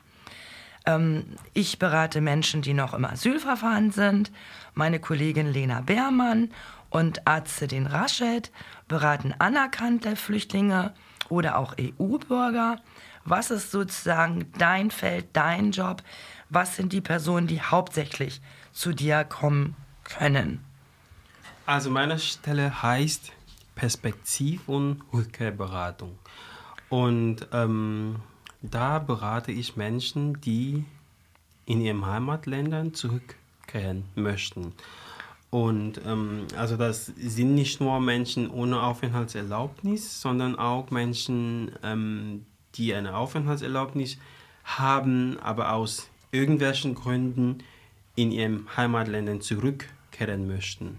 Ähm, 0.87 1.25
ich 1.55 1.79
berate 1.79 2.21
Menschen, 2.21 2.63
die 2.63 2.75
noch 2.75 2.95
im 2.95 3.05
Asylverfahren 3.05 3.91
sind. 3.91 4.31
Meine 4.75 5.01
Kollegin 5.01 5.53
Lena 5.53 5.81
Beermann 5.81 6.51
und 6.91 7.27
Azedin 7.27 7.87
Rasched 7.87 8.51
beraten 8.89 9.35
anerkannte 9.39 10.17
Flüchtlinge 10.17 10.95
oder 11.29 11.57
auch 11.57 11.77
EU-Bürger. 11.79 12.77
Was 13.25 13.51
ist 13.51 13.71
sozusagen 13.71 14.51
dein 14.59 14.91
Feld, 14.91 15.29
dein 15.33 15.71
Job? 15.71 16.03
Was 16.49 16.77
sind 16.77 16.93
die 16.93 17.01
Personen, 17.01 17.47
die 17.47 17.63
hauptsächlich 17.63 18.41
zu 18.73 18.93
dir 18.93 19.25
kommen 19.25 19.77
können? 20.05 20.65
Also 21.67 21.91
meine 21.91 22.19
Stelle 22.19 22.83
heißt 22.83 23.33
Perspektiv- 23.77 24.69
und 24.69 25.03
Rückkehrberatung. 25.13 26.19
Und 26.89 27.47
ähm, 27.53 28.17
da 28.63 28.99
berate 28.99 29.53
ich 29.53 29.77
Menschen, 29.77 30.41
die 30.41 30.85
in 31.67 31.81
ihren 31.81 32.05
Heimatländern 32.05 32.95
zurückkehren 33.71 34.05
möchten. 34.15 34.73
Und 35.51 36.01
ähm, 36.07 36.47
also 36.57 36.77
das 36.77 37.07
sind 37.07 37.55
nicht 37.55 37.81
nur 37.81 38.01
Menschen 38.01 38.51
ohne 38.51 38.83
Aufenthaltserlaubnis, 38.83 40.21
sondern 40.21 40.57
auch 40.57 40.91
Menschen, 40.91 41.73
ähm, 41.83 42.47
die 42.77 42.95
eine 42.95 43.17
Aufenthaltserlaubnis 43.17 44.19
haben, 44.65 45.39
aber 45.41 45.73
aus 45.73 46.09
irgendwelchen 46.31 46.95
Gründen 46.95 47.59
in 48.15 48.31
ihren 48.31 48.67
Heimatländern 48.77 49.41
zurückkehren 49.41 50.47
möchten. 50.47 50.99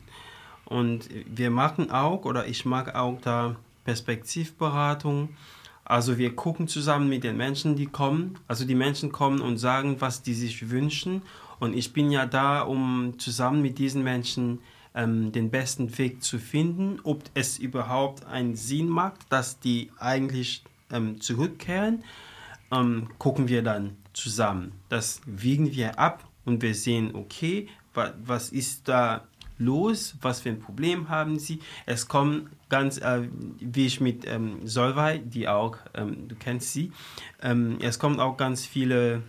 Und 0.66 1.08
wir 1.26 1.50
machen 1.50 1.90
auch, 1.90 2.26
oder 2.26 2.48
ich 2.48 2.66
mag 2.66 2.94
auch 2.96 3.22
da 3.22 3.56
Perspektivberatung. 3.86 5.30
Also 5.86 6.18
wir 6.18 6.36
gucken 6.36 6.68
zusammen 6.68 7.08
mit 7.08 7.24
den 7.24 7.38
Menschen, 7.38 7.76
die 7.76 7.88
kommen. 7.88 8.38
Also 8.50 8.66
die 8.66 8.76
Menschen 8.76 9.14
kommen 9.14 9.40
und 9.40 9.58
sagen, 9.58 9.98
was 10.00 10.24
die 10.24 10.34
sich 10.34 10.70
wünschen. 10.70 11.22
Und 11.62 11.76
ich 11.76 11.93
bin 11.93 12.10
ja 12.10 12.26
da, 12.26 12.62
um 12.62 13.19
zusammen 13.19 13.62
mit 13.62 13.78
diesen 13.78 14.02
Menschen 14.02 14.62
ähm, 14.95 15.32
den 15.32 15.52
besten 15.52 15.95
Weg 16.00 16.24
zu 16.24 16.39
finden, 16.39 17.00
ob 17.04 17.21
es 17.36 17.60
überhaupt 17.60 18.26
einen 18.26 18.56
Sinn 18.56 18.89
macht, 18.89 19.19
dass 19.30 19.60
die 19.60 19.91
eigentlich 20.00 20.63
ähm, 20.91 21.21
zurückkehren. 21.21 22.04
Ähm, 22.71 23.10
gucken 23.19 23.47
wir 23.47 23.62
dann 23.62 23.95
zusammen. 24.12 24.71
Das 24.89 25.21
wiegen 25.28 25.71
wir 25.71 26.00
ab 26.00 26.28
und 26.45 26.63
wir 26.63 26.74
sehen, 26.74 27.13
okay, 27.13 27.67
wa 27.93 28.12
was 28.26 28.50
ist 28.50 28.88
da 28.88 29.28
los? 29.60 30.15
Was 30.19 30.41
für 30.41 30.50
ein 30.50 30.60
Problem 30.60 31.10
haben 31.10 31.38
sie? 31.38 31.60
Es 31.86 32.08
kommen 32.08 32.50
ganz, 32.69 32.97
äh, 32.97 33.30
wie 33.60 33.86
ich 33.86 34.02
mit 34.02 34.26
ähm, 34.26 34.65
Solvay, 34.65 35.19
die 35.19 35.47
auch, 35.47 35.78
ähm, 35.93 36.28
du 36.28 36.34
kennst 36.34 36.74
sie, 36.74 36.91
ähm, 37.39 37.78
es 37.82 38.00
kommen 38.00 38.19
auch 38.19 38.36
ganz 38.36 38.65
viele 38.65 39.21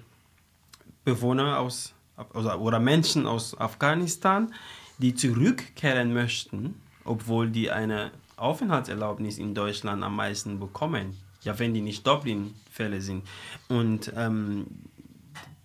Bewohner 1.04 1.58
aus 1.58 1.94
oder, 2.34 2.60
oder 2.60 2.80
Menschen 2.80 3.26
aus 3.26 3.58
Afghanistan, 3.58 4.52
die 4.98 5.14
zurückkehren 5.14 6.12
möchten, 6.12 6.80
obwohl 7.04 7.50
die 7.50 7.70
eine 7.70 8.12
Aufenthaltserlaubnis 8.36 9.38
in 9.38 9.54
Deutschland 9.54 10.02
am 10.02 10.16
meisten 10.16 10.58
bekommen. 10.58 11.16
Ja, 11.42 11.58
wenn 11.58 11.74
die 11.74 11.80
nicht 11.80 12.06
Dublin-Fälle 12.06 13.00
sind. 13.00 13.24
Und 13.68 14.12
ähm, 14.16 14.66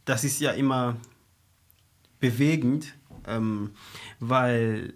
das 0.05 0.23
ist 0.23 0.39
ja 0.41 0.51
immer 0.51 0.95
bewegend, 2.19 2.95
ähm, 3.27 3.71
weil 4.19 4.93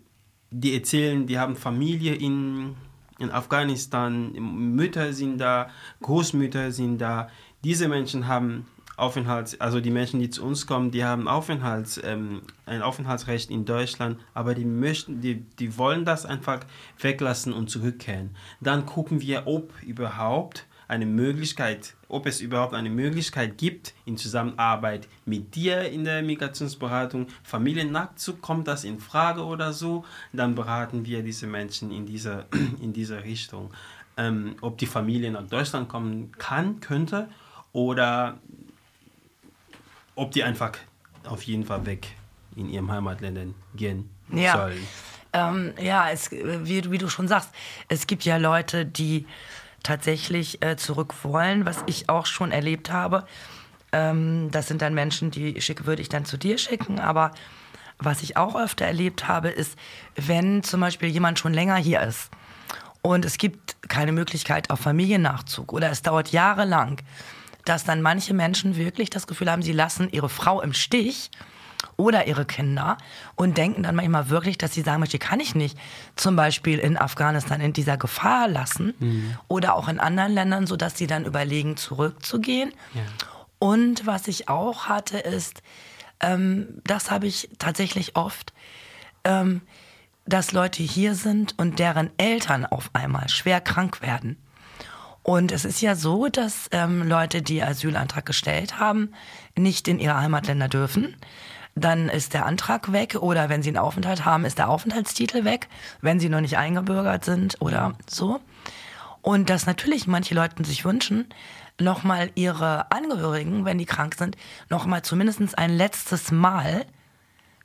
die 0.50 0.74
erzählen, 0.74 1.28
die 1.28 1.38
haben 1.38 1.56
Familie 1.56 2.15
in, 2.15 2.76
in 3.19 3.30
Afghanistan, 3.32 4.32
Mütter 4.34 5.13
sind 5.13 5.38
da, 5.38 5.69
Großmütter 6.02 6.71
sind 6.71 6.97
da. 7.00 7.30
Diese 7.63 7.88
Menschen 7.88 8.28
haben 8.28 8.65
Aufenthalts, 8.97 9.60
also 9.60 9.80
die 9.80 9.89
Menschen, 9.89 10.19
die 10.19 10.30
zu 10.30 10.43
uns 10.43 10.67
kommen, 10.67 10.91
die 10.91 11.04
haben 11.04 11.27
Aufenthalts, 11.27 11.99
ähm, 12.04 12.41
ein 12.65 12.82
Aufenthaltsrecht 12.82 13.49
in 13.49 13.65
Deutschland, 13.65 14.19
aber 14.34 14.54
die 14.54 14.65
möchten, 14.65 15.21
die, 15.21 15.41
die 15.60 15.77
wollen 15.77 16.06
das 16.06 16.25
einfach 16.25 16.60
weglassen 16.99 17.54
und 17.54 17.69
zurückkehren. 17.69 18.32
Dann 18.60 18.86
gucken 18.86 19.21
wir, 19.21 19.47
ob 19.47 19.71
überhaupt 19.84 20.65
eine 20.88 21.06
Möglichkeit, 21.06 21.95
ob 22.10 22.25
es 22.25 22.41
überhaupt 22.41 22.73
eine 22.73 22.89
Möglichkeit 22.89 23.58
gibt, 23.58 23.93
in 24.04 24.17
Zusammenarbeit 24.17 25.08
mit 25.23 25.56
dir 25.56 25.89
in 25.89 26.04
der 26.04 26.21
Migrationsberatung, 26.21 27.27
Familien 27.43 27.93
nachzukommen, 27.93 28.41
kommt 28.41 28.67
das 28.67 28.84
in 28.84 28.99
Frage 28.99 29.45
oder 29.45 29.71
so, 29.71 30.04
dann 30.34 30.54
beraten 30.54 31.06
wir 31.06 31.23
diese 31.23 31.47
Menschen 31.47 31.91
in 31.91 32.06
dieser, 32.06 32.45
in 32.82 32.91
dieser 32.91 33.23
Richtung. 33.23 33.71
Ähm, 34.17 34.58
ob 34.60 34.77
die 34.77 34.86
Familie 34.86 35.32
nach 35.32 35.47
Deutschland 35.47 35.88
kommen 35.88 36.34
kann, 36.38 36.82
könnte, 36.82 37.30
oder 37.73 38.38
ob 40.15 40.32
die 40.32 40.43
einfach 40.43 40.71
auf 41.26 41.43
jeden 41.43 41.65
Fall 41.65 41.86
weg 41.86 42.08
in 42.56 42.69
ihrem 42.69 42.92
Heimatländern 42.92 43.56
gehen 43.75 44.10
Ja. 44.31 44.54
sollen. 44.58 44.88
Ähm, 45.33 45.73
ja, 45.81 46.10
es, 46.10 46.29
wie, 46.31 46.92
wie 46.92 46.98
du 46.98 47.08
schon 47.08 47.27
sagst, 47.27 47.50
es 47.88 48.06
gibt 48.06 48.25
ja 48.25 48.35
Leute, 48.38 48.85
die 48.85 49.25
tatsächlich 49.81 50.62
äh, 50.63 50.75
zurück 50.75 51.13
wollen, 51.23 51.65
was 51.65 51.83
ich 51.85 52.10
auch 52.10 52.25
schon 52.25 52.52
erlebt 52.52 52.92
habe. 52.92 53.25
Ähm, 53.94 54.50
das 54.52 54.67
sind 54.67 54.81
dann 54.81 54.94
Menschen, 54.94 55.31
die 55.31 55.60
schicke, 55.62 55.85
würde 55.85 56.02
ich 56.02 56.10
dann 56.10 56.25
zu 56.25 56.38
dir 56.38 56.58
schicken, 56.58 57.00
aber 57.00 57.31
was 57.98 58.23
ich 58.23 58.35
auch 58.35 58.56
öfter 58.56 58.85
erlebt 58.85 59.27
habe, 59.27 59.50
ist, 59.50 59.77
wenn 60.15 60.63
zum 60.63 60.81
Beispiel 60.81 61.10
jemand 61.10 61.40
schon 61.40 61.54
länger 61.54 61.75
hier 61.77 62.02
ist 62.02 62.29
und 63.02 63.25
es 63.25 63.38
gibt 63.38 63.77
keine 63.90 64.12
Möglichkeit 64.12 64.69
auf 64.69 64.79
Familiennachzug 64.81 65.71
oder 65.71 65.92
es 65.92 66.02
dauert 66.02 66.31
jahrelang, 66.31 66.98
dass 67.65 67.83
dann 67.83 68.01
manche 68.01 68.33
Menschen 68.33 68.75
wirklich 68.75 69.09
das 69.09 69.27
Gefühl 69.27 69.51
haben, 69.51 69.62
sie 69.62 69.73
lassen 69.73 70.09
ihre 70.12 70.29
Frau 70.29 70.62
im 70.62 70.73
Stich 70.73 71.31
oder 71.97 72.27
ihre 72.27 72.45
Kinder 72.45 72.97
und 73.35 73.57
denken 73.57 73.83
dann 73.83 73.95
manchmal 73.95 74.29
wirklich, 74.29 74.57
dass 74.57 74.73
sie 74.73 74.81
sagen, 74.81 75.03
die 75.03 75.19
kann 75.19 75.39
ich 75.39 75.55
nicht 75.55 75.77
zum 76.15 76.35
Beispiel 76.35 76.79
in 76.79 76.97
Afghanistan 76.97 77.62
in 77.62 77.73
dieser 77.73 77.97
Gefahr 77.97 78.47
lassen 78.47 78.93
oder 79.47 79.75
auch 79.75 79.87
in 79.87 79.99
anderen 79.99 80.33
Ländern, 80.33 80.67
sodass 80.67 80.97
sie 80.97 81.07
dann 81.07 81.25
überlegen, 81.25 81.77
zurückzugehen. 81.77 82.71
Ja. 82.93 83.01
Und 83.59 84.07
was 84.07 84.27
ich 84.27 84.49
auch 84.49 84.85
hatte, 84.85 85.19
ist, 85.19 85.62
ähm, 86.19 86.81
das 86.83 87.12
habe 87.12 87.27
ich 87.27 87.49
tatsächlich 87.59 88.15
oft, 88.15 88.53
ähm, 89.23 89.62
dass 90.25 90.51
Leute 90.51 90.83
hier 90.83 91.15
sind 91.15 91.57
und 91.57 91.79
deren 91.79 92.09
Eltern 92.17 92.65
auf 92.65 92.89
einmal 92.93 93.29
schwer 93.29 93.62
krank 93.62 94.01
werden. 94.01 94.37
Und 95.32 95.54
es 95.54 95.63
ist 95.63 95.79
ja 95.79 95.96
so, 95.96 96.27
dass 96.27 96.67
ähm, 96.73 97.08
Leute, 97.08 97.42
die 97.42 97.63
Asylantrag 97.63 98.25
gestellt 98.25 98.82
haben, 98.82 99.13
nicht 99.58 99.88
in 99.88 99.98
ihre 99.98 100.17
Heimatländer 100.19 100.67
dürfen. 100.67 101.15
Dann 101.73 102.10
ist 102.10 102.34
der 102.34 102.46
Antrag 102.46 102.92
weg 102.92 103.15
oder 103.15 103.48
wenn 103.48 103.63
sie 103.63 103.69
einen 103.69 103.77
Aufenthalt 103.77 104.25
haben, 104.25 104.44
ist 104.44 104.58
der 104.58 104.67
Aufenthaltstitel 104.67 105.46
weg, 105.46 105.69
wenn 106.02 106.19
sie 106.19 106.27
noch 106.27 106.42
nicht 106.42 106.58
eingebürgert 106.58 107.23
sind 107.23 107.62
oder 107.62 107.94
so. 108.08 108.42
Und 109.21 109.50
dass 109.50 109.65
natürlich 109.65 110.06
manche 110.06 110.36
Leute 110.36 110.65
sich 110.65 110.84
wünschen, 110.84 111.27
nochmal 111.79 112.32
ihre 112.36 112.92
Angehörigen, 112.92 113.63
wenn 113.63 113.77
die 113.77 113.86
krank 113.86 114.15
sind, 114.15 114.36
nochmal 114.67 115.02
zumindest 115.02 115.58
ein 115.58 115.69
letztes 115.69 116.34
Mal 116.34 116.86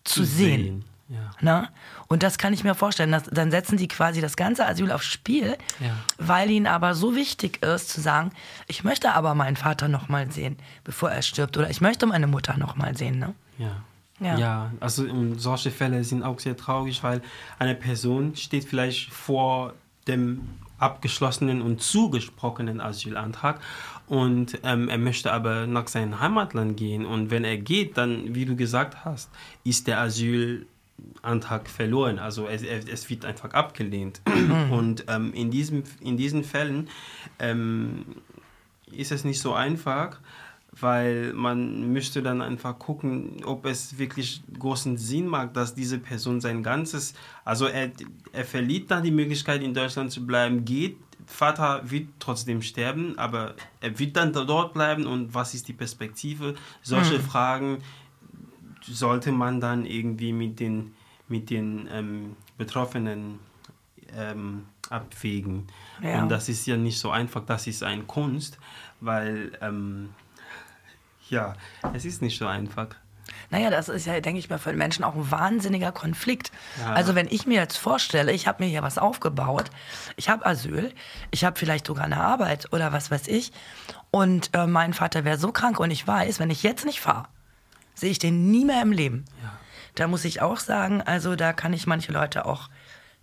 zu 0.05 0.23
sehen. 0.23 0.85
Ja. 1.09 1.31
Ne? 1.41 1.69
Und 2.09 2.23
das 2.23 2.39
kann 2.39 2.53
ich 2.53 2.63
mir 2.65 2.75
vorstellen. 2.75 3.13
Dass, 3.13 3.25
dann 3.25 3.51
setzen 3.51 3.77
die 3.77 3.89
quasi 3.89 4.21
das 4.21 4.37
ganze 4.37 4.67
Asyl 4.67 4.91
aufs 4.93 5.07
Spiel, 5.07 5.57
Ja. 5.81 5.97
weil 6.19 6.51
ihnen 6.51 6.67
aber 6.67 6.95
so 6.95 7.15
wichtig 7.17 7.63
ist 7.63 7.89
zu 7.89 8.01
sagen, 8.01 8.31
ich 8.69 8.85
möchte 8.85 9.13
aber 9.13 9.35
meinen 9.35 9.57
Vater 9.57 9.89
noch 9.89 10.09
mal 10.09 10.31
sehen, 10.31 10.57
bevor 10.85 11.11
er 11.11 11.23
stirbt. 11.23 11.57
Oder 11.57 11.71
ich 11.71 11.81
möchte 11.81 12.07
meine 12.07 12.27
Mutter 12.27 12.57
noch 12.57 12.77
mal 12.77 12.97
sehen. 12.97 13.19
Ne? 13.19 13.35
Ja. 13.59 13.83
Ja. 14.19 14.39
Ja. 14.39 14.71
also 14.81 15.05
solche 15.37 15.71
Fälle 15.71 16.03
sind 16.03 16.23
auch 16.23 16.39
sehr 16.39 16.57
traurig, 16.57 17.03
weil 17.03 17.21
eine 17.59 17.75
Person 17.75 18.35
steht 18.35 18.65
vielleicht 18.65 19.13
vor 19.13 19.75
dem 20.09 20.41
abgeschlossenen 20.79 21.61
und 21.63 21.83
zugesprochenen 21.83 22.81
Asylantrag 22.81 23.61
und 24.07 24.59
ähm, 24.63 24.89
er 24.89 24.99
möchte 24.99 25.33
aber 25.33 25.67
nach 25.67 25.89
seinem 25.89 26.21
Heimatland 26.21 26.77
gehen 26.77 27.05
und 27.05 27.31
wenn 27.31 27.45
er 27.45 27.57
geht, 27.59 27.97
dann, 27.97 28.35
wie 28.35 28.45
du 28.45 28.57
gesagt 28.57 29.05
hast, 29.05 29.31
ist 29.65 29.87
der 29.87 30.01
Asyl 30.01 30.67
Antrag 31.22 31.68
verloren. 31.68 32.18
Also 32.18 32.47
es, 32.47 32.62
es 32.62 33.11
wird 33.11 33.24
einfach 33.24 33.53
abgelehnt. 33.53 34.20
Und 34.70 35.05
ähm, 35.09 35.32
in, 35.32 35.51
diesem, 35.51 35.82
in 36.01 36.16
diesen 36.16 36.44
Fällen 36.44 36.88
ähm, 37.38 38.05
ist 38.90 39.12
es 39.12 39.24
nicht 39.24 39.40
so 39.40 39.53
einfach, 39.53 40.20
weil 40.78 41.32
man 41.32 41.92
müsste 41.92 42.22
dann 42.22 42.42
einfach 42.42 42.78
gucken, 42.78 43.42
ob 43.44 43.64
es 43.66 43.99
wirklich 43.99 44.42
großen 44.59 44.99
Sinn 44.99 45.26
macht, 45.26 45.57
dass 45.57 45.74
diese 45.74 45.99
Person 45.99 46.40
sein 46.40 46.62
ganzes, 46.62 47.14
also 47.44 47.66
er, 47.66 47.90
er 48.32 48.44
verliert 48.44 48.90
dann 48.90 49.03
die 49.03 49.11
Möglichkeit 49.11 49.62
in 49.62 49.72
Deutschland 49.72 50.12
zu 50.12 50.26
bleiben, 50.26 50.64
geht, 50.64 50.99
Vater 51.26 51.82
wird 51.90 52.09
trotzdem 52.20 52.62
sterben, 52.62 53.18
aber 53.18 53.55
er 53.80 53.99
wird 53.99 54.16
dann 54.16 54.32
dort 54.32 54.74
bleiben 54.74 55.07
und 55.07 55.34
was 55.34 55.55
ist 55.55 55.66
die 55.66 55.72
Perspektive? 55.72 56.55
Solche 56.82 57.18
Fragen 57.18 57.78
sollte 58.89 59.32
man 59.32 59.61
dann 59.61 59.84
irgendwie 59.84 60.32
mit 60.32 60.61
den, 60.61 60.95
mit 61.28 61.51
den 61.51 61.89
ähm, 61.93 62.37
Betroffenen 62.59 63.39
ähm, 64.16 64.66
abwägen. 64.91 65.66
Ja. 66.03 66.22
Und 66.22 66.28
das 66.28 66.49
ist 66.49 66.66
ja 66.66 66.76
nicht 66.76 66.99
so 66.99 67.11
einfach, 67.11 67.45
das 67.45 67.66
ist 67.66 67.82
eine 67.82 68.05
Kunst, 68.05 68.59
weil 69.01 69.53
ähm, 69.61 70.11
ja, 71.28 71.55
es 71.93 72.05
ist 72.05 72.22
nicht 72.22 72.39
so 72.39 72.47
einfach. 72.47 72.89
Naja, 73.51 73.70
das 73.70 73.89
ist 73.89 74.07
ja, 74.07 74.20
denke 74.20 74.39
ich 74.39 74.51
mal, 74.51 74.59
für 74.59 74.70
den 74.70 74.78
Menschen 74.78 75.05
auch 75.05 75.14
ein 75.14 75.30
wahnsinniger 75.30 75.93
Konflikt. 75.93 76.53
Ja. 76.78 76.93
Also 76.93 77.14
wenn 77.14 77.26
ich 77.28 77.47
mir 77.47 77.61
jetzt 77.61 77.76
vorstelle, 77.76 78.32
ich 78.32 78.47
habe 78.47 78.64
mir 78.64 78.70
hier 78.70 78.82
was 78.82 78.99
aufgebaut, 78.99 79.70
ich 80.16 80.28
habe 80.28 80.47
Asyl, 80.47 80.93
ich 81.30 81.45
habe 81.45 81.59
vielleicht 81.59 81.87
sogar 81.87 82.05
eine 82.05 82.20
Arbeit 82.20 82.72
oder 82.72 82.93
was 82.93 83.11
weiß 83.11 83.28
ich, 83.28 83.53
und 84.11 84.51
äh, 84.55 84.66
mein 84.66 84.95
Vater 84.95 85.24
wäre 85.24 85.39
so 85.39 85.53
krank 85.53 85.78
und 85.80 85.91
ich 85.91 86.07
weiß, 86.07 86.39
wenn 86.39 86.51
ich 86.51 86.62
jetzt 86.62 86.84
nicht 86.84 87.01
fahre, 87.01 87.28
sehe 87.97 88.11
ich 88.11 88.20
den 88.20 88.51
nie 88.53 88.64
mehr 88.64 88.82
im 88.82 88.92
Leben. 88.92 89.24
Ja. 89.42 89.59
Da 89.97 90.07
muss 90.07 90.24
ich 90.24 90.42
auch 90.42 90.59
sagen, 90.59 91.03
also 91.03 91.34
da 91.34 91.53
kann 91.53 91.72
ich 91.72 91.86
manche 91.86 92.12
Leute 92.12 92.47
auch 92.47 92.68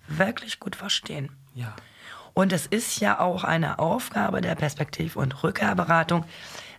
wirklich 0.07 0.59
gut 0.59 0.75
verstehen. 0.75 1.31
Ja. 1.53 1.73
Und 2.33 2.51
es 2.51 2.65
ist 2.65 2.99
ja 2.99 3.19
auch 3.19 3.43
eine 3.43 3.79
Aufgabe 3.79 4.41
der 4.41 4.55
Perspektiv- 4.55 5.15
und 5.15 5.43
Rückkehrberatung, 5.43 6.25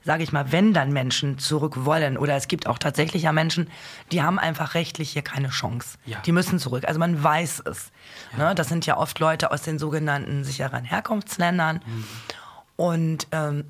sage 0.02 0.24
ich 0.24 0.32
mal, 0.32 0.50
wenn 0.50 0.74
dann 0.74 0.92
Menschen 0.92 1.38
zurück 1.38 1.84
wollen. 1.84 2.18
Oder 2.18 2.34
es 2.34 2.48
gibt 2.48 2.66
auch 2.66 2.78
tatsächlich 2.78 3.22
ja 3.22 3.32
Menschen, 3.32 3.70
die 4.10 4.20
haben 4.20 4.40
einfach 4.40 4.74
rechtlich 4.74 5.12
hier 5.12 5.22
keine 5.22 5.50
Chance. 5.50 5.96
Ja. 6.04 6.18
Die 6.26 6.32
müssen 6.32 6.58
zurück. 6.58 6.84
Also 6.86 6.98
man 6.98 7.22
weiß 7.22 7.62
es. 7.66 7.92
Ne? 8.36 8.54
Das 8.56 8.68
sind 8.68 8.84
ja 8.84 8.96
oft 8.96 9.20
Leute 9.20 9.52
aus 9.52 9.62
den 9.62 9.78
sogenannten 9.78 10.42
sicheren 10.42 10.84
Herkunftsländern. 10.84 11.80
Und 12.76 13.28
ähm, 13.30 13.64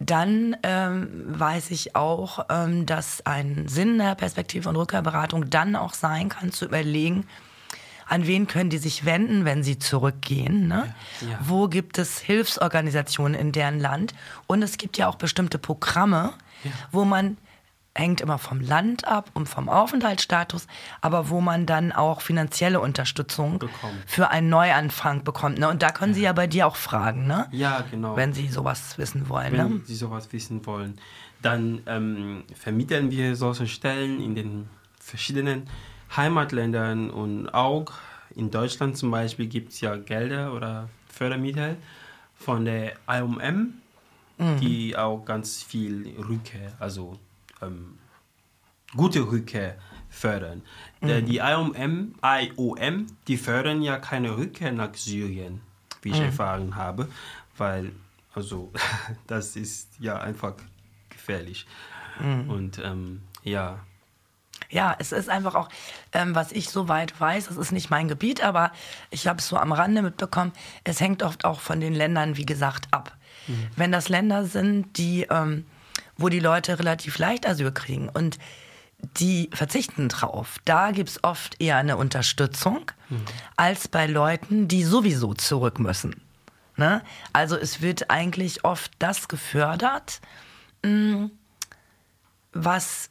dann 0.00 0.56
ähm, 0.62 1.10
weiß 1.26 1.70
ich 1.70 1.94
auch, 1.94 2.46
ähm, 2.48 2.86
dass 2.86 3.24
ein 3.26 3.68
Sinn 3.68 3.98
der 3.98 4.14
Perspektive- 4.14 4.68
und 4.68 4.76
Rückkehrberatung 4.76 5.50
dann 5.50 5.76
auch 5.76 5.92
sein 5.92 6.30
kann, 6.30 6.52
zu 6.52 6.64
überlegen, 6.64 7.26
an 8.06 8.26
wen 8.26 8.48
können 8.48 8.70
die 8.70 8.78
sich 8.78 9.04
wenden, 9.04 9.44
wenn 9.44 9.62
sie 9.62 9.78
zurückgehen? 9.78 10.66
Ne? 10.66 10.92
Ja, 11.20 11.28
ja. 11.28 11.38
Wo 11.42 11.68
gibt 11.68 11.98
es 11.98 12.18
Hilfsorganisationen 12.18 13.38
in 13.38 13.52
deren 13.52 13.78
Land? 13.78 14.14
Und 14.48 14.62
es 14.62 14.78
gibt 14.78 14.98
ja 14.98 15.06
auch 15.06 15.14
bestimmte 15.14 15.58
Programme, 15.58 16.32
wo 16.90 17.04
man 17.04 17.36
hängt 17.94 18.20
immer 18.20 18.38
vom 18.38 18.60
Land 18.60 19.06
ab 19.06 19.30
und 19.34 19.48
vom 19.48 19.68
Aufenthaltsstatus, 19.68 20.66
aber 21.00 21.28
wo 21.28 21.40
man 21.40 21.66
dann 21.66 21.92
auch 21.92 22.20
finanzielle 22.20 22.80
Unterstützung 22.80 23.58
Bekommt. 23.58 23.94
für 24.06 24.30
einen 24.30 24.48
Neuanfang 24.48 25.24
bekommt. 25.24 25.58
Ne? 25.58 25.68
Und 25.68 25.82
da 25.82 25.90
können 25.90 26.14
Sie 26.14 26.22
ja 26.22 26.32
bei 26.32 26.46
dir 26.46 26.66
auch 26.66 26.76
fragen, 26.76 27.26
ne? 27.26 27.48
Ja, 27.50 27.84
genau. 27.90 28.16
wenn 28.16 28.32
Sie 28.32 28.48
sowas 28.48 28.96
wissen 28.96 29.28
wollen. 29.28 29.52
Wenn 29.52 29.68
Ne? 29.74 29.80
Sie 29.84 29.94
sowas 29.96 30.32
wissen 30.32 30.64
wollen, 30.66 30.98
dann 31.42 31.82
ähm, 31.86 32.44
vermitteln 32.54 33.10
wir 33.10 33.34
solche 33.34 33.66
Stellen 33.66 34.20
in 34.20 34.34
den 34.34 34.68
verschiedenen 35.00 35.68
Heimatländern 36.16 37.10
und 37.10 37.48
auch 37.48 37.92
in 38.34 38.50
Deutschland 38.50 38.96
zum 38.96 39.10
Beispiel 39.10 39.46
gibt 39.46 39.72
es 39.72 39.80
ja 39.80 39.96
Gelder 39.96 40.52
oder 40.54 40.88
Fördermittel 41.08 41.76
von 42.36 42.64
der 42.64 42.92
IOM, 43.08 43.74
die 44.60 44.96
auch 44.96 45.24
ganz 45.24 45.62
viel 45.62 46.14
Rückkehr, 46.18 46.72
also 46.78 47.18
ähm, 47.62 47.98
gute 48.96 49.20
Rückkehr 49.20 49.76
fördern. 50.08 50.62
Der, 51.02 51.22
die 51.22 51.38
IOM, 51.38 51.74
IOM, 52.22 53.06
die 53.28 53.36
fördern 53.36 53.82
ja 53.82 53.98
keine 53.98 54.36
Rückkehr 54.36 54.72
nach 54.72 54.94
Syrien, 54.94 55.60
wie 56.02 56.10
ich 56.10 56.20
erfahren 56.20 56.76
habe, 56.76 57.08
weil 57.56 57.92
also 58.34 58.72
das 59.26 59.56
ist 59.56 59.88
ja 59.98 60.16
einfach 60.18 60.54
gefährlich. 61.08 61.66
Und 62.48 62.78
ähm, 62.84 63.22
ja, 63.44 63.78
Ja, 64.68 64.94
es 64.98 65.12
ist 65.12 65.30
einfach 65.30 65.54
auch, 65.54 65.68
ähm, 66.12 66.34
was 66.34 66.52
ich 66.52 66.68
soweit 66.68 67.18
weiß, 67.18 67.48
es 67.50 67.56
ist 67.56 67.72
nicht 67.72 67.88
mein 67.88 68.08
Gebiet, 68.08 68.44
aber 68.44 68.72
ich 69.10 69.26
habe 69.26 69.38
es 69.38 69.48
so 69.48 69.56
am 69.56 69.72
Rande 69.72 70.02
mitbekommen, 70.02 70.52
es 70.84 71.00
hängt 71.00 71.22
oft 71.22 71.46
auch 71.46 71.60
von 71.60 71.80
den 71.80 71.94
Ländern, 71.94 72.36
wie 72.36 72.44
gesagt, 72.44 72.88
ab. 72.90 73.16
Wenn 73.74 73.90
das 73.90 74.08
Länder 74.10 74.44
sind, 74.44 74.98
die, 74.98 75.22
ähm, 75.30 75.64
wo 76.20 76.28
die 76.28 76.40
Leute 76.40 76.78
relativ 76.78 77.18
leicht 77.18 77.46
Asyl 77.46 77.72
kriegen 77.72 78.08
und 78.08 78.38
die 79.16 79.48
verzichten 79.52 80.08
drauf, 80.08 80.56
da 80.64 80.90
gibt 80.90 81.08
es 81.08 81.24
oft 81.24 81.60
eher 81.60 81.76
eine 81.76 81.96
Unterstützung 81.96 82.90
als 83.56 83.88
bei 83.88 84.06
Leuten, 84.06 84.68
die 84.68 84.84
sowieso 84.84 85.32
zurück 85.34 85.78
müssen. 85.78 86.20
Ne? 86.76 87.02
Also 87.32 87.56
es 87.56 87.80
wird 87.80 88.10
eigentlich 88.10 88.64
oft 88.64 88.92
das 88.98 89.28
gefördert, 89.28 90.20
mh, 90.82 91.30
was 92.52 93.10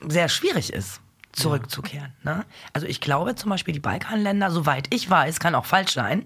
sehr 0.00 0.28
schwierig 0.28 0.72
ist, 0.72 1.00
zurückzukehren. 1.32 2.12
Ne? 2.22 2.44
Also 2.72 2.86
ich 2.86 3.00
glaube 3.00 3.34
zum 3.34 3.50
Beispiel 3.50 3.74
die 3.74 3.80
Balkanländer, 3.80 4.50
soweit 4.50 4.92
ich 4.92 5.08
weiß, 5.10 5.40
kann 5.40 5.54
auch 5.54 5.66
falsch 5.66 5.92
sein. 5.92 6.24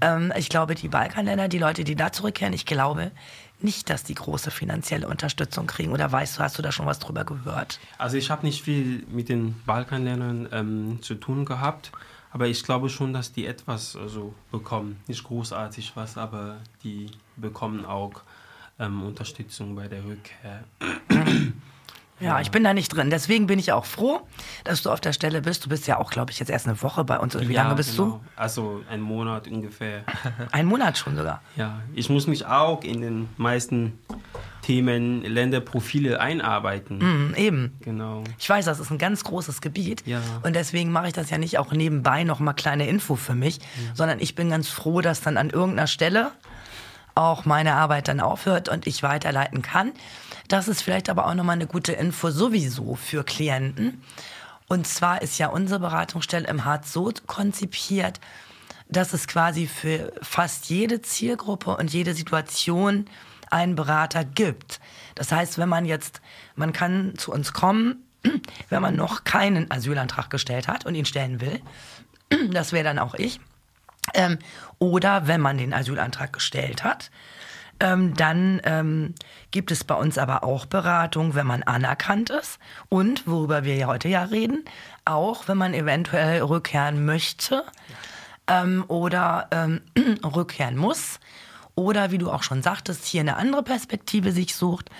Ähm, 0.00 0.32
ich 0.36 0.48
glaube, 0.48 0.74
die 0.74 0.88
Balkanländer, 0.88 1.48
die 1.48 1.58
Leute, 1.58 1.84
die 1.84 1.96
da 1.96 2.12
zurückkehren, 2.12 2.52
ich 2.52 2.66
glaube 2.66 3.10
nicht, 3.64 3.90
dass 3.90 4.04
die 4.04 4.14
große 4.14 4.50
finanzielle 4.50 5.08
Unterstützung 5.08 5.66
kriegen. 5.66 5.92
Oder 5.92 6.12
weißt 6.12 6.38
du, 6.38 6.42
hast 6.42 6.58
du 6.58 6.62
da 6.62 6.70
schon 6.70 6.86
was 6.86 6.98
drüber 6.98 7.24
gehört? 7.24 7.80
Also 7.98 8.16
ich 8.16 8.30
habe 8.30 8.46
nicht 8.46 8.62
viel 8.62 9.04
mit 9.10 9.28
den 9.28 9.60
Balkanländern 9.66 10.48
ähm, 10.52 10.98
zu 11.02 11.14
tun 11.14 11.44
gehabt, 11.44 11.90
aber 12.30 12.46
ich 12.46 12.62
glaube 12.62 12.88
schon, 12.90 13.12
dass 13.12 13.32
die 13.32 13.46
etwas 13.46 13.96
also, 13.96 14.34
bekommen. 14.50 15.00
Nicht 15.06 15.24
großartig 15.24 15.92
was, 15.94 16.18
aber 16.18 16.58
die 16.82 17.10
bekommen 17.36 17.84
auch 17.84 18.22
ähm, 18.78 19.02
Unterstützung 19.02 19.74
bei 19.74 19.88
der 19.88 20.04
Rückkehr. 20.04 20.64
Ja, 22.20 22.40
ich 22.40 22.50
bin 22.50 22.62
da 22.64 22.72
nicht 22.72 22.88
drin. 22.88 23.10
Deswegen 23.10 23.46
bin 23.46 23.58
ich 23.58 23.72
auch 23.72 23.84
froh, 23.84 24.20
dass 24.62 24.82
du 24.82 24.90
auf 24.90 25.00
der 25.00 25.12
Stelle 25.12 25.42
bist. 25.42 25.64
Du 25.64 25.68
bist 25.68 25.86
ja 25.86 25.98
auch, 25.98 26.10
glaube 26.10 26.30
ich, 26.30 26.38
jetzt 26.38 26.48
erst 26.48 26.66
eine 26.66 26.80
Woche 26.80 27.04
bei 27.04 27.18
uns. 27.18 27.38
Wie 27.38 27.52
Ja, 27.52 27.64
lange 27.64 27.74
bist 27.74 27.96
genau. 27.96 28.20
Also 28.36 28.82
ein 28.90 29.00
Monat 29.00 29.48
ungefähr. 29.48 30.04
du? 30.06 30.30
Ein 30.52 30.66
Monat 30.66 30.96
schon 30.96 31.16
sogar. 31.16 31.42
ja, 31.56 31.80
ich 31.94 32.08
muss 32.08 32.26
mich 32.26 32.46
auch 32.46 32.82
in 32.84 33.00
den 33.00 33.28
meisten 33.36 33.98
Themen 34.62 35.22
Länderprofile 35.22 36.20
einarbeiten. 36.20 36.98
Mhm, 36.98 37.34
eben. 37.34 37.76
Genau. 37.80 38.24
Ich 38.38 38.48
weiß, 38.48 38.64
das 38.64 38.80
ist 38.80 38.90
ein 38.90 38.98
ganz 38.98 39.24
großes 39.24 39.60
Gebiet. 39.60 40.02
Ja. 40.06 40.20
Und 40.42 40.54
deswegen 40.56 40.90
mache 40.92 41.08
ich 41.08 41.12
das 41.12 41.28
ja 41.30 41.36
nicht 41.38 41.58
auch 41.58 41.72
nebenbei 41.72 42.24
noch 42.24 42.38
mal 42.40 42.54
kleine 42.54 42.86
Info 42.88 43.16
für 43.16 43.34
mich, 43.34 43.58
sondern 43.92 44.20
ich 44.20 44.34
bin 44.34 44.48
ganz 44.48 44.68
froh, 44.68 45.00
dass 45.02 45.20
dann 45.20 45.36
an 45.36 45.50
irgendeiner 45.50 45.86
Stelle 45.88 46.30
auch 47.16 47.44
meine 47.44 47.74
Arbeit 47.74 48.08
dann 48.08 48.20
aufhört 48.20 48.68
und 48.68 48.86
ich 48.86 49.02
weiterleiten 49.02 49.62
kann. 49.62 49.92
Das 50.48 50.68
ist 50.68 50.82
vielleicht 50.82 51.08
aber 51.08 51.26
auch 51.26 51.34
noch 51.34 51.44
mal 51.44 51.52
eine 51.52 51.66
gute 51.66 51.92
Info 51.92 52.30
sowieso 52.30 52.94
für 52.94 53.24
Klienten. 53.24 54.02
Und 54.68 54.86
zwar 54.86 55.22
ist 55.22 55.38
ja 55.38 55.48
unsere 55.48 55.80
Beratungsstelle 55.80 56.48
im 56.48 56.64
Harz 56.64 56.92
so 56.92 57.12
konzipiert, 57.26 58.20
dass 58.88 59.12
es 59.12 59.26
quasi 59.26 59.66
für 59.66 60.12
fast 60.22 60.66
jede 60.68 61.02
Zielgruppe 61.02 61.76
und 61.76 61.92
jede 61.92 62.14
Situation 62.14 63.06
einen 63.50 63.76
Berater 63.76 64.24
gibt. 64.24 64.80
Das 65.14 65.32
heißt, 65.32 65.58
wenn 65.58 65.68
man 65.68 65.84
jetzt, 65.84 66.20
man 66.56 66.72
kann 66.72 67.14
zu 67.16 67.32
uns 67.32 67.52
kommen, 67.52 68.04
wenn 68.68 68.82
man 68.82 68.96
noch 68.96 69.24
keinen 69.24 69.70
Asylantrag 69.70 70.30
gestellt 70.30 70.68
hat 70.68 70.86
und 70.86 70.94
ihn 70.94 71.04
stellen 71.04 71.40
will, 71.40 71.60
das 72.50 72.72
wäre 72.72 72.84
dann 72.84 72.98
auch 72.98 73.14
ich, 73.14 73.40
ähm, 74.12 74.38
oder 74.78 75.26
wenn 75.26 75.40
man 75.40 75.56
den 75.56 75.72
Asylantrag 75.72 76.32
gestellt 76.32 76.84
hat, 76.84 77.10
ähm, 77.80 78.14
dann 78.14 78.60
ähm, 78.64 79.14
gibt 79.50 79.70
es 79.70 79.84
bei 79.84 79.94
uns 79.94 80.18
aber 80.18 80.44
auch 80.44 80.66
Beratung, 80.66 81.34
wenn 81.34 81.46
man 81.46 81.62
anerkannt 81.62 82.30
ist 82.30 82.58
und, 82.88 83.26
worüber 83.26 83.64
wir 83.64 83.76
ja 83.76 83.86
heute 83.86 84.08
ja 84.08 84.24
reden, 84.24 84.64
auch 85.04 85.48
wenn 85.48 85.58
man 85.58 85.74
eventuell 85.74 86.42
rückkehren 86.42 87.04
möchte 87.04 87.64
ähm, 88.46 88.84
oder 88.88 89.48
ähm, 89.50 89.80
rückkehren 90.24 90.76
muss 90.76 91.20
oder, 91.74 92.10
wie 92.10 92.18
du 92.18 92.30
auch 92.30 92.42
schon 92.42 92.62
sagtest, 92.62 93.04
hier 93.04 93.20
eine 93.20 93.36
andere 93.36 93.62
Perspektive 93.62 94.32
sich 94.32 94.54
sucht 94.54 94.90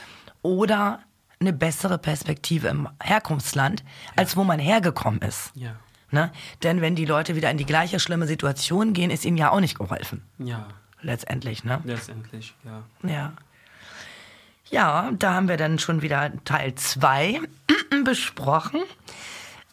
oder 0.43 1.01
eine 1.41 1.53
bessere 1.53 1.99
Perspektive 1.99 2.69
im 2.69 2.89
Herkunftsland, 3.03 3.85
als 4.17 4.37
wo 4.37 4.45
man 4.45 4.59
hergekommen 4.59 5.21
ist. 5.21 5.53
Ja. 5.55 5.77
Ne? 6.11 6.31
Denn 6.63 6.81
wenn 6.81 6.95
die 6.95 7.05
Leute 7.07 7.35
wieder 7.37 7.51
in 7.51 7.59
die 7.59 7.67
gleiche 7.67 7.99
schlimme 7.99 8.27
Situation 8.27 8.93
gehen, 8.93 9.11
ist 9.11 9.25
ihnen 9.25 9.37
ja 9.37 9.51
auch 9.51 9.61
nicht 9.61 9.77
geholfen. 9.79 10.23
Ja, 10.39 10.69
letztendlich, 11.05 11.65
ne? 11.65 11.81
Letztendlich, 11.85 12.55
ja. 12.65 12.83
Ja. 13.09 13.33
Ja, 14.71 15.11
da 15.19 15.35
haben 15.35 15.49
wir 15.49 15.57
dann 15.57 15.79
schon 15.79 16.03
wieder 16.03 16.33
Teil 16.45 16.75
2 16.75 17.41
besprochen. 18.05 18.81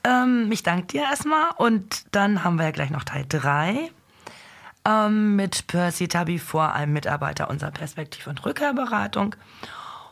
Ähm, 0.03 0.51
ich 0.51 0.63
danke 0.63 0.87
dir 0.87 1.03
erstmal 1.03 1.51
und 1.57 2.05
dann 2.13 2.43
haben 2.43 2.57
wir 2.57 2.65
ja 2.65 2.71
gleich 2.71 2.89
noch 2.89 3.03
Teil 3.03 3.25
3 3.27 3.89
ähm, 4.85 5.35
mit 5.35 5.67
Percy 5.67 6.07
Tabi 6.07 6.39
vor 6.39 6.73
einem 6.73 6.93
Mitarbeiter 6.93 7.49
unserer 7.49 7.71
Perspektiv- 7.71 8.27
und 8.27 8.45
Rückkehrberatung. 8.45 9.35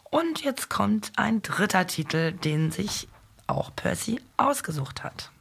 Und 0.05 0.43
jetzt 0.43 0.69
kommt 0.69 1.11
ein 1.17 1.41
dritter 1.41 1.85
Titel, 1.85 2.31
den 2.31 2.71
sich 2.71 3.07
auch 3.47 3.75
Percy 3.75 4.21
ausgesucht 4.37 5.03
hat. 5.03 5.31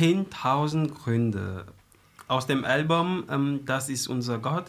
10.000 0.00 0.94
Gründe 0.94 1.66
aus 2.26 2.46
dem 2.46 2.64
Album 2.64 3.24
ähm, 3.28 3.66
Das 3.66 3.90
ist 3.90 4.06
unser 4.06 4.38
Gott 4.38 4.64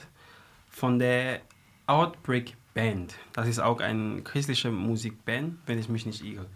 von 0.69 0.99
der 0.99 1.39
Outbreak 1.87 2.57
Band. 2.73 3.15
Das 3.31 3.47
ist 3.47 3.59
auch 3.59 3.79
eine 3.79 4.23
christliche 4.23 4.71
Musikband, 4.71 5.57
wenn 5.65 5.79
ich 5.79 5.87
mich 5.87 6.05
nicht 6.05 6.21
irre. 6.21 6.47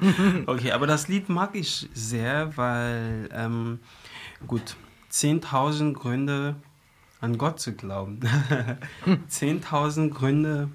okay, 0.46 0.72
aber 0.72 0.86
das 0.86 1.06
Lied 1.08 1.28
mag 1.28 1.54
ich 1.54 1.90
sehr, 1.92 2.56
weil, 2.56 3.28
ähm, 3.30 3.80
gut, 4.46 4.76
10.000 5.12 5.92
Gründe 5.92 6.56
an 7.20 7.36
Gott 7.36 7.60
zu 7.60 7.74
glauben. 7.74 8.20
10.000 9.28 10.08
Gründe 10.08 10.70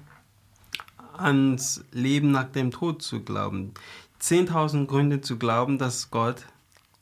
ans 1.16 1.84
Leben 1.90 2.30
nach 2.30 2.50
dem 2.52 2.70
Tod 2.70 3.02
zu 3.02 3.24
glauben. 3.24 3.74
10.000 4.20 4.86
Gründe 4.86 5.20
zu 5.20 5.36
glauben, 5.36 5.78
dass 5.78 6.12
Gott 6.12 6.46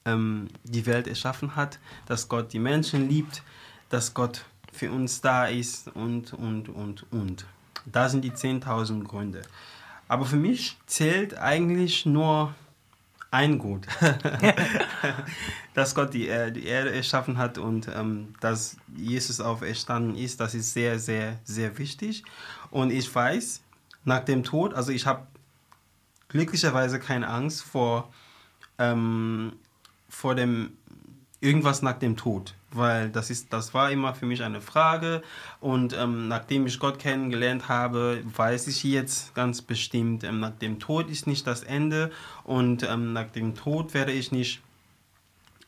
ähm, 0.04 0.48
die 0.64 0.86
Welt 0.86 1.06
erschaffen 1.06 1.56
hat, 1.56 1.78
dass 2.06 2.28
Gott 2.28 2.52
die 2.52 2.58
Menschen 2.58 3.08
liebt, 3.08 3.42
dass 3.88 4.14
Gott 4.14 4.44
für 4.72 4.90
uns 4.90 5.20
da 5.20 5.46
ist 5.46 5.88
und, 5.88 6.32
und, 6.32 6.68
und, 6.68 7.10
und. 7.12 7.46
Da 7.86 8.08
sind 8.08 8.22
die 8.22 8.32
10.000 8.32 9.04
Gründe. 9.04 9.42
Aber 10.08 10.24
für 10.24 10.36
mich 10.36 10.76
zählt 10.86 11.38
eigentlich 11.38 12.06
nur 12.06 12.54
ein 13.30 13.58
Gut, 13.58 13.86
dass 15.74 15.94
Gott 15.94 16.14
die, 16.14 16.28
äh, 16.28 16.50
die 16.50 16.66
Erde 16.66 16.94
erschaffen 16.94 17.36
hat 17.38 17.58
und 17.58 17.88
ähm, 17.94 18.34
dass 18.40 18.76
Jesus 18.96 19.40
auferstanden 19.40 20.16
ist. 20.16 20.40
Das 20.40 20.54
ist 20.54 20.72
sehr, 20.72 20.98
sehr, 20.98 21.38
sehr 21.44 21.76
wichtig. 21.78 22.24
Und 22.70 22.90
ich 22.90 23.14
weiß, 23.14 23.62
nach 24.04 24.24
dem 24.24 24.44
Tod, 24.44 24.74
also 24.74 24.92
ich 24.92 25.06
habe 25.06 25.26
glücklicherweise 26.28 26.98
keine 26.98 27.28
Angst 27.28 27.62
vor, 27.62 28.12
ähm, 28.78 29.52
vor 30.18 30.34
dem 30.34 30.72
irgendwas 31.40 31.80
nach 31.82 31.96
dem 31.96 32.16
Tod, 32.16 32.54
weil 32.72 33.08
das 33.08 33.30
ist, 33.30 33.52
das 33.52 33.72
war 33.72 33.92
immer 33.92 34.14
für 34.16 34.26
mich 34.26 34.42
eine 34.42 34.60
Frage. 34.60 35.22
Und 35.60 35.92
ähm, 35.96 36.26
nachdem 36.26 36.66
ich 36.66 36.80
Gott 36.80 36.98
kennengelernt 36.98 37.68
habe, 37.68 38.20
weiß 38.24 38.66
ich 38.66 38.82
jetzt 38.82 39.32
ganz 39.36 39.62
bestimmt, 39.62 40.24
ähm, 40.24 40.40
nach 40.40 40.58
dem 40.58 40.80
Tod 40.80 41.08
ist 41.08 41.28
nicht 41.28 41.46
das 41.46 41.62
Ende. 41.62 42.10
Und 42.42 42.82
ähm, 42.82 43.12
nach 43.12 43.30
dem 43.30 43.54
Tod 43.54 43.94
werde 43.94 44.10
ich 44.10 44.32
nicht 44.32 44.60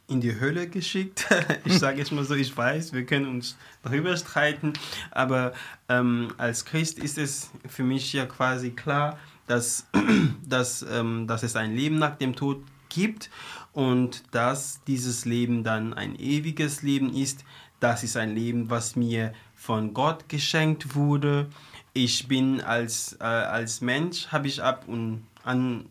in 0.09 0.21
die 0.21 0.41
Hölle 0.41 0.69
geschickt. 0.69 1.29
ich 1.65 1.79
sage 1.79 1.99
jetzt 1.99 2.11
mal 2.11 2.25
so, 2.25 2.35
ich 2.35 2.57
weiß, 2.57 2.93
wir 2.93 3.07
können 3.07 3.29
uns 3.29 3.57
darüber 3.85 4.17
streiten, 4.17 4.73
aber 5.13 5.53
ähm, 5.89 6.35
als 6.39 6.65
Christ 6.65 6.99
ist 6.99 7.19
es 7.19 7.53
für 7.69 7.85
mich 7.85 8.13
ja 8.13 8.27
quasi 8.27 8.73
klar, 8.73 9.17
dass, 9.47 9.87
dass, 10.45 10.85
ähm, 10.91 11.29
dass 11.29 11.45
es 11.45 11.55
ein 11.55 11.77
Leben 11.77 12.01
nach 12.01 12.17
dem 12.17 12.35
Tod 12.35 12.65
gibt 12.91 13.31
und 13.73 14.23
dass 14.33 14.83
dieses 14.85 15.25
Leben 15.25 15.65
dann 15.65 15.95
ein 15.95 16.17
ewiges 16.17 16.83
Leben 16.83 17.15
ist. 17.15 17.45
Das 17.79 18.03
ist 18.03 18.17
ein 18.17 18.35
Leben, 18.35 18.69
was 18.71 18.97
mir 18.97 19.33
von 19.55 19.95
Gott 19.95 20.29
geschenkt 20.29 20.95
wurde. 20.95 21.49
Ich 21.93 22.29
bin 22.29 22.61
als, 22.61 23.17
äh, 23.21 23.25
als 23.25 23.81
Mensch, 23.81 24.29
habe 24.29 24.49
ich 24.49 24.63
ab 24.63 24.85
und 24.87 25.25
an 25.45 25.87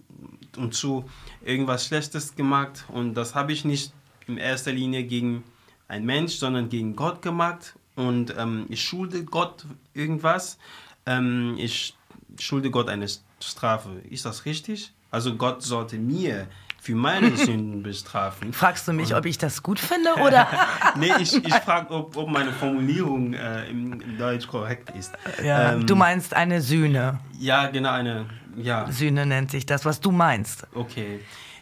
und 0.58 0.74
zu 0.74 1.06
irgendwas 1.44 1.86
Schlechtes 1.86 2.36
gemacht 2.36 2.86
und 2.90 3.14
das 3.14 3.36
habe 3.36 3.54
ich 3.54 3.66
nicht 3.66 3.94
in 4.28 4.38
erster 4.38 4.72
Linie 4.72 5.04
gegen 5.04 5.44
einen 5.88 6.06
Mensch, 6.06 6.34
sondern 6.34 6.70
gegen 6.70 6.96
Gott 6.96 7.22
gemacht 7.22 7.76
und 7.96 8.34
ähm, 8.38 8.66
ich 8.70 8.82
schulde 8.82 9.24
Gott 9.24 9.66
irgendwas. 9.94 10.58
Ähm, 11.06 11.56
ich 11.58 11.96
schulde 12.38 12.72
Gott 12.72 12.90
eine 12.90 13.08
Strafe. 13.42 14.02
Ist 14.10 14.26
das 14.26 14.46
richtig? 14.46 14.94
Also 15.12 15.36
Gott 15.36 15.64
sollte 15.64 15.98
mir 15.98 16.48
für 16.90 16.96
meine 16.96 17.38
Sünden 17.38 17.84
bestrafen. 17.84 18.52
Fragst 18.52 18.88
du 18.88 18.94
mich, 18.94 19.14
ob 19.14 19.24
ich 19.28 19.38
das 19.38 19.62
gut 19.62 19.80
finde 19.80 20.16
oder? 20.16 20.48
nee, 20.96 21.12
ich, 21.20 21.36
ich 21.36 21.54
frage, 21.54 21.94
ob, 21.94 22.18
ob 22.18 22.28
meine 22.30 22.52
Formulierung 22.52 23.34
äh, 23.34 23.70
im, 23.70 24.02
im 24.02 24.18
Deutsch 24.18 24.48
korrekt 24.48 24.90
ist. 24.98 25.12
ja, 25.44 25.74
Ähm, 25.74 25.86
du 25.86 25.96
meinst 25.96 26.34
eine 26.34 26.62
Sühne. 26.62 27.20
Ja, 27.38 27.68
genau, 27.68 27.92
eine. 27.92 28.26
Ja, 28.56 28.92
Sühne 28.92 29.28
nennt 29.28 29.52
sich 29.52 29.68
das, 29.68 29.86
was 29.86 30.00
du 30.02 30.12
meinst. 30.12 30.66
okay. 30.74 31.20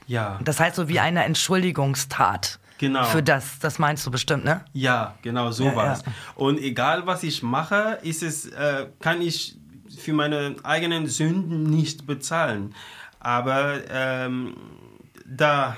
Ja, 0.08 0.40
Das 0.46 0.62
heißt 0.62 0.78
so 0.78 0.88
wie 0.88 1.02
eine 1.02 1.26
Entschuldigungstat. 1.26 2.60
Genau. 2.78 3.04
Für 3.04 3.22
das, 3.22 3.60
das 3.60 3.80
meinst 3.80 4.06
du 4.06 4.12
bestimmt, 4.12 4.46
ne? 4.46 4.64
ja, 4.72 5.16
genau, 5.22 5.52
so 5.52 5.66
Ja, 5.66 5.74
ja. 5.74 6.00
Und 6.36 6.58
egal, 6.62 7.06
was 7.06 7.24
ich 7.24 7.44
mache, 7.44 8.00
ist 8.04 8.24
es, 8.24 8.46
äh, 8.46 8.88
kann 9.02 9.22
ich 9.22 9.58
für 9.98 10.14
meine 10.14 10.56
eigenen 10.64 11.08
Sünden 11.08 11.64
nicht 11.64 12.08
bezahlen. 12.08 12.74
Aber 13.20 13.82
ähm, 13.90 14.56
da 15.28 15.78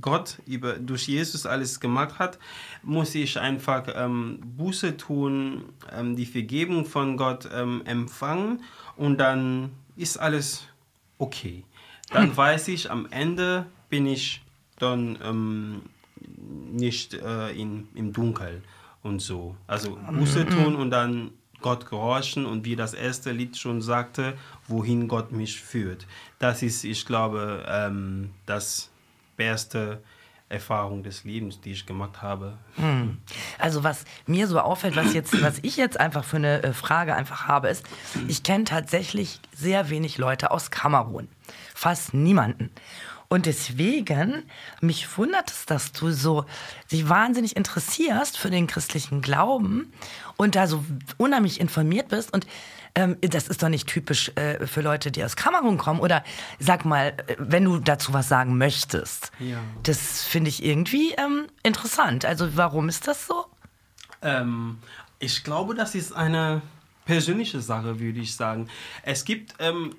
Gott 0.00 0.38
über, 0.46 0.74
durch 0.74 1.08
Jesus 1.08 1.46
alles 1.46 1.80
gemacht 1.80 2.18
hat, 2.18 2.38
muss 2.82 3.14
ich 3.14 3.40
einfach 3.40 3.84
ähm, 3.94 4.40
Buße 4.56 4.96
tun, 4.96 5.64
ähm, 5.90 6.14
die 6.14 6.26
Vergebung 6.26 6.84
von 6.84 7.16
Gott 7.16 7.48
ähm, 7.52 7.82
empfangen 7.86 8.62
und 8.96 9.18
dann 9.18 9.70
ist 9.96 10.18
alles 10.18 10.64
okay. 11.18 11.64
Dann 12.10 12.36
weiß 12.36 12.68
ich, 12.68 12.90
am 12.90 13.06
Ende 13.10 13.66
bin 13.88 14.06
ich 14.06 14.42
dann 14.78 15.18
ähm, 15.24 15.82
nicht 16.70 17.14
äh, 17.14 17.50
in, 17.50 17.88
im 17.94 18.12
Dunkel 18.12 18.62
und 19.02 19.20
so. 19.20 19.56
Also 19.66 19.98
Buße 20.12 20.46
tun 20.46 20.76
und 20.76 20.90
dann 20.90 21.30
Gott 21.60 21.88
gehorchen 21.90 22.46
und 22.46 22.64
wie 22.64 22.76
das 22.76 22.94
erste 22.94 23.32
Lied 23.32 23.56
schon 23.56 23.82
sagte, 23.82 24.34
wohin 24.68 25.08
Gott 25.08 25.32
mich 25.32 25.60
führt. 25.60 26.06
Das 26.38 26.62
ist, 26.62 26.84
ich 26.84 27.04
glaube, 27.04 27.64
ähm, 27.68 28.30
das 28.46 28.90
beste 29.36 30.02
Erfahrung 30.48 31.02
des 31.02 31.24
Lebens, 31.24 31.60
die 31.60 31.72
ich 31.72 31.84
gemacht 31.84 32.22
habe. 32.22 32.56
Also 33.58 33.84
was 33.84 34.04
mir 34.26 34.46
so 34.46 34.58
auffällt, 34.60 34.96
was 34.96 35.12
jetzt, 35.12 35.42
was 35.42 35.58
ich 35.62 35.76
jetzt 35.76 36.00
einfach 36.00 36.24
für 36.24 36.36
eine 36.36 36.62
äh, 36.62 36.72
Frage 36.72 37.14
einfach 37.14 37.46
habe, 37.46 37.68
ist, 37.68 37.84
ich 38.28 38.42
kenne 38.42 38.64
tatsächlich 38.64 39.40
sehr 39.54 39.90
wenig 39.90 40.16
Leute 40.16 40.50
aus 40.50 40.70
Kamerun. 40.70 41.28
Fast 41.74 42.14
niemanden. 42.14 42.70
Und 43.28 43.44
deswegen, 43.44 44.44
mich 44.80 45.18
wundert 45.18 45.50
es, 45.50 45.66
dass 45.66 45.92
du 45.92 46.10
so 46.10 46.46
dich 46.90 47.08
wahnsinnig 47.08 47.56
interessierst 47.56 48.38
für 48.38 48.50
den 48.50 48.66
christlichen 48.66 49.20
Glauben 49.20 49.92
und 50.36 50.54
da 50.54 50.66
so 50.66 50.82
unheimlich 51.18 51.60
informiert 51.60 52.08
bist. 52.08 52.32
Und 52.32 52.46
ähm, 52.94 53.18
das 53.20 53.48
ist 53.48 53.62
doch 53.62 53.68
nicht 53.68 53.86
typisch 53.86 54.32
äh, 54.36 54.66
für 54.66 54.80
Leute, 54.80 55.10
die 55.10 55.22
aus 55.22 55.36
Kamerun 55.36 55.76
kommen. 55.76 56.00
Oder 56.00 56.24
sag 56.58 56.86
mal, 56.86 57.08
äh, 57.26 57.36
wenn 57.38 57.64
du 57.64 57.78
dazu 57.80 58.14
was 58.14 58.28
sagen 58.28 58.56
möchtest. 58.56 59.30
Ja. 59.38 59.58
Das 59.82 60.24
finde 60.24 60.48
ich 60.48 60.64
irgendwie 60.64 61.12
ähm, 61.12 61.48
interessant. 61.62 62.24
Also 62.24 62.56
warum 62.56 62.88
ist 62.88 63.06
das 63.08 63.26
so? 63.26 63.44
Ähm, 64.22 64.78
ich 65.18 65.44
glaube, 65.44 65.74
das 65.74 65.94
ist 65.94 66.12
eine 66.12 66.62
persönliche 67.04 67.60
Sache, 67.60 68.00
würde 68.00 68.20
ich 68.20 68.34
sagen. 68.34 68.68
Es 69.02 69.24
gibt 69.24 69.54
ähm, 69.58 69.94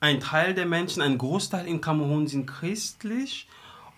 ein 0.00 0.20
Teil 0.20 0.54
der 0.54 0.66
Menschen, 0.66 1.02
ein 1.02 1.18
Großteil 1.18 1.66
in 1.66 1.80
Kamerun 1.80 2.26
sind 2.26 2.46
christlich 2.46 3.46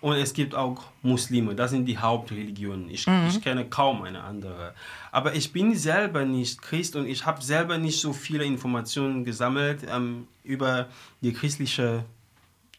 und 0.01 0.17
es 0.17 0.35
gibt 0.35 0.55
auch 0.55 0.83
Muslime. 1.03 1.55
Das 1.55 1.71
sind 1.71 1.87
die 1.87 1.97
Hauptreligionen. 1.97 2.91
Ich, 2.91 3.07
ich 3.29 3.41
kenne 3.41 3.67
kaum 3.67 4.03
eine 4.03 4.25
andere. 4.25 4.75
Aber 5.13 5.35
ich 5.35 5.53
bin 5.53 5.77
selber 5.77 6.25
nicht 6.25 6.61
Christ 6.61 6.97
und 6.97 7.07
ich 7.07 7.25
habe 7.25 7.41
selber 7.41 7.79
nicht 7.79 8.01
so 8.01 8.13
viele 8.13 8.45
Informationen 8.45 9.25
gesammelt 9.25 9.87
ähm, 9.89 10.27
über 10.43 10.89
die 11.21 11.33
christliche 11.33 12.05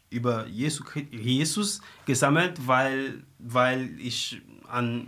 über 0.10 0.46
Jesu, 0.48 0.84
Jesus 1.10 1.82
gesammelt, 2.06 2.68
weil, 2.68 3.24
weil 3.40 3.90
ich 4.00 4.42
an 4.68 5.08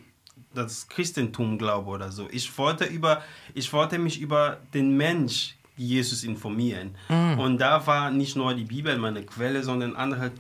das 0.53 0.87
Christentum 0.87 1.57
glaube 1.57 1.91
oder 1.91 2.11
so. 2.11 2.27
Ich 2.31 2.57
wollte, 2.57 2.85
über, 2.85 3.21
ich 3.53 3.71
wollte 3.71 3.99
mich 3.99 4.19
über 4.19 4.57
den 4.73 4.97
Mensch 4.97 5.54
Jesus 5.77 6.23
informieren. 6.23 6.95
Und 7.37 7.57
da 7.59 7.85
war 7.85 8.11
nicht 8.11 8.35
nur 8.35 8.53
die 8.53 8.63
Bibel 8.63 8.97
meine 8.97 9.23
Quelle, 9.23 9.63
sondern 9.63 9.95
andere, 9.95 10.31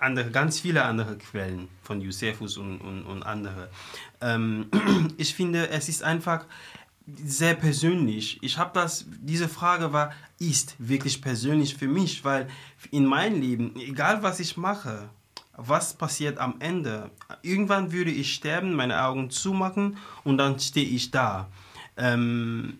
andere 0.00 0.30
ganz 0.30 0.60
viele 0.60 0.84
andere 0.84 1.16
Quellen 1.18 1.68
von 1.82 2.00
Josephus 2.00 2.56
und, 2.56 2.78
und, 2.78 3.04
und 3.04 3.22
andere. 3.22 3.68
Ähm, 4.20 4.66
ich 5.16 5.34
finde, 5.34 5.68
es 5.68 5.88
ist 5.88 6.02
einfach 6.02 6.44
sehr 7.24 7.54
persönlich. 7.54 8.38
Ich 8.42 8.58
habe 8.58 8.72
das, 8.74 9.04
diese 9.20 9.48
Frage 9.48 9.92
war, 9.92 10.12
ist 10.38 10.74
wirklich 10.78 11.22
persönlich 11.22 11.76
für 11.76 11.86
mich, 11.86 12.24
weil 12.24 12.48
in 12.90 13.06
meinem 13.06 13.40
Leben, 13.40 13.76
egal 13.76 14.22
was 14.22 14.40
ich 14.40 14.56
mache, 14.56 15.08
was 15.56 15.94
passiert 15.94 16.38
am 16.38 16.56
Ende, 16.58 17.10
irgendwann 17.42 17.92
würde 17.92 18.10
ich 18.10 18.34
sterben, 18.34 18.74
meine 18.74 19.02
Augen 19.02 19.30
zumachen 19.30 19.96
und 20.24 20.38
dann 20.38 20.58
stehe 20.58 20.86
ich 20.86 21.10
da. 21.10 21.48
Ähm, 21.96 22.78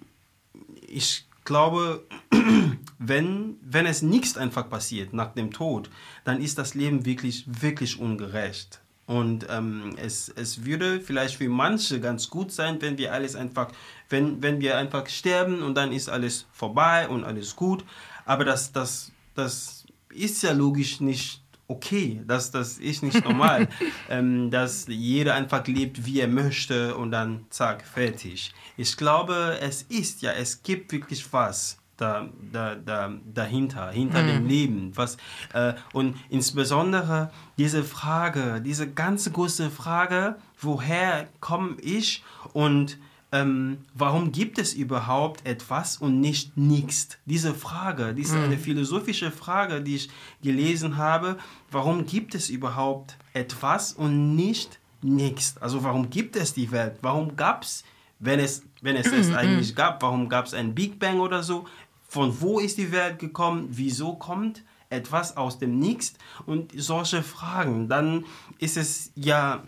ich 0.87 1.26
glaube, 1.47 2.05
wenn, 2.99 3.57
wenn 3.63 3.87
es 3.87 4.03
nichts 4.03 4.37
einfach 4.37 4.69
passiert 4.69 5.15
nach 5.15 5.33
dem 5.33 5.51
Tod, 5.51 5.89
dann 6.25 6.43
ist 6.43 6.59
das 6.59 6.75
Leben 6.75 7.07
wirklich, 7.07 7.47
wirklich 7.47 7.99
ungerecht. 7.99 8.81
Und 9.07 9.47
ähm, 9.49 9.95
es, 9.97 10.29
es 10.29 10.65
würde 10.65 11.01
vielleicht 11.01 11.37
für 11.37 11.49
manche 11.49 12.01
ganz 12.01 12.29
gut 12.29 12.51
sein, 12.51 12.83
wenn 12.83 12.99
wir 12.99 13.13
alles 13.13 13.37
einfach, 13.37 13.71
wenn, 14.09 14.43
wenn 14.43 14.61
wir 14.61 14.77
einfach 14.77 15.09
sterben 15.09 15.63
und 15.63 15.77
dann 15.77 15.93
ist 15.93 16.09
alles 16.09 16.47
vorbei 16.53 17.09
und 17.09 17.25
alles 17.25 17.55
gut. 17.55 17.85
Aber 18.25 18.45
das, 18.45 18.73
das, 18.73 19.13
das 19.35 19.87
ist 20.11 20.43
ja 20.43 20.53
logisch 20.53 21.01
nicht 21.01 21.43
okay, 21.69 22.23
das, 22.27 22.51
das 22.51 22.79
ist 22.79 23.03
nicht 23.03 23.25
normal, 23.25 23.69
ähm, 24.11 24.51
dass 24.51 24.87
jeder 24.89 25.35
einfach 25.35 25.67
lebt, 25.67 26.07
wie 26.07 26.21
er 26.21 26.29
möchte 26.29 26.97
und 26.97 27.11
dann 27.11 27.47
zack, 27.51 27.85
fertig. 27.85 28.53
Ich 28.77 28.97
glaube, 28.97 29.59
es 29.61 29.83
ist 29.83 30.23
ja, 30.23 30.33
es 30.33 30.63
gibt 30.63 30.93
wirklich 30.93 31.33
was 31.33 31.79
da, 31.97 32.29
da, 32.53 32.75
da, 32.75 33.13
dahinter, 33.33 33.91
hinter 33.91 34.23
dem 34.23 34.47
Leben. 34.47 34.93
Was, 34.95 35.17
äh, 35.53 35.75
und 35.93 36.17
insbesondere 36.29 37.31
diese 37.59 37.85
Frage, 37.85 38.61
diese 38.65 38.91
ganz 38.91 39.33
große 39.33 39.71
Frage, 39.71 40.37
woher 40.61 41.27
komme 41.41 41.77
ich 41.81 42.23
und 42.53 42.99
ähm, 43.33 43.79
warum 43.95 44.31
gibt 44.31 44.59
es 44.59 44.73
überhaupt 44.73 45.47
etwas 45.47 45.97
und 45.97 46.21
nicht 46.21 46.57
nichts? 46.57 47.19
Diese 47.25 47.55
Frage, 47.55 48.15
die 48.15 48.23
ist 48.23 48.35
eine 48.35 48.57
philosophische 48.57 49.31
Frage, 49.33 49.83
die 49.83 49.97
ich 49.97 50.11
gelesen 50.43 50.97
habe. 50.97 51.37
Warum 51.71 52.07
gibt 52.07 52.35
es 52.35 52.49
überhaupt 52.49 53.17
etwas 53.33 53.93
und 53.93 54.37
nicht 54.37 54.79
nichts? 55.03 55.57
Also 55.61 55.83
warum 55.83 56.09
gibt 56.09 56.37
es 56.37 56.55
die 56.55 56.71
Welt? 56.71 56.99
Warum 57.03 57.35
gab 57.37 57.65
es, 57.65 57.85
wenn 58.21 58.39
es, 58.39 58.63
wenn 58.81 58.97
es 58.97 59.09
es 59.09 59.35
eigentlich 59.35 59.75
gab, 59.75 60.03
warum 60.03 60.29
gab 60.29 60.47
es 60.47 60.55
ein 60.55 60.75
Big 60.75 61.01
Bang 61.01 61.19
oder 61.19 61.43
so? 61.43 61.67
Von 62.09 62.41
wo 62.41 62.61
ist 62.61 62.79
die 62.79 62.93
Welt 62.93 63.19
gekommen? 63.19 63.67
Wieso 63.71 64.15
kommt 64.15 64.63
etwas 64.89 65.37
aus 65.37 65.59
dem 65.59 65.81
Nichts? 65.81 66.15
Und 66.47 66.73
solche 66.77 67.25
Fragen, 67.25 67.89
dann 67.89 68.25
ist 68.59 68.77
es 68.77 69.11
ja 69.17 69.65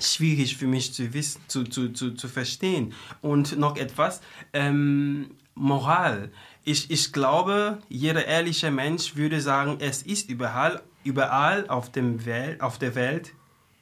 schwierig 0.00 0.56
für 0.56 0.66
mich 0.66 0.92
zu 0.92 1.12
wissen, 1.14 1.40
zu, 1.48 1.64
zu, 1.64 1.92
zu, 1.92 2.12
zu 2.12 2.28
verstehen. 2.28 2.92
Und 3.22 3.58
noch 3.58 3.76
etwas, 3.76 4.20
ähm, 4.52 5.30
Moral. 5.54 6.30
Ich, 6.64 6.90
ich 6.90 7.12
glaube, 7.12 7.78
jeder 7.88 8.26
ehrliche 8.26 8.70
Mensch 8.70 9.16
würde 9.16 9.40
sagen, 9.40 9.78
es 9.80 10.02
ist 10.02 10.28
überall, 10.28 10.82
überall 11.02 11.68
auf, 11.68 11.90
dem 11.90 12.26
Welt, 12.26 12.60
auf 12.60 12.78
der 12.78 12.94
Welt 12.94 13.32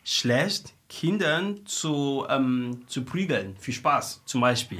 schlecht, 0.04 0.74
Kindern 0.88 1.66
zu, 1.66 2.24
ähm, 2.28 2.82
zu 2.86 3.04
prügeln, 3.04 3.56
für 3.58 3.72
Spaß 3.72 4.22
zum 4.24 4.40
Beispiel. 4.40 4.78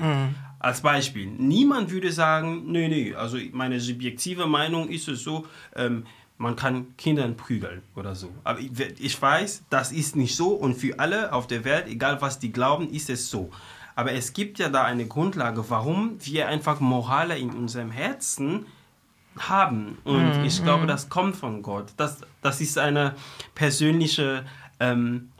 Als 0.60 0.80
Beispiel. 0.80 1.26
Niemand 1.26 1.90
würde 1.90 2.12
sagen, 2.12 2.70
nee, 2.70 2.88
nee, 2.88 3.14
also 3.14 3.38
meine 3.52 3.80
subjektive 3.80 4.46
Meinung 4.46 4.88
ist 4.88 5.08
es 5.08 5.22
so, 5.24 5.46
ähm, 5.74 6.06
man 6.36 6.56
kann 6.56 6.96
Kindern 6.96 7.36
prügeln 7.36 7.82
oder 7.94 8.14
so. 8.14 8.32
Aber 8.42 8.58
ich, 8.58 9.20
weiß, 9.22 9.64
das 9.70 9.92
ist 9.92 10.16
nicht 10.16 10.34
so 10.36 10.48
und 10.50 10.74
für 10.74 10.98
alle 10.98 11.32
auf 11.32 11.46
der 11.46 11.64
Welt, 11.64 11.86
egal 11.88 12.20
was 12.20 12.38
die 12.38 12.52
glauben, 12.52 12.90
ist 12.90 13.08
es 13.08 13.30
so. 13.30 13.50
Aber 13.94 14.12
es 14.12 14.32
gibt 14.32 14.58
ja 14.58 14.68
da 14.68 14.82
eine 14.82 15.06
Grundlage, 15.06 15.64
warum 15.70 16.16
wir 16.20 16.48
einfach 16.48 16.80
Morale 16.80 17.38
in 17.38 17.50
unserem 17.50 17.92
Herzen 17.92 18.66
haben. 19.38 19.98
Und 20.04 20.44
ich 20.44 20.62
glaube, 20.62 20.86
das 20.86 21.08
kommt 21.08 21.36
von 21.36 21.62
Gott. 21.62 21.92
Das, 21.96 22.18
das 22.42 22.60
ist 22.60 22.78
eine 22.78 23.14
persönliche 23.54 24.44
ähm, 24.80 25.30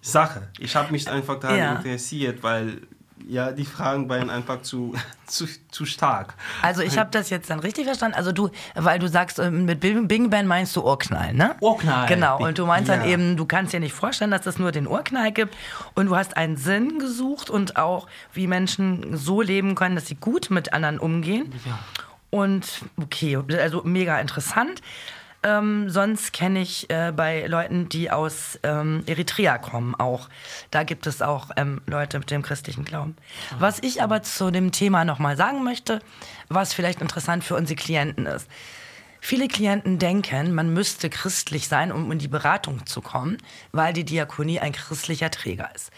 Sache. 0.00 0.48
Ich 0.58 0.74
habe 0.76 0.92
mich 0.92 1.10
einfach 1.10 1.38
daran 1.40 1.58
Ja. 1.58 1.74
interessiert, 1.76 2.42
weil 2.42 2.82
ja, 3.26 3.52
die 3.52 3.64
Fragen 3.64 4.08
waren 4.08 4.28
einfach 4.28 4.62
zu, 4.62 4.94
zu, 5.26 5.46
zu 5.70 5.84
stark. 5.84 6.34
Also 6.62 6.82
ich 6.82 6.98
habe 6.98 7.10
das 7.10 7.30
jetzt 7.30 7.48
dann 7.50 7.60
richtig 7.60 7.84
verstanden. 7.84 8.16
Also 8.16 8.32
du, 8.32 8.50
weil 8.74 8.98
du 8.98 9.08
sagst, 9.08 9.38
äh, 9.38 9.50
mit 9.50 9.80
Big 9.80 10.30
Bang 10.30 10.46
meinst 10.46 10.74
du 10.76 10.82
Urknall, 10.82 11.32
ne? 11.32 11.54
Urknall. 11.60 12.06
Genau. 12.08 12.38
Und 12.38 12.58
du 12.58 12.66
meinst 12.66 12.88
dann 12.88 13.00
Ja. 13.00 13.06
eben, 13.06 13.36
du 13.36 13.46
kannst 13.46 13.72
dir 13.72 13.80
nicht 13.80 13.94
vorstellen, 13.94 14.30
dass 14.30 14.46
es 14.46 14.58
nur 14.58 14.72
den 14.72 14.86
Urknall 14.86 15.32
gibt. 15.32 15.56
Und 15.94 16.06
du 16.06 16.16
hast 16.16 16.36
einen 16.36 16.56
Sinn 16.56 16.98
gesucht 16.98 17.50
und 17.50 17.76
auch, 17.76 18.06
wie 18.32 18.46
Menschen 18.46 19.16
so 19.16 19.40
leben 19.40 19.74
können, 19.74 19.94
dass 19.94 20.06
sie 20.06 20.16
gut 20.16 20.50
mit 20.50 20.72
anderen 20.72 20.98
umgehen. 20.98 21.52
Ja. 21.64 21.78
Und 22.30 22.82
okay, 23.00 23.38
also 23.60 23.82
mega 23.84 24.18
interessant. 24.18 24.82
Ähm, 25.44 25.90
sonst 25.90 26.32
kenne 26.32 26.60
ich 26.60 26.88
äh, 26.88 27.12
bei 27.14 27.46
Leuten, 27.46 27.88
die 27.90 28.10
aus 28.10 28.58
ähm, 28.62 29.02
Eritrea 29.06 29.58
kommen, 29.58 29.94
auch. 29.94 30.30
Da 30.70 30.84
gibt 30.84 31.06
es 31.06 31.20
auch 31.20 31.50
ähm, 31.56 31.82
Leute 31.86 32.18
mit 32.18 32.30
dem 32.30 32.40
christlichen 32.40 32.84
Glauben. 32.84 33.14
Was 33.58 33.78
ich 33.82 34.02
aber 34.02 34.22
zu 34.22 34.50
dem 34.50 34.72
Thema 34.72 35.04
nochmal 35.04 35.36
sagen 35.36 35.62
möchte, 35.62 36.00
was 36.48 36.72
vielleicht 36.72 37.02
interessant 37.02 37.44
für 37.44 37.56
unsere 37.56 37.76
Klienten 37.76 38.24
ist. 38.24 38.48
Viele 39.26 39.48
Klienten 39.48 39.98
denken, 39.98 40.52
man 40.52 40.74
müsste 40.74 41.08
christlich 41.08 41.66
sein, 41.66 41.92
um 41.92 42.12
in 42.12 42.18
die 42.18 42.28
Beratung 42.28 42.84
zu 42.84 43.00
kommen, 43.00 43.38
weil 43.72 43.94
die 43.94 44.04
Diakonie 44.04 44.60
ein 44.60 44.72
christlicher 44.72 45.30
Träger 45.30 45.70
ist. 45.74 45.90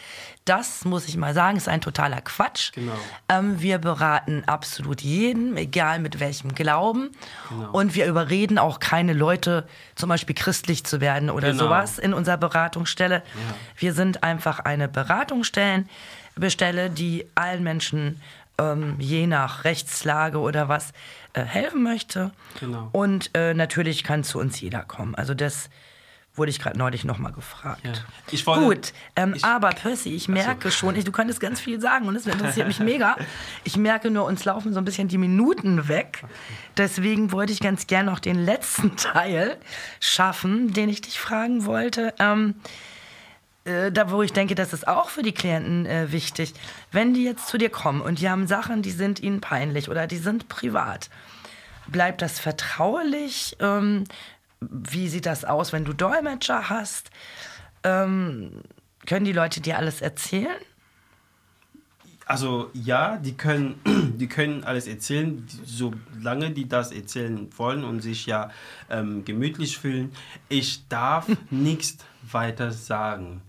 Das, 0.44 0.84
muss 0.84 1.08
ich 1.08 1.16
mal 1.16 1.34
sagen, 1.34 1.56
ist 1.56 1.68
ein 1.68 1.80
totaler 1.80 2.20
Quatsch. 2.20 2.70
Genau. 2.70 2.92
Ähm, 3.28 3.60
wir 3.60 3.78
beraten 3.78 4.44
absolut 4.46 5.00
jeden, 5.00 5.56
egal 5.56 5.98
mit 5.98 6.20
welchem 6.20 6.54
Glauben. 6.54 7.10
Genau. 7.48 7.72
Und 7.72 7.96
wir 7.96 8.06
überreden 8.06 8.58
auch 8.58 8.78
keine 8.78 9.12
Leute, 9.12 9.66
zum 9.96 10.08
Beispiel 10.08 10.36
christlich 10.36 10.84
zu 10.84 11.00
werden 11.00 11.28
oder 11.28 11.50
Genau. 11.50 11.64
sowas 11.64 11.98
in 11.98 12.14
unserer 12.14 12.36
Beratungsstelle. 12.36 13.24
Wir 13.76 13.92
sind 13.92 14.22
einfach 14.22 14.60
eine 14.60 14.86
Beratungsstelle, 14.86 15.84
die 16.90 17.26
allen 17.34 17.64
Menschen 17.64 18.20
ähm, 18.58 18.96
je 18.98 19.26
nach 19.26 19.64
Rechtslage 19.64 20.38
oder 20.38 20.68
was 20.68 20.92
äh, 21.34 21.42
helfen 21.42 21.82
möchte. 21.82 22.32
Genau. 22.60 22.88
Und 22.92 23.30
äh, 23.34 23.54
natürlich 23.54 24.04
kann 24.04 24.24
zu 24.24 24.38
uns 24.38 24.60
jeder 24.60 24.82
kommen. 24.82 25.14
Also 25.14 25.34
das 25.34 25.68
wurde 26.34 26.50
ich 26.50 26.58
gerade 26.60 26.76
neulich 26.78 27.02
nochmal 27.04 27.32
gefragt. 27.32 27.80
Ja. 27.84 27.92
Ich 28.30 28.46
wollte- 28.46 28.62
Gut, 28.62 28.92
ähm, 29.16 29.32
ich- 29.34 29.42
aber 29.44 29.70
Percy, 29.70 30.10
ich 30.14 30.28
merke 30.28 30.70
schon, 30.70 30.94
ich, 30.94 31.04
du 31.04 31.10
könntest 31.12 31.40
ganz 31.40 31.60
viel 31.60 31.80
sagen 31.80 32.06
und 32.08 32.14
das 32.14 32.26
interessiert 32.26 32.66
mich 32.66 32.78
mega. 32.78 33.16
Ich 33.64 33.78
merke 33.78 34.10
nur, 34.10 34.26
uns 34.26 34.44
laufen 34.44 34.74
so 34.74 34.78
ein 34.78 34.84
bisschen 34.84 35.08
die 35.08 35.16
Minuten 35.16 35.88
weg. 35.88 36.24
Deswegen 36.76 37.32
wollte 37.32 37.54
ich 37.54 37.60
ganz 37.60 37.86
gern 37.86 38.04
noch 38.06 38.18
den 38.18 38.36
letzten 38.44 38.96
Teil 38.96 39.56
schaffen, 39.98 40.74
den 40.74 40.90
ich 40.90 41.00
dich 41.00 41.18
fragen 41.18 41.64
wollte. 41.64 42.12
Ähm, 42.18 42.54
äh, 43.66 43.92
da 43.92 44.10
wo 44.10 44.22
ich 44.22 44.32
denke, 44.32 44.54
das 44.54 44.72
ist 44.72 44.86
auch 44.86 45.08
für 45.08 45.22
die 45.22 45.32
Klienten 45.32 45.86
äh, 45.86 46.12
wichtig. 46.12 46.54
Wenn 46.92 47.14
die 47.14 47.24
jetzt 47.24 47.48
zu 47.48 47.58
dir 47.58 47.70
kommen 47.70 48.00
und 48.00 48.20
die 48.20 48.30
haben 48.30 48.46
Sachen, 48.46 48.82
die 48.82 48.90
sind 48.90 49.20
ihnen 49.20 49.40
peinlich 49.40 49.90
oder 49.90 50.06
die 50.06 50.18
sind 50.18 50.48
privat, 50.48 51.10
bleibt 51.88 52.22
das 52.22 52.38
vertraulich? 52.38 53.56
Ähm, 53.60 54.04
wie 54.60 55.08
sieht 55.08 55.26
das 55.26 55.44
aus, 55.44 55.72
wenn 55.72 55.84
du 55.84 55.92
Dolmetscher 55.92 56.70
hast? 56.70 57.10
Ähm, 57.84 58.62
können 59.06 59.24
die 59.24 59.32
Leute 59.32 59.60
dir 59.60 59.78
alles 59.78 60.00
erzählen? 60.00 60.56
Also 62.24 62.70
ja, 62.74 63.18
die 63.18 63.34
können, 63.34 63.80
die 64.18 64.26
können 64.26 64.64
alles 64.64 64.86
erzählen, 64.88 65.46
solange 65.64 66.50
die 66.50 66.68
das 66.68 66.90
erzählen 66.90 67.48
wollen 67.56 67.84
und 67.84 68.00
sich 68.00 68.26
ja 68.26 68.50
ähm, 68.90 69.24
gemütlich 69.24 69.78
fühlen. 69.78 70.12
Ich 70.48 70.88
darf 70.88 71.28
nichts 71.50 71.98
weiter 72.22 72.72
sagen. 72.72 73.42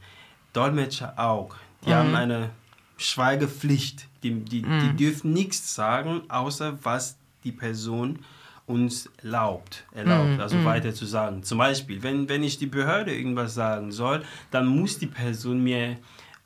Dolmetscher 0.57 1.13
auch. 1.17 1.55
Die 1.85 1.93
haben 1.93 2.15
eine 2.15 2.49
Schweigepflicht. 2.97 4.07
Die, 4.23 4.31
die, 4.31 4.63
die 4.63 4.95
dürfen 4.95 5.31
nichts 5.31 5.75
sagen, 5.75 6.21
außer 6.29 6.79
was 6.83 7.17
die 7.43 7.51
Person 7.51 8.19
uns 8.65 9.09
erlaubt, 9.23 9.85
erlaubt 9.93 10.41
also 10.41 10.65
weiter 10.65 10.93
zu 10.93 11.05
sagen. 11.05 11.43
Zum 11.43 11.57
Beispiel, 11.57 12.03
wenn, 12.03 12.27
wenn 12.27 12.43
ich 12.43 12.57
die 12.57 12.65
Behörde 12.65 13.15
irgendwas 13.15 13.53
sagen 13.53 13.91
soll, 13.91 14.23
dann 14.51 14.65
muss 14.65 14.99
die 14.99 15.07
Person 15.07 15.63
mir 15.63 15.97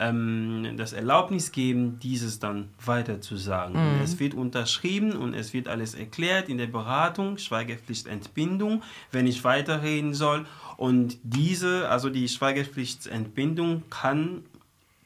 ähm, 0.01 0.73
das 0.77 0.93
Erlaubnis 0.93 1.51
geben, 1.51 1.99
dieses 2.01 2.39
dann 2.39 2.69
weiter 2.83 3.21
zu 3.21 3.37
sagen. 3.37 3.75
Und 3.75 4.01
Es 4.03 4.19
wird 4.19 4.33
unterschrieben 4.33 5.13
und 5.13 5.33
es 5.33 5.53
wird 5.53 5.67
alles 5.67 5.93
erklärt 5.93 6.49
in 6.49 6.57
der 6.57 6.67
Beratung, 6.67 7.37
Schweigepflichtentbindung, 7.37 8.81
wenn 9.11 9.27
ich 9.27 9.43
weiterreden 9.43 10.13
soll. 10.13 10.45
Und 10.77 11.17
diese, 11.23 11.87
also 11.89 12.09
die 12.09 12.27
Schweigepflichtentbindung 12.27 13.83
kann 13.89 14.43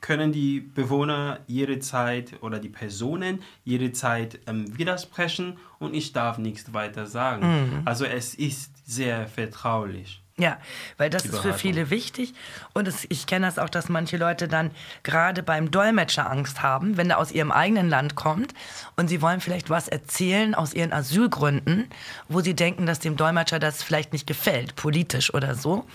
können 0.01 0.31
die 0.31 0.59
Bewohner 0.59 1.39
jederzeit 1.47 2.33
oder 2.41 2.59
die 2.59 2.69
Personen 2.69 3.39
jederzeit 3.63 4.39
ähm, 4.45 4.77
widersprechen 4.77 5.57
und 5.79 5.95
ich 5.95 6.13
darf 6.13 6.37
nichts 6.37 6.73
weiter 6.75 7.07
sagen. 7.07 7.43
Also 7.85 8.05
es 8.05 8.35
ist 8.35 8.71
sehr 8.85 9.27
vertraulich. 9.27 10.21
Ja, 10.37 10.57
weil 10.97 11.09
das 11.09 11.25
ist 11.25 11.39
für 11.39 11.53
viele 11.53 11.89
wichtig. 11.89 12.33
Und 12.73 12.89
es, 12.89 13.05
ich 13.07 13.25
kenne 13.25 13.45
das 13.45 13.57
auch, 13.57 13.69
dass 13.69 13.87
manche 13.87 14.17
Leute 14.17 14.49
dann 14.49 14.71
gerade 15.03 15.43
beim 15.43 15.71
Dolmetscher 15.71 16.29
Angst 16.29 16.61
haben, 16.61 16.97
wenn 16.97 17.09
er 17.09 17.19
aus 17.19 17.31
ihrem 17.31 17.53
eigenen 17.53 17.87
Land 17.87 18.15
kommt 18.15 18.53
und 18.97 19.07
sie 19.07 19.21
wollen 19.21 19.39
vielleicht 19.39 19.69
was 19.69 19.87
erzählen 19.87 20.53
aus 20.53 20.73
ihren 20.73 20.91
Asylgründen, 20.91 21.87
wo 22.27 22.41
sie 22.41 22.53
denken, 22.53 22.85
dass 22.85 22.99
dem 22.99 23.15
Dolmetscher 23.15 23.59
das 23.59 23.81
vielleicht 23.81 24.11
nicht 24.11 24.27
gefällt, 24.27 24.75
politisch 24.75 25.33
oder 25.33 25.55
so. 25.55 25.87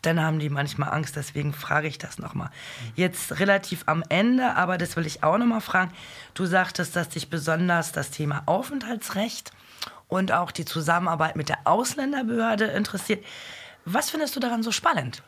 Dann 0.00 0.22
haben 0.22 0.38
die 0.38 0.48
manchmal 0.48 0.88
Angst, 0.88 1.16
deswegen 1.16 1.52
frage 1.52 1.86
ich 1.86 1.98
das 1.98 2.18
nochmal. 2.18 2.48
Jetzt 2.94 3.40
relativ 3.40 3.82
am 3.84 4.02
Ende, 4.08 4.54
aber 4.54 4.78
das 4.78 4.96
will 4.96 5.04
ich 5.04 5.22
auch 5.22 5.36
nochmal 5.36 5.60
fragen. 5.60 5.92
Du 6.32 6.46
sagtest, 6.46 6.96
dass 6.96 7.10
dich 7.10 7.28
besonders 7.28 7.92
das 7.92 8.10
Thema 8.10 8.42
Aufenthaltsrecht 8.46 9.50
und 10.08 10.32
auch 10.32 10.50
die 10.50 10.64
Zusammenarbeit 10.64 11.36
mit 11.36 11.50
der 11.50 11.58
Ausländerbehörde 11.64 12.64
interessiert. 12.64 13.22
Was 13.84 14.10
findest 14.10 14.36
du 14.36 14.40
daran 14.40 14.62
so 14.62 14.70
spannend? 14.72 15.22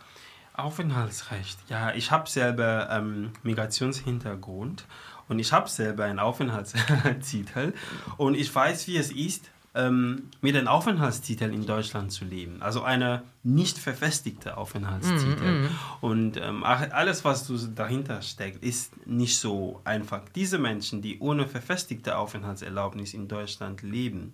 Aufenthaltsrecht. 0.54 1.58
Ja, 1.68 1.92
ich 1.94 2.10
habe 2.10 2.28
selber 2.28 2.88
ähm, 2.90 3.32
Migrationshintergrund 3.42 4.86
und 5.28 5.38
ich 5.38 5.52
habe 5.52 5.68
selber 5.68 6.04
einen 6.04 6.20
Aufenthaltstitel 6.20 7.74
und 8.16 8.34
ich 8.36 8.54
weiß, 8.54 8.86
wie 8.86 8.96
es 8.96 9.10
ist, 9.10 9.50
ähm, 9.74 10.30
mit 10.40 10.56
einem 10.56 10.68
Aufenthaltstitel 10.68 11.52
in 11.52 11.66
Deutschland 11.66 12.12
zu 12.12 12.24
leben. 12.24 12.62
Also 12.62 12.82
eine 12.82 13.24
nicht 13.42 13.76
verfestigte 13.76 14.56
Aufenthaltstitel. 14.56 15.68
Und 16.00 16.36
ähm, 16.36 16.62
alles, 16.62 17.24
was 17.24 17.46
du 17.48 17.56
dahinter 17.56 18.22
steckt, 18.22 18.62
ist 18.62 19.06
nicht 19.06 19.38
so 19.38 19.80
einfach. 19.84 20.22
Diese 20.34 20.58
Menschen, 20.58 21.02
die 21.02 21.18
ohne 21.18 21.48
verfestigte 21.48 22.16
Aufenthaltserlaubnis 22.16 23.14
in 23.14 23.26
Deutschland 23.26 23.82
leben, 23.82 24.30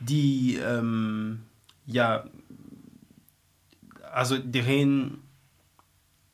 die 0.00 0.56
ähm, 0.56 1.42
ja, 1.84 2.24
also 4.12 4.38
deren 4.38 5.22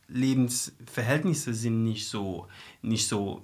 Lebensverhältnisse 0.09 1.55
sind 1.55 1.83
nicht 1.85 2.09
so, 2.09 2.47
nicht 2.83 3.09
so 3.09 3.43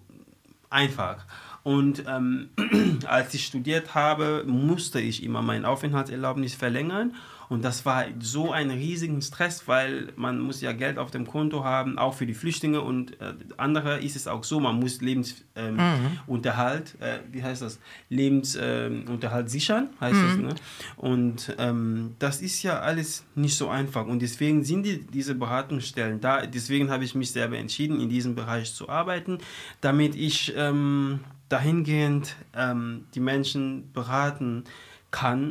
einfach. 0.68 1.26
Und 1.62 2.04
ähm, 2.06 2.50
als 3.06 3.34
ich 3.34 3.46
studiert 3.46 3.94
habe, 3.94 4.44
musste 4.46 5.00
ich 5.00 5.22
immer 5.22 5.42
mein 5.42 5.64
Aufenthaltserlaubnis 5.64 6.54
verlängern. 6.54 7.14
Und 7.50 7.64
das 7.64 7.84
war 7.84 8.04
so 8.20 8.52
ein 8.52 8.70
riesigen 8.70 9.20
Stress, 9.22 9.66
weil 9.66 10.12
man 10.14 10.38
muss 10.38 10.60
ja 10.60 10.70
Geld 10.70 10.98
auf 10.98 11.10
dem 11.10 11.26
Konto 11.26 11.64
haben, 11.64 11.98
auch 11.98 12.14
für 12.14 12.24
die 12.24 12.32
Flüchtlinge. 12.32 12.80
Und 12.80 13.20
äh, 13.20 13.34
andere 13.56 13.98
ist 13.98 14.14
es 14.14 14.28
auch 14.28 14.44
so, 14.44 14.60
man 14.60 14.78
muss 14.78 15.00
Lebensunterhalt, 15.00 16.96
ähm, 17.00 17.08
äh, 17.08 17.18
wie 17.32 17.42
heißt 17.42 17.62
das, 17.62 17.80
Lebensunterhalt 18.08 19.50
sichern, 19.50 19.88
heißt 20.00 20.22
das. 20.22 20.36
Ne? 20.36 20.54
Und 20.96 21.52
ähm, 21.58 22.14
das 22.20 22.40
ist 22.40 22.62
ja 22.62 22.78
alles 22.78 23.24
nicht 23.34 23.56
so 23.56 23.68
einfach. 23.68 24.06
Und 24.06 24.22
deswegen 24.22 24.62
sind 24.62 24.84
die, 24.84 25.04
diese 25.04 25.34
Beratungsstellen 25.34 26.20
da. 26.20 26.46
Deswegen 26.46 26.88
habe 26.88 27.02
ich 27.02 27.16
mich 27.16 27.32
selber 27.32 27.58
entschieden, 27.58 28.00
in 28.00 28.08
diesem 28.08 28.36
Bereich 28.36 28.72
zu 28.72 28.88
arbeiten, 28.88 29.38
damit 29.80 30.14
ich 30.14 30.54
ähm, 30.56 31.18
dahingehend 31.48 32.36
ähm, 32.54 33.06
die 33.12 33.20
Menschen 33.20 33.90
beraten 33.92 34.62
kann 34.62 34.89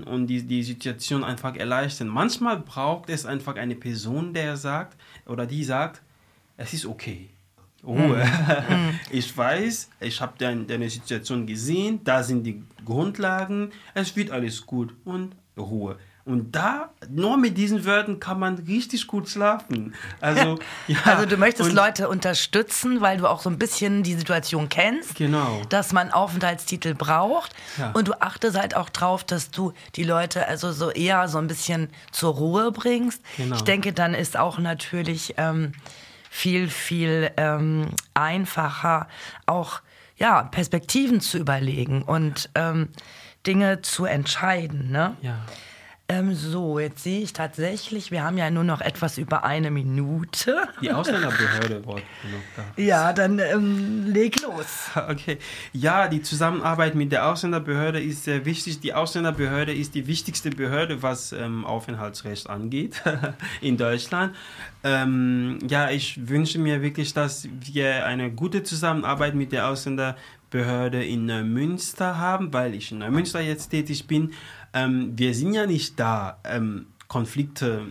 und 0.04 0.28
die, 0.28 0.44
die 0.44 0.64
Situation 0.64 1.24
einfach 1.24 1.56
erleichtern. 1.56 2.08
Manchmal 2.08 2.60
braucht 2.60 3.10
es 3.10 3.26
einfach 3.26 3.56
eine 3.56 3.76
Person, 3.76 4.34
der 4.34 4.58
sagt 4.58 4.98
oder 5.26 5.46
die 5.46 5.64
sagt, 5.64 6.02
es 6.58 6.74
ist 6.74 6.86
okay. 6.86 7.30
Ruhe. 7.84 8.26
Ich 9.12 9.36
weiß, 9.36 9.90
ich 10.02 10.22
habe 10.22 10.34
dein, 10.38 10.68
deine 10.68 10.90
Situation 10.90 11.46
gesehen, 11.46 12.02
da 12.04 12.22
sind 12.24 12.44
die 12.44 12.64
Grundlagen, 12.86 13.72
es 13.94 14.16
wird 14.16 14.32
alles 14.32 14.66
gut 14.66 14.94
und 15.06 15.36
Ruhe. 15.58 15.98
Und 16.26 16.56
da, 16.56 16.92
nur 17.10 17.38
mit 17.38 17.58
diesen 17.58 17.86
Wörtern 17.86 18.20
kann 18.20 18.40
man 18.40 18.56
richtig 18.60 19.08
gut 19.08 19.28
schlafen. 19.30 19.96
Also, 20.22 20.60
ja, 20.88 20.98
Also 21.06 21.26
du 21.26 21.38
möchtest 21.38 21.70
und- 21.70 21.76
Leute 21.76 22.08
unterstützen, 22.08 23.02
weil 23.02 23.18
du 23.18 23.26
auch 23.28 23.42
so 23.42 23.50
ein 23.50 23.58
bisschen 23.58 24.04
die 24.04 24.14
Situation 24.14 24.70
kennst, 24.70 25.16
Genau. 25.16 25.62
dass 25.70 25.92
man 25.92 26.12
Aufenthaltstitel 26.12 26.94
braucht 26.94 27.56
Ja. 27.78 27.92
und 27.94 28.08
du 28.08 28.14
achtest 28.22 28.58
halt 28.60 28.76
auch 28.76 28.90
drauf, 28.90 29.24
dass 29.24 29.50
du 29.50 29.74
die 29.96 30.04
Leute 30.04 30.48
also 30.48 30.72
so 30.72 30.92
eher 30.92 31.28
so 31.30 31.40
ein 31.40 31.48
bisschen 31.48 31.90
zur 32.12 32.36
Ruhe 32.36 32.72
bringst. 32.72 33.24
Genau. 33.38 33.56
Ich 33.56 33.64
denke, 33.64 33.92
dann 33.94 34.14
ist 34.14 34.38
auch 34.38 34.60
natürlich 34.60 35.34
ähm, 35.38 35.72
viel, 36.30 36.70
viel 36.70 37.32
ähm, 37.38 37.88
einfacher 38.14 39.08
auch 39.48 39.82
ja, 40.18 40.44
Perspektiven 40.44 41.22
zu 41.22 41.38
überlegen 41.40 42.04
und 42.04 42.50
ähm, 42.54 42.90
Dinge 43.48 43.82
zu 43.82 44.04
entscheiden. 44.06 44.92
Ne? 44.92 45.16
Ja. 45.22 45.38
Ähm, 46.12 46.34
so, 46.34 46.80
jetzt 46.80 47.04
sehe 47.04 47.22
ich 47.22 47.34
tatsächlich, 47.34 48.10
wir 48.10 48.24
haben 48.24 48.36
ja 48.36 48.50
nur 48.50 48.64
noch 48.64 48.82
etwas 48.82 49.20
über 49.20 49.44
eine 49.44 49.70
Minute. 49.70 50.68
Die 50.82 50.92
Ausländerbehörde 50.92 51.86
wollte 51.86 52.08
noch 52.24 52.42
da. 52.56 52.82
Ja, 52.82 53.14
dann 53.14 53.38
ähm, 53.38 54.08
leg 54.08 54.42
los. 54.42 54.90
Okay. 55.10 55.38
Ja, 55.72 56.08
die 56.08 56.24
Zusammenarbeit 56.24 56.96
mit 56.96 57.12
der 57.12 57.28
Ausländerbehörde 57.30 58.02
ist 58.02 58.24
sehr 58.24 58.46
wichtig. 58.46 58.80
Die 58.80 58.94
Ausländerbehörde 58.94 59.74
ist 59.74 59.94
die 59.94 60.08
wichtigste 60.08 60.50
Behörde, 60.50 61.04
was 61.04 61.32
ähm, 61.32 61.64
Aufenthaltsrecht 61.64 62.50
angeht 62.50 63.02
in 63.62 63.78
Deutschland. 63.78 64.36
Ähm, 64.84 65.60
ja, 65.68 65.92
ich 65.92 66.28
wünsche 66.28 66.58
mir 66.58 66.82
wirklich, 66.82 67.14
dass 67.14 67.48
wir 67.62 68.06
eine 68.06 68.32
gute 68.32 68.64
Zusammenarbeit 68.64 69.36
mit 69.36 69.52
der 69.52 69.68
Ausländerbehörde 69.68 71.04
in 71.04 71.26
Neumünster 71.26 72.18
haben, 72.18 72.52
weil 72.52 72.74
ich 72.74 72.92
in 72.92 73.00
Neumünster 73.00 73.42
jetzt 73.42 73.70
tätig 73.70 74.08
bin. 74.08 74.34
Ähm, 74.74 75.14
wir 75.18 75.34
sind 75.34 75.54
ja 75.54 75.66
nicht 75.66 76.00
da, 76.00 76.40
ähm, 76.44 76.88
Konflikte 77.08 77.88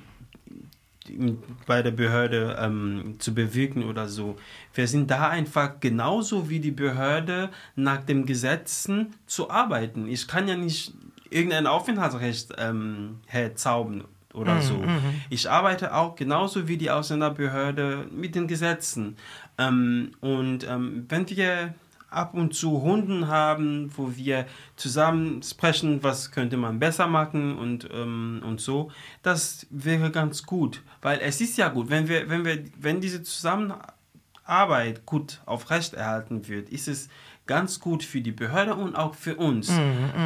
bei 1.66 1.82
der 1.82 1.90
Behörde 1.90 2.56
ähm, 2.60 3.16
zu 3.18 3.34
bewirken 3.34 3.84
oder 3.84 4.08
so. 4.08 4.36
Wir 4.74 4.86
sind 4.86 5.10
da 5.10 5.28
einfach 5.28 5.80
genauso 5.80 6.50
wie 6.50 6.60
die 6.60 6.70
Behörde 6.70 7.50
nach 7.76 8.02
den 8.04 8.26
Gesetzen 8.26 9.14
zu 9.26 9.50
arbeiten. 9.50 10.06
Ich 10.06 10.28
kann 10.28 10.48
ja 10.48 10.56
nicht 10.56 10.92
irgendein 11.30 11.66
Aufenthaltsrecht 11.66 12.52
ähm, 12.58 13.20
herzaubern 13.26 14.04
oder 14.34 14.60
so. 14.60 14.84
Ich 15.30 15.50
arbeite 15.50 15.94
auch 15.94 16.14
genauso 16.14 16.68
wie 16.68 16.76
die 16.76 16.90
Ausländerbehörde 16.90 18.06
mit 18.12 18.34
den 18.34 18.46
Gesetzen. 18.46 19.16
Ähm, 19.56 20.12
und 20.20 20.66
ähm, 20.68 21.06
wenn 21.08 21.28
wir 21.28 21.74
ab 22.10 22.34
und 22.34 22.54
zu 22.54 22.74
Runden 22.76 23.28
haben, 23.28 23.92
wo 23.96 24.16
wir 24.16 24.46
zusammen 24.76 25.42
sprechen, 25.42 26.02
was 26.02 26.30
könnte 26.30 26.56
man 26.56 26.78
besser 26.78 27.06
machen 27.06 27.58
und, 27.58 27.88
ähm, 27.92 28.42
und 28.44 28.60
so. 28.60 28.90
Das 29.22 29.66
wäre 29.70 30.10
ganz 30.10 30.44
gut, 30.44 30.82
weil 31.02 31.20
es 31.20 31.40
ist 31.40 31.58
ja 31.58 31.68
gut, 31.68 31.90
wenn 31.90 32.08
wir, 32.08 32.28
wenn 32.30 32.44
wir, 32.44 32.64
wenn 32.78 33.00
diese 33.00 33.22
Zusammenarbeit 33.22 35.04
gut 35.04 35.40
aufrechterhalten 35.44 36.48
wird, 36.48 36.70
ist 36.70 36.88
es 36.88 37.08
ganz 37.48 37.80
gut 37.80 38.04
für 38.04 38.20
die 38.20 38.30
Behörde 38.30 38.74
und 38.74 38.94
auch 38.94 39.14
für 39.14 39.34
uns, 39.36 39.72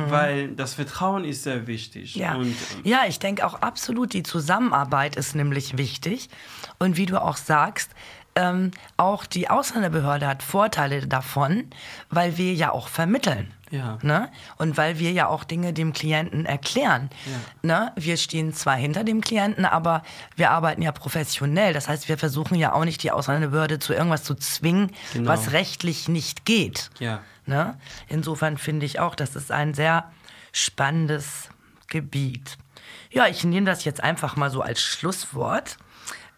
weil 0.09 0.49
das 0.49 0.74
Vertrauen 0.74 1.24
ist 1.24 1.45
sehr 1.45 1.68
wichtig. 1.68 2.16
Ja. 2.16 2.35
Und, 2.35 2.49
ähm, 2.49 2.80
ja, 2.83 3.05
ich 3.07 3.20
denke 3.20 3.47
auch 3.47 3.62
absolut, 3.62 4.12
die 4.12 4.24
Zusammenarbeit 4.24 5.14
ist 5.14 5.37
nämlich 5.37 5.78
wichtig. 5.78 6.28
Und 6.80 6.97
wie 6.97 7.07
du 7.07 7.22
auch 7.22 7.37
sagst, 7.37 7.93
ähm, 8.35 8.70
auch 8.97 9.26
die 9.26 9.51
Ausländerbehörde 9.51 10.26
hat 10.26 10.43
Vorteile 10.43 11.07
davon, 11.07 11.64
weil 12.11 12.37
wir 12.39 12.55
ja 12.55 12.72
auch 12.72 12.89
vermitteln. 12.89 13.53
Ja. 13.70 13.99
Ne? 14.03 14.30
Und 14.59 14.76
weil 14.76 14.99
wir 14.99 15.12
ja 15.12 15.28
auch 15.28 15.45
Dinge 15.45 15.72
dem 15.72 15.95
Klienten 15.95 16.45
erklären. 16.45 17.09
Ne? 17.62 17.91
Wir 17.97 18.18
stehen 18.18 18.53
zwar 18.53 18.76
hinter 18.76 19.03
dem 19.03 19.22
Klienten, 19.22 19.64
aber 19.64 20.03
wir 20.37 20.51
arbeiten 20.51 20.83
ja 20.83 20.93
professionell. 20.93 21.72
Das 21.72 21.89
heißt, 21.89 22.07
wir 22.09 22.18
versuchen 22.18 22.55
ja 22.57 22.74
auch 22.74 22.85
nicht 22.85 23.03
die 23.03 23.11
Ausländerbehörde 23.11 23.78
zu 23.78 23.95
irgendwas 23.95 24.24
zu 24.24 24.35
zwingen, 24.35 24.91
Genau. 25.14 25.30
was 25.30 25.53
rechtlich 25.53 26.07
nicht 26.09 26.45
geht. 26.45 26.91
Ja. 26.99 27.20
Ne? 27.47 27.78
Insofern 28.09 28.59
finde 28.59 28.85
ich 28.85 29.01
auch, 29.01 29.14
das 29.14 29.37
ist 29.37 29.51
ein 29.51 29.72
sehr 29.72 30.05
spannendes 30.53 31.49
Gebiet. 31.89 32.59
Ja, 33.11 33.26
ich 33.26 33.43
nehme 33.43 33.66
das 33.66 33.85
jetzt 33.85 34.03
einfach 34.03 34.37
mal 34.37 34.51
so 34.51 34.61
als 34.61 34.80
Schlusswort. 34.83 35.78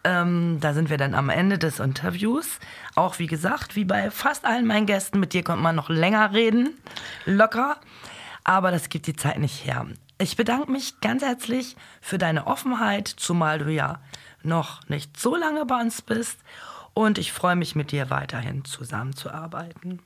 Ähm, 0.05 0.59
da 0.61 0.75
sind 0.75 0.91
wir 0.91 0.99
dann 0.99 1.15
am 1.15 1.31
Ende 1.31 1.59
des 1.59 1.81
Interviews. 1.81 2.59
Auch 2.95 3.19
wie 3.19 3.27
gesagt, 3.27 3.75
wie 3.75 3.87
bei 3.87 4.11
fast 4.11 4.45
allen 4.45 4.67
meinen 4.67 4.87
Gästen, 4.87 5.19
mit 5.19 5.33
dir 5.33 5.43
konnte 5.43 5.63
man 5.63 5.75
noch 5.75 5.89
länger 5.89 6.33
reden, 6.35 6.79
locker. 7.25 7.77
Aber 8.45 8.71
das 8.71 8.91
gibt 8.91 9.07
die 9.07 9.17
Zeit 9.17 9.39
nicht 9.39 9.65
her. 9.65 9.87
Ich 10.19 10.37
bedanke 10.37 10.71
mich 10.71 11.01
ganz 11.01 11.23
herzlich 11.23 11.77
für 12.03 12.19
deine 12.19 12.47
Offenheit, 12.47 13.09
zumal 13.09 13.59
du 13.59 13.73
ja 13.73 14.01
noch 14.43 14.87
nicht 14.89 15.19
so 15.19 15.35
lange 15.35 15.65
bei 15.65 15.81
uns 15.81 16.03
bist. 16.03 16.39
Und 16.93 17.19
ich 17.19 17.33
freue 17.33 17.57
mich, 17.57 17.75
mit 17.75 17.91
dir 17.91 18.11
weiterhin 18.11 18.65
zusammenzuarbeiten. 18.65 20.01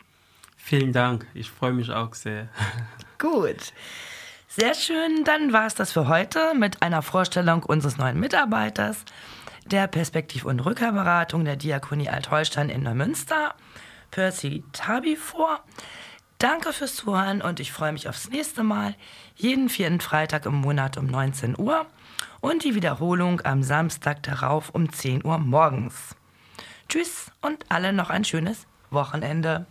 vielen 0.56 0.92
Dank, 0.92 1.26
ich 1.34 1.50
freue 1.50 1.72
mich 1.72 1.90
auch 1.90 2.14
sehr. 2.14 2.48
Gut. 3.18 3.72
Sehr 4.46 4.74
schön, 4.74 5.24
dann 5.24 5.52
war 5.52 5.66
es 5.66 5.74
das 5.74 5.92
für 5.92 6.08
heute 6.08 6.54
mit 6.54 6.82
einer 6.82 7.02
Vorstellung 7.02 7.62
unseres 7.62 7.98
neuen 7.98 8.18
Mitarbeiters 8.18 9.04
der 9.68 9.86
Perspektiv- 9.86 10.44
und 10.44 10.60
Rückkehrberatung 10.60 11.44
der 11.44 11.56
Diakonie 11.56 12.08
Altholstein 12.08 12.70
in 12.70 12.82
Neumünster, 12.82 13.54
Percy 14.10 14.64
Tabi 14.72 15.16
vor. 15.16 15.60
Danke 16.38 16.72
fürs 16.72 16.96
Zuhören 16.96 17.42
und 17.42 17.60
ich 17.60 17.72
freue 17.72 17.92
mich 17.92 18.08
aufs 18.08 18.30
nächste 18.30 18.62
Mal, 18.62 18.94
jeden 19.36 19.68
vierten 19.68 20.00
Freitag 20.00 20.46
im 20.46 20.54
Monat 20.54 20.96
um 20.96 21.06
19 21.06 21.58
Uhr 21.58 21.86
und 22.40 22.64
die 22.64 22.74
Wiederholung 22.74 23.40
am 23.44 23.62
Samstag 23.62 24.22
darauf 24.22 24.70
um 24.70 24.92
10 24.92 25.24
Uhr 25.24 25.38
morgens. 25.38 26.16
Tschüss 26.88 27.30
und 27.40 27.64
alle 27.68 27.92
noch 27.92 28.10
ein 28.10 28.24
schönes 28.24 28.66
Wochenende. 28.90 29.66